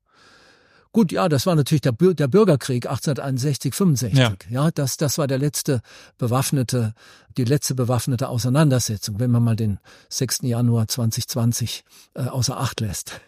Gut, 0.97 1.13
ja, 1.13 1.29
das 1.29 1.45
war 1.45 1.55
natürlich 1.55 1.83
der, 1.83 1.93
der 1.93 2.27
Bürgerkrieg 2.27 2.87
1861, 2.87 3.75
65. 3.75 4.19
Ja. 4.19 4.35
ja, 4.49 4.71
das, 4.71 4.97
das 4.97 5.19
war 5.19 5.27
der 5.27 5.37
letzte 5.37 5.83
bewaffnete, 6.17 6.95
die 7.37 7.45
letzte 7.45 7.75
bewaffnete 7.75 8.31
Auseinandersetzung, 8.31 9.21
wenn 9.21 9.31
man 9.31 9.45
mal 9.45 9.57
den 9.57 9.79
6. 10.09 10.39
Januar 10.45 10.89
2020 10.89 11.85
äh, 12.15 12.23
außer 12.23 12.59
Acht 12.59 12.81
lässt. 12.81 13.21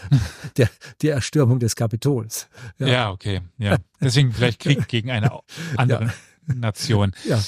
der, 0.56 0.70
die 1.02 1.08
Erstürmung 1.08 1.58
des 1.58 1.76
Kapitols. 1.76 2.48
Ja, 2.78 2.86
ja 2.86 3.10
okay. 3.10 3.42
Ja. 3.58 3.76
Deswegen 4.00 4.32
vielleicht 4.32 4.60
Krieg 4.60 4.88
gegen 4.88 5.10
eine 5.10 5.40
andere 5.76 6.04
ja. 6.04 6.54
Nation. 6.54 7.12
Ja. 7.26 7.38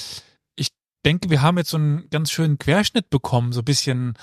Ich 0.55 0.67
denke, 1.03 1.31
wir 1.31 1.41
haben 1.41 1.57
jetzt 1.57 1.71
so 1.71 1.77
einen 1.77 2.07
ganz 2.11 2.29
schönen 2.29 2.59
Querschnitt 2.59 3.09
bekommen, 3.09 3.53
so 3.53 3.61
ein 3.61 3.65
bisschen 3.65 4.13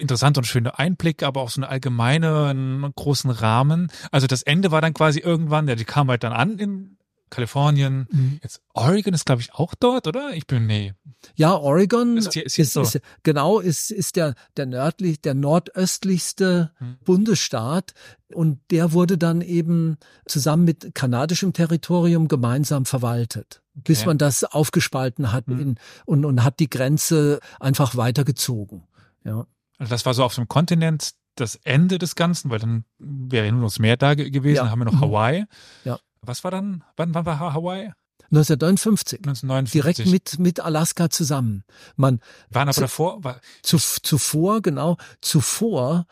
interessant 0.00 0.38
und 0.38 0.44
schöne 0.44 0.78
Einblicke, 0.78 1.26
aber 1.26 1.42
auch 1.42 1.50
so 1.50 1.62
einen 1.62 2.92
großen 2.94 3.30
Rahmen. 3.30 3.90
Also 4.10 4.26
das 4.26 4.42
Ende 4.42 4.70
war 4.70 4.80
dann 4.80 4.94
quasi 4.94 5.20
irgendwann, 5.20 5.68
ja, 5.68 5.74
die 5.74 5.84
kam 5.84 6.08
halt 6.08 6.24
dann 6.24 6.32
an 6.32 6.58
in 6.58 6.98
Kalifornien. 7.30 8.06
Mhm. 8.10 8.40
Jetzt 8.42 8.62
Oregon 8.74 9.14
ist, 9.14 9.26
glaube 9.26 9.42
ich, 9.42 9.52
auch 9.54 9.74
dort, 9.78 10.06
oder? 10.06 10.32
Ich 10.34 10.46
bin, 10.46 10.66
nee. 10.66 10.94
Ja, 11.34 11.54
Oregon 11.54 12.16
ist, 12.16 12.36
ist, 12.36 12.58
ist, 12.58 12.72
so. 12.72 12.82
ist 12.82 13.00
genau, 13.22 13.60
ist, 13.60 13.90
ist 13.90 14.16
der, 14.16 14.34
der 14.56 14.66
nördlich, 14.66 15.20
der 15.20 15.34
nordöstlichste 15.34 16.72
mhm. 16.78 16.96
Bundesstaat. 17.04 17.92
Und 18.32 18.60
der 18.70 18.92
wurde 18.92 19.18
dann 19.18 19.40
eben 19.40 19.96
zusammen 20.26 20.64
mit 20.64 20.94
kanadischem 20.94 21.52
Territorium 21.52 22.28
gemeinsam 22.28 22.84
verwaltet. 22.84 23.62
Okay. 23.74 23.82
Bis 23.84 24.06
man 24.06 24.18
das 24.18 24.44
aufgespalten 24.44 25.32
hat 25.32 25.48
mhm. 25.48 25.60
in, 25.60 25.74
und, 26.04 26.24
und 26.24 26.44
hat 26.44 26.60
die 26.60 26.70
Grenze 26.70 27.40
einfach 27.60 27.96
weitergezogen. 27.96 28.84
Ja. 29.24 29.46
Also 29.78 29.90
das 29.90 30.04
war 30.06 30.14
so 30.14 30.24
auf 30.24 30.34
dem 30.34 30.48
Kontinent 30.48 31.12
das 31.36 31.54
Ende 31.56 31.98
des 31.98 32.16
Ganzen, 32.16 32.50
weil 32.50 32.58
dann 32.58 32.84
wäre 32.98 33.46
ja 33.46 33.52
nur 33.52 33.62
noch 33.62 33.68
das 33.68 33.78
Meer 33.78 33.96
da 33.96 34.14
gewesen, 34.14 34.56
ja. 34.56 34.62
dann 34.62 34.70
haben 34.72 34.80
wir 34.80 34.86
noch 34.86 34.94
mhm. 34.94 35.00
Hawaii. 35.00 35.44
Ja. 35.84 35.98
Was 36.20 36.42
war 36.44 36.50
dann, 36.50 36.84
wann, 36.96 37.14
wann 37.14 37.26
war 37.26 37.38
Hawaii? 37.38 37.92
1959. 38.30 39.20
1959. 39.20 39.72
Direkt 39.72 40.06
mit, 40.10 40.38
mit 40.38 40.60
Alaska 40.60 41.08
zusammen. 41.08 41.64
Man, 41.96 42.20
Waren 42.50 42.68
aber 42.68 42.74
zu, 42.74 42.80
davor? 42.82 43.24
War, 43.24 43.40
zu, 43.62 43.78
zuvor, 43.78 44.60
genau, 44.60 44.96
zuvor 45.20 46.06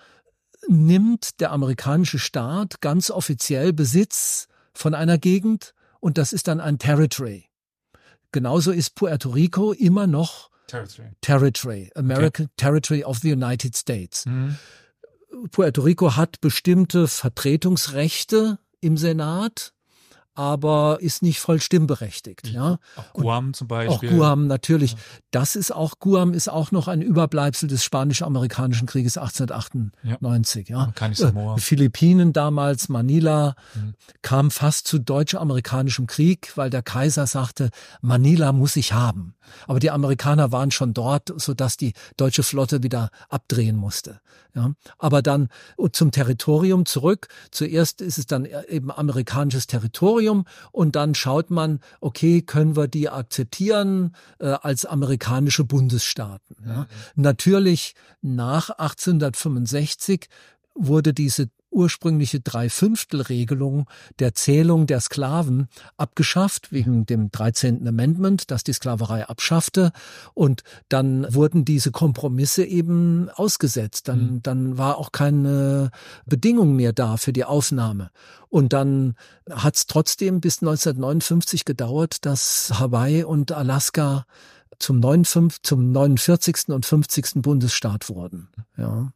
nimmt 0.68 1.40
der 1.40 1.52
amerikanische 1.52 2.18
Staat 2.18 2.80
ganz 2.80 3.10
offiziell 3.10 3.72
Besitz 3.72 4.48
von 4.72 4.94
einer 4.94 5.18
Gegend 5.18 5.74
und 6.00 6.18
das 6.18 6.32
ist 6.32 6.48
dann 6.48 6.60
ein 6.60 6.78
Territory. 6.78 7.50
Genauso 8.32 8.72
ist 8.72 8.94
Puerto 8.94 9.30
Rico 9.30 9.72
immer 9.72 10.06
noch 10.06 10.50
Territory. 10.66 11.10
Territory, 11.20 11.90
American 11.94 12.46
okay. 12.46 12.52
Territory 12.56 13.04
of 13.04 13.20
the 13.20 13.30
United 13.30 13.76
States. 13.76 14.24
Mhm. 14.26 14.56
Puerto 15.50 15.82
Rico 15.82 16.16
hat 16.16 16.40
bestimmte 16.40 17.08
Vertretungsrechte 17.08 18.58
im 18.80 18.96
Senat, 18.96 19.72
aber 20.36 20.98
ist 21.00 21.22
nicht 21.22 21.40
voll 21.40 21.60
stimmberechtigt. 21.60 22.48
Ja. 22.48 22.78
Auch 22.94 23.12
Guam 23.14 23.54
zum 23.54 23.68
Beispiel. 23.68 24.10
Auch 24.10 24.14
Guam 24.14 24.46
natürlich. 24.46 24.92
Ja. 24.92 24.98
Das 25.30 25.56
ist 25.56 25.74
auch 25.74 25.94
Guam 25.98 26.32
ist 26.32 26.48
auch 26.48 26.70
noch 26.70 26.88
ein 26.88 27.02
Überbleibsel 27.02 27.68
des 27.68 27.82
spanisch-amerikanischen 27.84 28.86
Krieges 28.86 29.18
1898. 29.18 30.68
Ja. 30.68 30.92
ja. 30.98 31.14
Samoa. 31.14 31.56
Äh, 31.56 31.58
Philippinen 31.58 32.32
damals, 32.32 32.88
Manila 32.88 33.54
mhm. 33.74 33.94
kam 34.22 34.50
fast 34.50 34.86
zu 34.86 34.98
deutsch-amerikanischem 34.98 36.06
Krieg, 36.06 36.52
weil 36.56 36.70
der 36.70 36.82
Kaiser 36.82 37.26
sagte, 37.26 37.70
Manila 38.00 38.52
muss 38.52 38.76
ich 38.76 38.92
haben. 38.92 39.34
Aber 39.66 39.80
die 39.80 39.90
Amerikaner 39.90 40.52
waren 40.52 40.70
schon 40.70 40.92
dort, 40.92 41.32
so 41.36 41.54
dass 41.54 41.76
die 41.76 41.94
deutsche 42.16 42.42
Flotte 42.42 42.82
wieder 42.82 43.10
abdrehen 43.28 43.76
musste. 43.76 44.20
Ja. 44.54 44.72
Aber 44.98 45.22
dann 45.22 45.48
zum 45.92 46.10
Territorium 46.10 46.86
zurück. 46.86 47.28
Zuerst 47.50 48.00
ist 48.00 48.18
es 48.18 48.26
dann 48.26 48.46
eben 48.68 48.90
amerikanisches 48.90 49.66
Territorium 49.66 50.25
Territorium 50.26 50.44
und 50.72 50.96
dann 50.96 51.14
schaut 51.14 51.50
man, 51.50 51.80
okay, 52.00 52.42
können 52.42 52.76
wir 52.76 52.88
die 52.88 53.08
akzeptieren 53.08 54.14
äh, 54.38 54.46
als 54.46 54.84
amerikanische 54.84 55.64
Bundesstaaten. 55.64 56.56
Ja? 56.66 56.80
Mhm. 56.82 56.86
Natürlich 57.22 57.94
nach 58.22 58.70
1865 58.70 60.28
wurde 60.74 61.12
diese 61.14 61.48
ursprüngliche 61.76 62.40
Dreifünftelregelung 62.40 63.88
der 64.18 64.34
Zählung 64.34 64.86
der 64.86 65.00
Sklaven 65.00 65.68
abgeschafft 65.96 66.72
wegen 66.72 67.06
dem 67.06 67.30
13. 67.30 67.86
Amendment, 67.86 68.50
das 68.50 68.64
die 68.64 68.72
Sklaverei 68.72 69.28
abschaffte. 69.28 69.92
Und 70.34 70.62
dann 70.88 71.32
wurden 71.32 71.64
diese 71.64 71.92
Kompromisse 71.92 72.64
eben 72.64 73.28
ausgesetzt. 73.28 74.08
Dann, 74.08 74.20
mhm. 74.20 74.42
dann 74.42 74.78
war 74.78 74.96
auch 74.96 75.12
keine 75.12 75.90
Bedingung 76.24 76.74
mehr 76.74 76.92
da 76.92 77.18
für 77.18 77.32
die 77.32 77.44
Aufnahme. 77.44 78.10
Und 78.48 78.72
dann 78.72 79.14
hat 79.50 79.76
es 79.76 79.86
trotzdem 79.86 80.40
bis 80.40 80.62
1959 80.62 81.64
gedauert, 81.66 82.24
dass 82.24 82.72
Hawaii 82.78 83.22
und 83.22 83.52
Alaska 83.52 84.24
zum, 84.78 85.00
59, 85.00 85.62
zum 85.62 85.92
49. 85.92 86.68
und 86.68 86.86
50. 86.86 87.42
Bundesstaat 87.42 88.08
wurden. 88.08 88.48
Ja. 88.76 89.12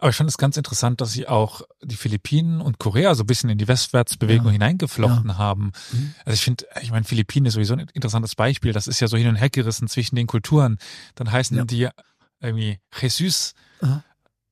Aber 0.00 0.08
ich 0.08 0.16
fand 0.16 0.30
es 0.30 0.38
ganz 0.38 0.56
interessant, 0.56 1.02
dass 1.02 1.12
sie 1.12 1.28
auch 1.28 1.60
die 1.82 1.96
Philippinen 1.96 2.62
und 2.62 2.78
Korea 2.78 3.14
so 3.14 3.22
ein 3.22 3.26
bisschen 3.26 3.50
in 3.50 3.58
die 3.58 3.68
Westwärtsbewegung 3.68 4.46
ja. 4.46 4.52
hineingeflochten 4.52 5.28
ja. 5.28 5.38
haben. 5.38 5.72
Mhm. 5.92 6.14
Also 6.24 6.34
ich 6.34 6.42
finde, 6.42 6.64
ich 6.80 6.90
meine, 6.90 7.04
Philippinen 7.04 7.46
ist 7.46 7.54
sowieso 7.54 7.74
ein 7.74 7.86
interessantes 7.92 8.34
Beispiel. 8.34 8.72
Das 8.72 8.86
ist 8.86 9.00
ja 9.00 9.08
so 9.08 9.18
hin 9.18 9.28
und 9.28 9.36
her 9.36 9.50
gerissen 9.50 9.88
zwischen 9.88 10.16
den 10.16 10.26
Kulturen. 10.26 10.78
Dann 11.16 11.30
heißen 11.30 11.56
ja. 11.56 11.64
die 11.64 11.88
irgendwie 12.40 12.78
Jesus. 12.98 13.52
Aha. 13.82 14.02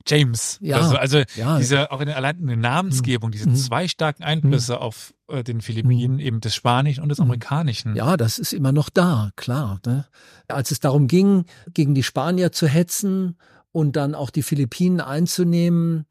James. 0.07 0.59
Ja, 0.61 0.78
also, 0.78 0.96
also 0.96 1.22
ja. 1.36 1.59
diese, 1.59 1.90
auch 1.90 2.01
in 2.01 2.07
der, 2.07 2.16
allein 2.16 2.38
in 2.38 2.46
der 2.46 2.57
Namensgebung, 2.57 3.30
diese 3.30 3.49
mhm. 3.49 3.57
zwei 3.57 3.88
starken 3.88 4.22
Einflüsse 4.22 4.74
mhm. 4.74 4.78
auf 4.78 5.14
äh, 5.28 5.44
den 5.44 5.61
Philippinen, 5.61 6.14
mhm. 6.14 6.20
eben 6.20 6.40
des 6.40 6.55
Spanischen 6.55 7.03
und 7.03 7.11
des 7.11 7.18
mhm. 7.18 7.24
Amerikanischen. 7.24 7.96
Ja, 7.96 8.16
das 8.16 8.38
ist 8.38 8.53
immer 8.53 8.72
noch 8.72 8.88
da, 8.88 9.30
klar. 9.36 9.80
Ne? 9.86 10.07
Als 10.49 10.70
es 10.70 10.80
darum 10.80 11.09
ging, 11.09 11.44
gegen 11.74 11.94
die 11.94 12.03
Spanier 12.03 12.53
zu 12.53 12.66
hetzen 12.66 13.36
und 13.78 13.94
dann 13.94 14.16
auch 14.16 14.30
die 14.30 14.42
Philippinen 14.42 15.00
einzunehmen, 15.00 16.04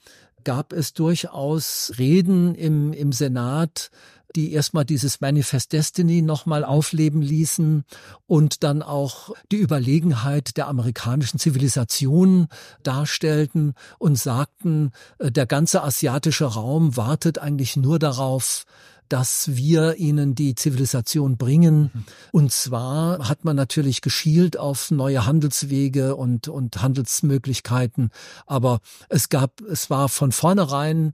gab 0.45 0.72
es 0.72 0.93
durchaus 0.93 1.91
Reden 1.97 2.55
im, 2.55 2.93
im 2.93 3.11
Senat, 3.11 3.91
die 4.38 4.53
erstmal 4.53 4.86
dieses 4.86 5.20
Manifest 5.20 5.74
Destiny 5.74 6.22
nochmal 6.22 6.63
aufleben 6.63 7.22
ließen 7.22 7.84
und 8.26 8.63
dann 8.63 8.82
auch 8.82 9.34
die 9.51 9.57
Überlegenheit 9.57 10.55
der 10.55 10.70
amerikanischen 10.70 11.39
Zivilisation 11.39 12.47
darstellten 12.84 13.74
und 13.99 14.18
sagten, 14.18 14.91
äh, 15.20 15.30
der 15.30 15.45
ganze 15.45 15.84
asiatische 15.84 16.45
Raum 16.45 16.95
wartet 16.95 17.38
eigentlich 17.38 17.76
nur 17.76 17.99
darauf, 17.99 18.63
dass 19.10 19.55
wir 19.55 19.95
ihnen 19.95 20.36
die 20.36 20.55
Zivilisation 20.55 21.38
bringen. 21.38 21.91
Mhm. 21.93 22.05
Und 22.32 22.51
zwar 22.51 23.28
hat 23.28 23.45
man 23.45 23.55
natürlich 23.55 24.01
geschielt 24.01 24.58
auf 24.58 24.91
neue 24.91 25.26
Handelswege 25.26 26.16
und, 26.16 26.47
und 26.47 26.82
Handelsmöglichkeiten. 26.82 28.10
Aber 28.45 28.80
es 29.10 29.30
gab, 29.30 29.62
es 29.62 29.89
war 29.89 30.10
von 30.10 30.32
vornherein 30.32 31.14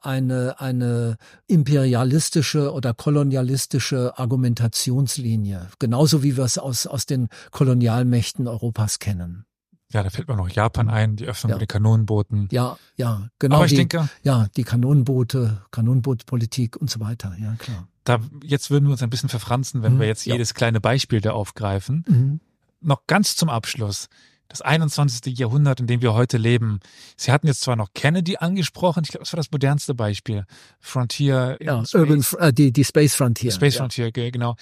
eine, 0.00 0.60
eine 0.60 1.16
imperialistische 1.46 2.72
oder 2.72 2.94
kolonialistische 2.94 4.18
Argumentationslinie. 4.18 5.68
Genauso 5.78 6.22
wie 6.22 6.36
wir 6.36 6.44
es 6.44 6.58
aus, 6.58 6.86
aus 6.86 7.06
den 7.06 7.28
Kolonialmächten 7.50 8.48
Europas 8.48 8.98
kennen. 8.98 9.44
Ja, 9.92 10.02
da 10.02 10.10
fällt 10.10 10.28
mir 10.28 10.36
noch 10.36 10.48
Japan 10.48 10.88
ein, 10.88 11.16
die 11.16 11.26
Öffnung 11.26 11.52
ja. 11.52 11.58
den 11.58 11.68
Kanonenbooten. 11.68 12.48
Ja, 12.50 12.78
ja, 12.96 13.28
genau. 13.38 13.56
Aber 13.56 13.66
ich 13.66 13.72
die, 13.72 13.76
denke, 13.76 14.08
ja, 14.22 14.46
die 14.56 14.64
Kanonenboote, 14.64 15.62
Kanonenbootpolitik 15.70 16.76
und 16.76 16.90
so 16.90 17.00
weiter. 17.00 17.36
Ja, 17.38 17.54
klar. 17.56 17.88
Da 18.04 18.18
jetzt 18.42 18.70
würden 18.70 18.86
wir 18.86 18.92
uns 18.92 19.02
ein 19.02 19.10
bisschen 19.10 19.28
verfranzen, 19.28 19.82
wenn 19.82 19.94
mhm, 19.94 20.00
wir 20.00 20.06
jetzt 20.06 20.24
jedes 20.24 20.50
ja. 20.50 20.54
kleine 20.54 20.80
Beispiel 20.80 21.20
da 21.20 21.32
aufgreifen. 21.32 22.04
Mhm. 22.08 22.40
Noch 22.80 23.06
ganz 23.06 23.36
zum 23.36 23.48
Abschluss. 23.48 24.08
Das 24.48 24.60
21. 24.60 25.38
Jahrhundert, 25.38 25.80
in 25.80 25.86
dem 25.86 26.02
wir 26.02 26.12
heute 26.12 26.36
leben. 26.36 26.80
Sie 27.16 27.32
hatten 27.32 27.46
jetzt 27.46 27.62
zwar 27.62 27.74
noch 27.74 27.94
Kennedy 27.94 28.36
angesprochen, 28.36 29.02
ich 29.02 29.10
glaube, 29.10 29.24
das 29.24 29.32
war 29.32 29.38
das 29.38 29.50
modernste 29.50 29.94
Beispiel. 29.94 30.44
Frontier. 30.78 31.56
Ja, 31.62 31.82
Urban, 31.94 32.22
äh, 32.38 32.52
die, 32.52 32.70
die 32.70 32.84
Space 32.84 33.14
Frontier. 33.14 33.50
Space 33.50 33.76
Frontier, 33.76 34.12
genau. 34.12 34.56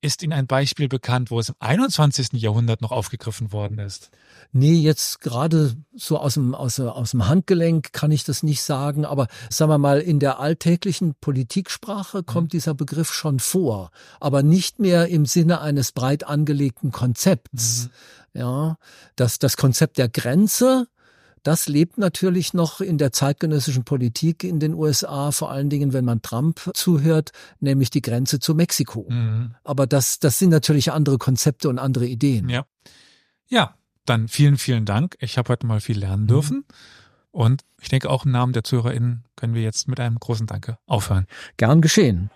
Ist 0.00 0.22
Ihnen 0.22 0.32
ein 0.32 0.46
Beispiel 0.46 0.88
bekannt, 0.88 1.32
wo 1.32 1.40
es 1.40 1.48
im 1.48 1.56
21. 1.58 2.34
Jahrhundert 2.34 2.82
noch 2.82 2.92
aufgegriffen 2.92 3.52
worden 3.52 3.80
ist? 3.80 4.10
Nee, 4.52 4.74
jetzt 4.74 5.20
gerade 5.20 5.74
so 5.96 6.18
aus 6.18 6.34
dem, 6.34 6.54
aus, 6.54 6.78
aus 6.78 7.10
dem 7.10 7.26
Handgelenk 7.26 7.92
kann 7.92 8.12
ich 8.12 8.22
das 8.22 8.44
nicht 8.44 8.62
sagen, 8.62 9.04
aber 9.04 9.26
sagen 9.50 9.72
wir 9.72 9.78
mal, 9.78 10.00
in 10.00 10.20
der 10.20 10.38
alltäglichen 10.38 11.16
Politiksprache 11.20 12.22
kommt 12.22 12.48
mhm. 12.48 12.50
dieser 12.50 12.74
Begriff 12.74 13.12
schon 13.12 13.40
vor, 13.40 13.90
aber 14.20 14.44
nicht 14.44 14.78
mehr 14.78 15.08
im 15.08 15.26
Sinne 15.26 15.60
eines 15.60 15.90
breit 15.90 16.24
angelegten 16.24 16.92
Konzepts. 16.92 17.90
Mhm. 18.34 18.40
Ja, 18.40 18.76
das, 19.16 19.40
das 19.40 19.56
Konzept 19.56 19.98
der 19.98 20.08
Grenze, 20.08 20.86
das 21.42 21.68
lebt 21.68 21.98
natürlich 21.98 22.54
noch 22.54 22.80
in 22.80 22.98
der 22.98 23.12
zeitgenössischen 23.12 23.84
Politik 23.84 24.44
in 24.44 24.60
den 24.60 24.74
USA, 24.74 25.32
vor 25.32 25.50
allen 25.50 25.70
Dingen, 25.70 25.92
wenn 25.92 26.04
man 26.04 26.22
Trump 26.22 26.70
zuhört, 26.74 27.32
nämlich 27.60 27.90
die 27.90 28.02
Grenze 28.02 28.40
zu 28.40 28.54
Mexiko. 28.54 29.06
Mhm. 29.08 29.54
Aber 29.64 29.86
das, 29.86 30.18
das 30.18 30.38
sind 30.38 30.50
natürlich 30.50 30.92
andere 30.92 31.18
Konzepte 31.18 31.68
und 31.68 31.78
andere 31.78 32.06
Ideen. 32.06 32.48
Ja. 32.48 32.64
Ja, 33.48 33.74
dann 34.04 34.28
vielen, 34.28 34.58
vielen 34.58 34.84
Dank. 34.84 35.16
Ich 35.20 35.38
habe 35.38 35.50
heute 35.50 35.66
mal 35.66 35.80
viel 35.80 35.98
lernen 35.98 36.24
mhm. 36.24 36.28
dürfen. 36.28 36.64
Und 37.30 37.62
ich 37.80 37.88
denke 37.88 38.10
auch 38.10 38.24
im 38.24 38.32
Namen 38.32 38.52
der 38.52 38.64
ZuhörerInnen 38.64 39.24
können 39.36 39.54
wir 39.54 39.62
jetzt 39.62 39.88
mit 39.88 40.00
einem 40.00 40.18
großen 40.18 40.46
Danke 40.46 40.78
aufhören. 40.86 41.26
Gern 41.56 41.80
geschehen. 41.80 42.30